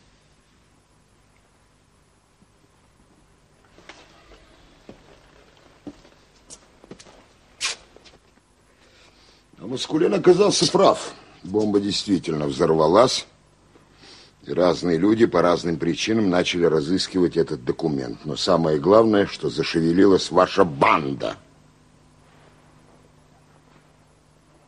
А 9.62 9.68
Маскулин 9.68 10.16
оказался 10.16 10.70
прав. 10.72 11.14
Бомба 11.44 11.80
действительно 11.80 12.48
взорвалась. 12.48 13.28
И 14.48 14.54
разные 14.54 14.98
люди 14.98 15.28
по 15.28 15.44
разным 15.44 15.78
причинам 15.78 16.32
начали 16.32 16.66
разыскивать 16.66 17.38
этот 17.38 17.64
документ. 17.64 18.26
Но 18.26 18.36
самое 18.36 18.80
главное, 18.80 19.28
что 19.28 19.52
зашевелилась 19.52 20.32
ваша 20.32 20.66
банда. 20.66 21.36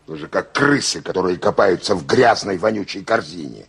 Вы 0.05 0.17
же 0.17 0.27
как 0.27 0.51
крысы, 0.51 1.01
которые 1.01 1.37
копаются 1.37 1.95
в 1.95 2.05
грязной 2.05 2.59
вонючей 2.59 3.03
корзине. 3.03 3.65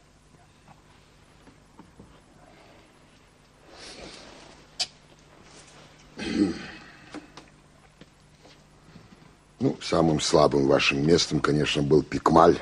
Ну, 9.65 9.79
самым 9.81 10.21
слабым 10.21 10.67
вашим 10.67 11.07
местом, 11.07 11.41
конечно, 11.41 11.83
был 11.83 12.03
Пикмаль. 12.03 12.59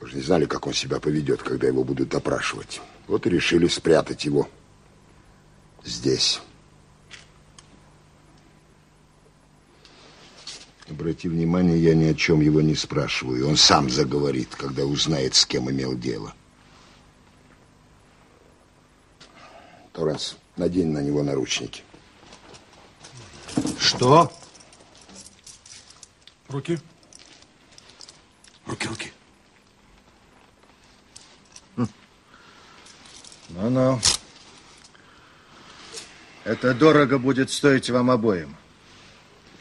Вы 0.00 0.08
же 0.08 0.16
не 0.16 0.20
знали, 0.20 0.44
как 0.44 0.66
он 0.66 0.74
себя 0.74 1.00
поведет, 1.00 1.42
когда 1.42 1.66
его 1.66 1.82
будут 1.82 2.10
допрашивать. 2.10 2.82
Вот 3.06 3.26
и 3.26 3.30
решили 3.30 3.68
спрятать 3.68 4.26
его 4.26 4.50
здесь. 5.82 6.42
Обрати 10.90 11.30
внимание, 11.30 11.82
я 11.82 11.94
ни 11.94 12.04
о 12.04 12.14
чем 12.14 12.42
его 12.42 12.60
не 12.60 12.74
спрашиваю. 12.74 13.48
Он 13.48 13.56
сам 13.56 13.88
заговорит, 13.88 14.54
когда 14.56 14.84
узнает, 14.84 15.34
с 15.34 15.46
кем 15.46 15.70
имел 15.70 15.96
дело. 15.96 16.34
Торренс, 19.94 20.36
надень 20.58 20.88
на 20.88 21.00
него 21.00 21.22
наручники. 21.22 21.82
Что? 23.80 24.30
Руки. 26.48 26.78
Руки, 28.66 28.88
руки. 28.88 29.12
Ну-ну. 33.50 33.98
Это 36.44 36.74
дорого 36.74 37.18
будет 37.18 37.50
стоить 37.50 37.90
вам 37.90 38.10
обоим. 38.10 38.56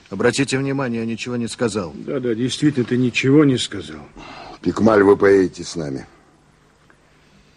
Обратите 0.09 0.57
внимание, 0.57 1.01
я 1.01 1.05
ничего 1.05 1.35
не 1.35 1.47
сказал. 1.47 1.91
Да-да, 1.93 2.33
действительно, 2.33 2.85
ты 2.85 2.97
ничего 2.97 3.43
не 3.43 3.57
сказал. 3.57 4.01
Пикмаль, 4.61 5.03
вы 5.03 5.17
поедете 5.17 5.63
с 5.65 5.75
нами. 5.75 6.05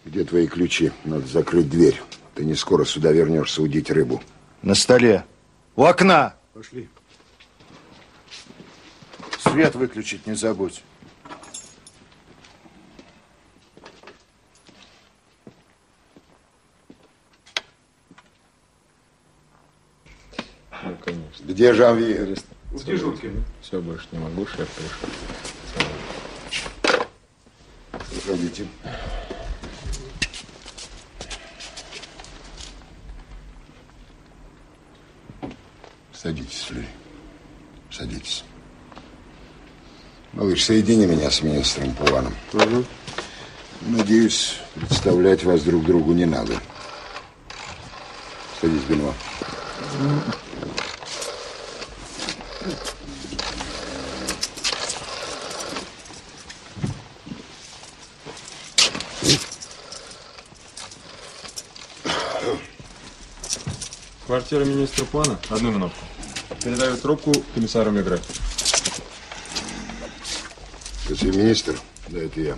Где 0.03 0.25
твои 0.25 0.47
ключи? 0.47 0.91
Надо 1.05 1.27
закрыть 1.27 1.69
дверь. 1.69 2.01
Ты 2.35 2.43
не 2.43 2.55
скоро 2.55 2.83
сюда 2.83 3.11
вернешься 3.11 3.61
удить 3.61 3.89
рыбу. 3.89 4.21
На 4.61 4.75
столе. 4.75 5.25
У 5.75 5.83
окна. 5.83 6.35
Пошли. 6.53 6.89
Свет 9.43 9.73
выключить 9.75 10.27
не 10.27 10.35
забудь. 10.35 10.83
Ну, 20.83 20.97
конечно. 21.03 21.43
Где 21.43 21.73
Жанвье? 21.73 22.35
В 22.69 22.83
дежурке. 22.83 23.31
Все, 23.61 23.81
больше 23.81 24.07
не 24.11 24.19
могу, 24.19 24.45
шеф 24.45 24.69
пришел. 24.69 25.09
Заходите. 28.11 28.67
Садитесь, 36.13 36.61
Флюри. 36.61 36.87
Садитесь. 37.89 38.43
Малыш, 40.33 40.63
соедини 40.63 41.05
меня 41.05 41.29
с 41.29 41.41
министром 41.41 41.93
Пуаном. 41.93 42.33
Угу. 42.53 42.85
Надеюсь, 43.81 44.59
представлять 44.75 45.43
вас 45.43 45.61
друг 45.61 45.83
другу 45.83 46.13
не 46.13 46.25
надо. 46.25 46.53
Садись, 48.61 48.83
Бенуа. 48.83 49.13
Квартира 64.25 64.63
министра 64.63 65.03
Плана? 65.03 65.37
Одну 65.49 65.71
минутку. 65.71 65.99
Передаю 66.63 66.95
трубку 66.95 67.33
комиссару 67.53 67.91
Мегре. 67.91 68.17
Господин 71.21 71.45
министр, 71.45 71.79
да, 72.07 72.19
это 72.19 72.41
я. 72.41 72.57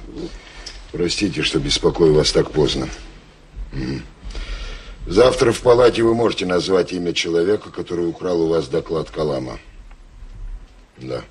Простите, 0.94 1.42
что 1.42 1.60
беспокою 1.60 2.14
вас 2.14 2.32
так 2.32 2.52
поздно. 2.52 2.88
Завтра 5.06 5.52
в 5.52 5.60
палате 5.60 6.02
вы 6.04 6.16
можете 6.16 6.46
назвать 6.46 6.94
имя 6.94 7.12
человека, 7.14 7.72
который 7.72 8.08
украл 8.08 8.42
у 8.42 8.48
вас 8.48 8.70
доклад 8.70 9.10
Калама. 9.10 9.60
Да. 10.98 11.24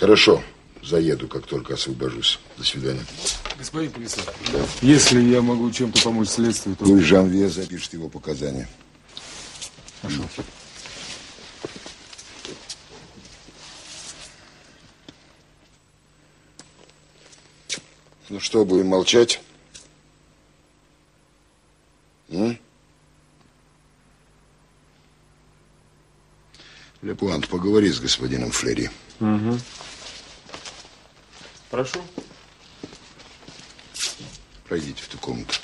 Хорошо. 0.00 0.42
Заеду, 0.82 1.28
как 1.28 1.46
только 1.46 1.74
освобожусь. 1.74 2.40
До 2.58 2.64
свидания. 2.64 3.04
Господин 3.56 3.92
комиссар, 3.92 4.24
если 4.82 5.20
я 5.20 5.42
могу 5.42 5.70
чем-то 5.70 6.02
помочь 6.02 6.28
следствию, 6.28 6.74
то... 6.76 6.84
Пусть 6.84 7.04
Жанвье 7.04 7.48
запишет 7.48 7.92
его 7.92 8.08
показания. 8.08 8.68
Что, 18.44 18.62
будем 18.66 18.88
молчать? 18.88 19.40
М? 22.28 22.58
Лепуант, 27.00 27.48
поговори 27.48 27.90
с 27.90 28.00
господином 28.00 28.50
Флери. 28.50 28.90
Угу. 29.18 29.58
Прошу. 31.70 32.02
Пройдите 34.68 35.02
в 35.02 35.08
ту 35.08 35.18
комнату. 35.18 35.54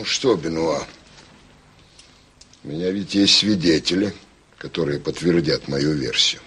Ну 0.00 0.04
что, 0.20 0.36
Бенуа, 0.36 0.86
у 2.62 2.68
меня 2.68 2.90
ведь 2.90 3.14
есть 3.14 3.38
свидетели, 3.38 4.14
которые 4.58 5.00
подтвердят 5.00 5.66
мою 5.66 5.94
версию. 5.94 6.42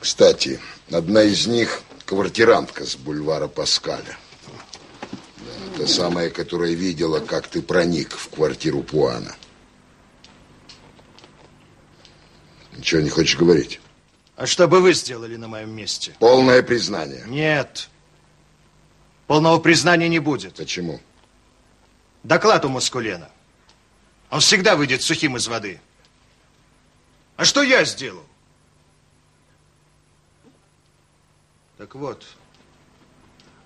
Кстати, 0.00 0.58
одна 0.90 1.22
из 1.22 1.46
них 1.46 1.82
квартирантка 2.06 2.86
с 2.86 2.96
бульвара 2.96 3.46
Паскаля. 3.46 4.16
Да, 5.36 5.82
та 5.82 5.86
самая, 5.86 6.30
которая 6.30 6.72
видела, 6.72 7.20
как 7.20 7.46
ты 7.46 7.60
проник 7.60 8.14
в 8.14 8.30
квартиру 8.30 8.82
Пуана. 8.82 9.36
Ничего 12.74 13.02
не 13.02 13.10
хочешь 13.10 13.36
говорить? 13.36 13.82
А 14.34 14.46
что 14.46 14.66
бы 14.66 14.80
вы 14.80 14.94
сделали 14.94 15.36
на 15.36 15.48
моем 15.48 15.76
месте? 15.76 16.14
Полное 16.20 16.62
признание. 16.62 17.24
Нет. 17.26 17.90
Полного 19.26 19.58
признания 19.58 20.08
не 20.08 20.20
будет. 20.20 20.54
Почему? 20.54 21.02
Доклад 22.22 22.64
у 22.64 22.68
Маскулена. 22.68 23.30
Он 24.30 24.40
всегда 24.40 24.76
выйдет 24.76 25.02
сухим 25.02 25.36
из 25.36 25.46
воды. 25.48 25.80
А 27.36 27.44
что 27.44 27.62
я 27.62 27.84
сделал? 27.84 28.24
Так 31.78 31.94
вот, 31.94 32.26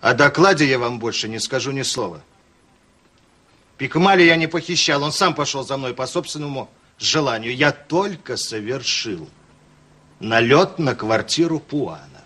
о 0.00 0.12
докладе 0.14 0.66
я 0.66 0.78
вам 0.78 0.98
больше 0.98 1.28
не 1.28 1.38
скажу 1.38 1.72
ни 1.72 1.82
слова. 1.82 2.22
Пикмали 3.78 4.22
я 4.22 4.36
не 4.36 4.46
похищал, 4.46 5.02
он 5.02 5.12
сам 5.12 5.34
пошел 5.34 5.64
за 5.64 5.76
мной 5.76 5.94
по 5.94 6.06
собственному 6.06 6.70
желанию. 6.98 7.56
Я 7.56 7.72
только 7.72 8.36
совершил 8.36 9.28
налет 10.20 10.78
на 10.78 10.94
квартиру 10.94 11.58
Пуана. 11.58 12.22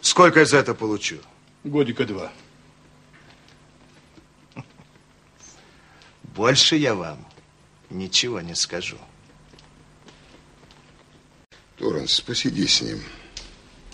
Сколько 0.00 0.40
я 0.40 0.46
за 0.46 0.58
это 0.58 0.72
получу? 0.72 1.18
Годика 1.64 2.04
два. 2.04 2.32
Больше 6.36 6.76
я 6.76 6.94
вам 6.94 7.24
ничего 7.88 8.42
не 8.42 8.54
скажу. 8.54 8.98
Торренс, 11.78 12.20
посиди 12.20 12.66
с 12.66 12.82
ним. 12.82 13.02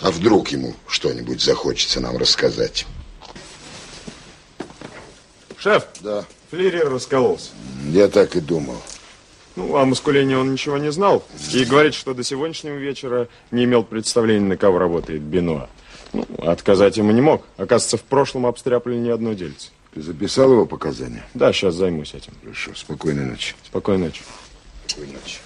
А 0.01 0.11
вдруг 0.11 0.49
ему 0.49 0.75
что-нибудь 0.89 1.41
захочется 1.41 2.01
нам 2.01 2.17
рассказать? 2.17 2.87
Шеф, 5.57 5.87
Да. 6.01 6.25
Флери 6.51 6.81
раскололся. 6.81 7.53
Я 7.89 8.09
так 8.09 8.37
и 8.37 8.41
думал. 8.41 8.77
Ну, 9.57 9.77
о 9.77 9.87
маскулении 9.87 10.35
он 10.35 10.53
ничего 10.53 10.77
не 10.77 10.93
знал. 10.93 11.25
И 11.53 11.65
говорит, 11.65 11.95
что 11.95 12.13
до 12.13 12.25
сегодняшнего 12.25 12.75
вечера 12.75 13.29
не 13.51 13.65
имел 13.65 13.85
представления, 13.85 14.47
на 14.49 14.57
кого 14.57 14.79
работает 14.79 15.23
Бенуа. 15.23 15.71
Ну, 16.13 16.27
отказать 16.39 16.97
ему 16.99 17.13
не 17.13 17.21
мог. 17.21 17.47
Оказывается, 17.57 17.97
в 17.97 18.03
прошлом 18.03 18.47
обстряпали 18.47 18.97
не 18.97 19.11
одно 19.11 19.33
дельце. 19.33 19.71
Ты 19.93 20.01
записал 20.01 20.53
его 20.53 20.65
показания? 20.65 21.23
Да, 21.35 21.53
сейчас 21.53 21.75
займусь 21.75 22.15
этим. 22.15 22.33
Хорошо, 22.43 22.71
спокойной 22.75 23.27
ночи. 23.27 23.55
Спокойной 23.67 24.07
ночи. 24.07 24.23
Спокойной 24.87 25.15
ночи. 25.15 25.39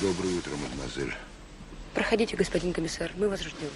Доброе 0.00 0.34
утро, 0.38 0.52
мадемуазель. 0.56 1.14
Проходите, 1.92 2.34
господин 2.34 2.72
комиссар, 2.72 3.10
мы 3.16 3.28
вас 3.28 3.40
ждем. 3.40 3.68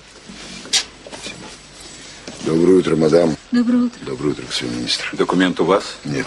Доброе 2.46 2.78
утро, 2.78 2.96
мадам. 2.96 3.36
Доброе 3.52 3.82
утро. 3.84 4.04
Доброе 4.06 4.28
утро, 4.30 4.44
господин 4.46 4.78
министр. 4.78 5.10
Документ 5.12 5.60
у 5.60 5.66
вас? 5.66 5.98
Нет. 6.04 6.26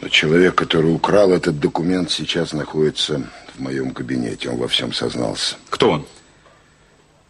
Но 0.00 0.08
человек, 0.08 0.56
который 0.56 0.92
украл 0.92 1.30
этот 1.30 1.60
документ, 1.60 2.10
сейчас 2.10 2.52
находится 2.52 3.22
в 3.54 3.60
моем 3.60 3.92
кабинете. 3.92 4.48
Он 4.48 4.56
во 4.56 4.66
всем 4.66 4.92
сознался. 4.92 5.54
Кто 5.68 5.90
он? 5.90 6.06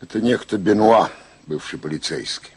Это 0.00 0.22
некто 0.22 0.56
Бенуа, 0.56 1.10
бывший 1.46 1.78
полицейский. 1.78 2.52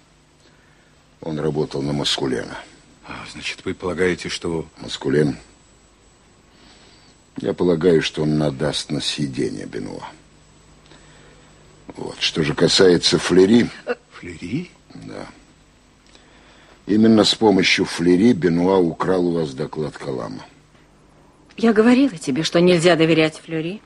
Он 1.20 1.38
работал 1.38 1.82
на 1.82 1.92
Маскулена. 1.92 2.58
А, 3.06 3.26
значит, 3.30 3.66
вы 3.66 3.74
полагаете, 3.74 4.30
что... 4.30 4.68
Маскулен? 4.78 5.38
Я 7.38 7.54
полагаю, 7.54 8.02
что 8.02 8.24
он 8.24 8.38
надаст 8.38 8.92
на 8.92 9.02
съедение 9.02 9.66
Бенуа. 9.66 10.10
Вот. 11.88 12.20
Что 12.20 12.44
же 12.44 12.54
касается 12.54 13.18
Флери... 13.18 13.70
Флери? 14.12 14.72
Да. 14.94 15.28
Именно 16.86 17.24
с 17.24 17.34
помощью 17.36 17.86
Флери 17.86 18.34
Бенуа 18.34 18.78
украл 18.78 19.28
у 19.28 19.34
вас 19.34 19.54
доклад 19.54 19.98
Калама. 19.98 20.46
Я 21.58 21.74
говорила 21.74 22.18
тебе, 22.18 22.44
что 22.44 22.60
нельзя 22.62 22.96
доверять 22.96 23.38
Флюри. 23.38 23.82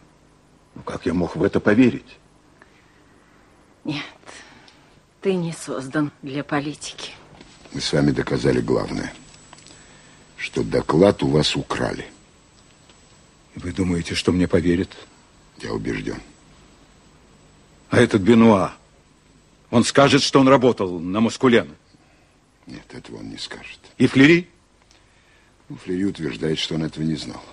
Ну, 0.76 0.84
как 0.84 1.06
я 1.06 1.14
мог 1.14 1.36
в 1.36 1.44
это 1.44 1.60
поверить? 1.60 2.18
Нет, 3.84 4.04
ты 5.22 5.34
не 5.34 5.54
создан 5.54 6.12
для 6.22 6.44
политики. 6.44 7.12
Мы 7.74 7.82
с 7.82 7.92
вами 7.92 8.12
доказали 8.12 8.62
главное, 8.62 9.14
что 10.38 10.64
доклад 10.64 11.24
у 11.24 11.28
вас 11.28 11.56
украли. 11.56 12.06
Вы 13.58 13.72
думаете, 13.72 14.14
что 14.14 14.32
мне 14.32 14.48
поверят? 14.48 14.90
Я 15.58 15.74
убежден. 15.74 16.22
А 17.90 17.98
этот 17.98 18.22
Бенуа, 18.22 18.74
он 19.72 19.84
скажет, 19.84 20.22
что 20.22 20.40
он 20.40 20.48
работал 20.48 21.00
на 21.00 21.22
Маскулена. 21.22 21.74
Нет, 22.68 22.86
этого 22.94 23.18
он 23.18 23.30
не 23.32 23.38
скажет. 23.38 23.80
И 23.98 24.06
Флери? 24.06 24.48
Ну, 25.70 25.78
Флери 25.78 26.06
утверждает, 26.06 26.60
что 26.60 26.76
он 26.76 26.84
этого 26.84 27.04
не 27.04 27.16
знал. 27.16 27.44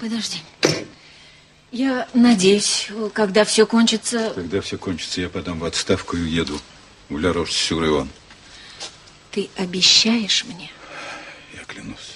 Подожди. 0.00 0.38
Я 1.72 2.06
надеюсь, 2.12 2.90
когда 3.14 3.46
все 3.46 3.66
кончится... 3.66 4.32
Когда 4.34 4.60
все 4.60 4.76
кончится, 4.76 5.22
я 5.22 5.30
подам 5.30 5.60
в 5.60 5.64
отставку 5.64 6.18
и 6.18 6.20
уеду 6.20 6.60
в 7.08 7.18
Ля-Рош-Сюр-Ион. 7.18 8.10
Ты 9.34 9.50
обещаешь 9.56 10.44
мне? 10.44 10.70
Я 11.52 11.64
клянусь. 11.64 12.12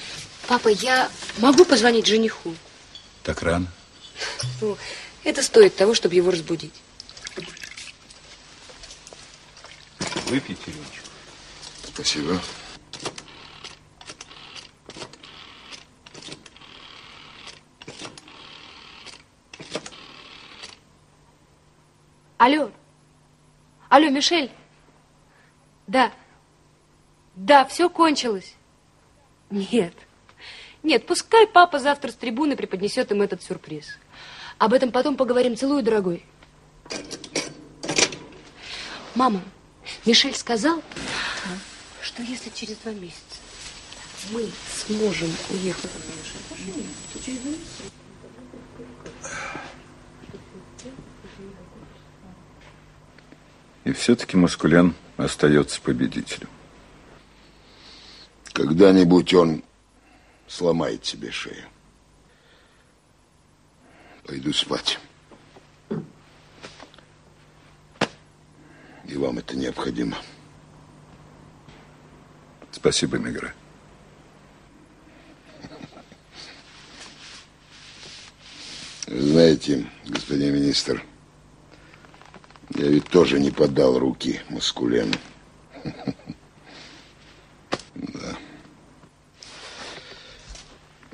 Папа, 0.47 0.69
я 0.69 1.11
могу 1.39 1.65
позвонить 1.65 2.07
жениху? 2.07 2.55
Так 3.25 3.43
рано? 3.43 3.67
Ну, 4.61 4.79
это 5.25 5.43
стоит 5.43 5.75
того, 5.75 5.95
чтобы 5.95 6.15
его 6.15 6.31
разбудить. 6.31 6.75
Выпейте 10.27 10.71
рюмочку. 10.71 11.09
Спасибо. 11.89 12.41
Алло. 22.37 22.71
Алло, 23.89 24.09
Мишель. 24.09 24.53
Да. 25.89 26.13
Да, 27.39 27.65
все 27.65 27.89
кончилось. 27.89 28.55
Нет. 29.49 29.95
Нет, 30.83 31.07
пускай 31.07 31.47
папа 31.47 31.79
завтра 31.79 32.11
с 32.11 32.17
трибуны 32.17 32.57
преподнесет 32.57 33.13
им 33.13 33.23
этот 33.23 33.45
сюрприз. 33.45 33.97
Об 34.59 34.73
этом 34.73 34.91
потом 34.91 35.17
поговорим. 35.17 35.57
Целую, 35.57 35.85
дорогой. 35.85 36.27
Мама, 39.15 39.41
Мишель 40.05 40.35
сказал, 40.35 40.83
что 42.03 42.23
если 42.23 42.51
через 42.51 42.77
два 42.79 42.93
месяца 42.93 43.23
мы 44.33 44.49
сможем 44.87 45.31
уехать 45.51 45.91
то 47.13 47.23
через 47.25 47.39
два 47.39 47.51
месяца... 47.53 47.83
И 53.85 53.93
все-таки 53.93 54.37
Маскулян 54.37 54.97
остается 55.17 55.81
победителем. 55.81 56.49
Когда-нибудь 58.59 59.33
он 59.35 59.63
сломает 60.49 61.05
себе 61.05 61.31
шею. 61.31 61.65
Пойду 64.27 64.53
спать. 64.53 64.99
И 69.07 69.17
вам 69.17 69.39
это 69.39 69.57
необходимо. 69.57 70.19
Спасибо, 72.73 73.17
Мегре. 73.19 73.55
Знаете, 79.07 79.87
господин 80.05 80.57
министр, 80.57 81.05
я 82.71 82.89
ведь 82.89 83.09
тоже 83.09 83.39
не 83.39 83.53
подал 83.53 84.01
руки 84.01 84.41
Маскулену. 84.49 85.15
Да. 87.95 88.39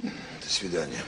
До 0.03 0.44
свидания. 0.55 1.05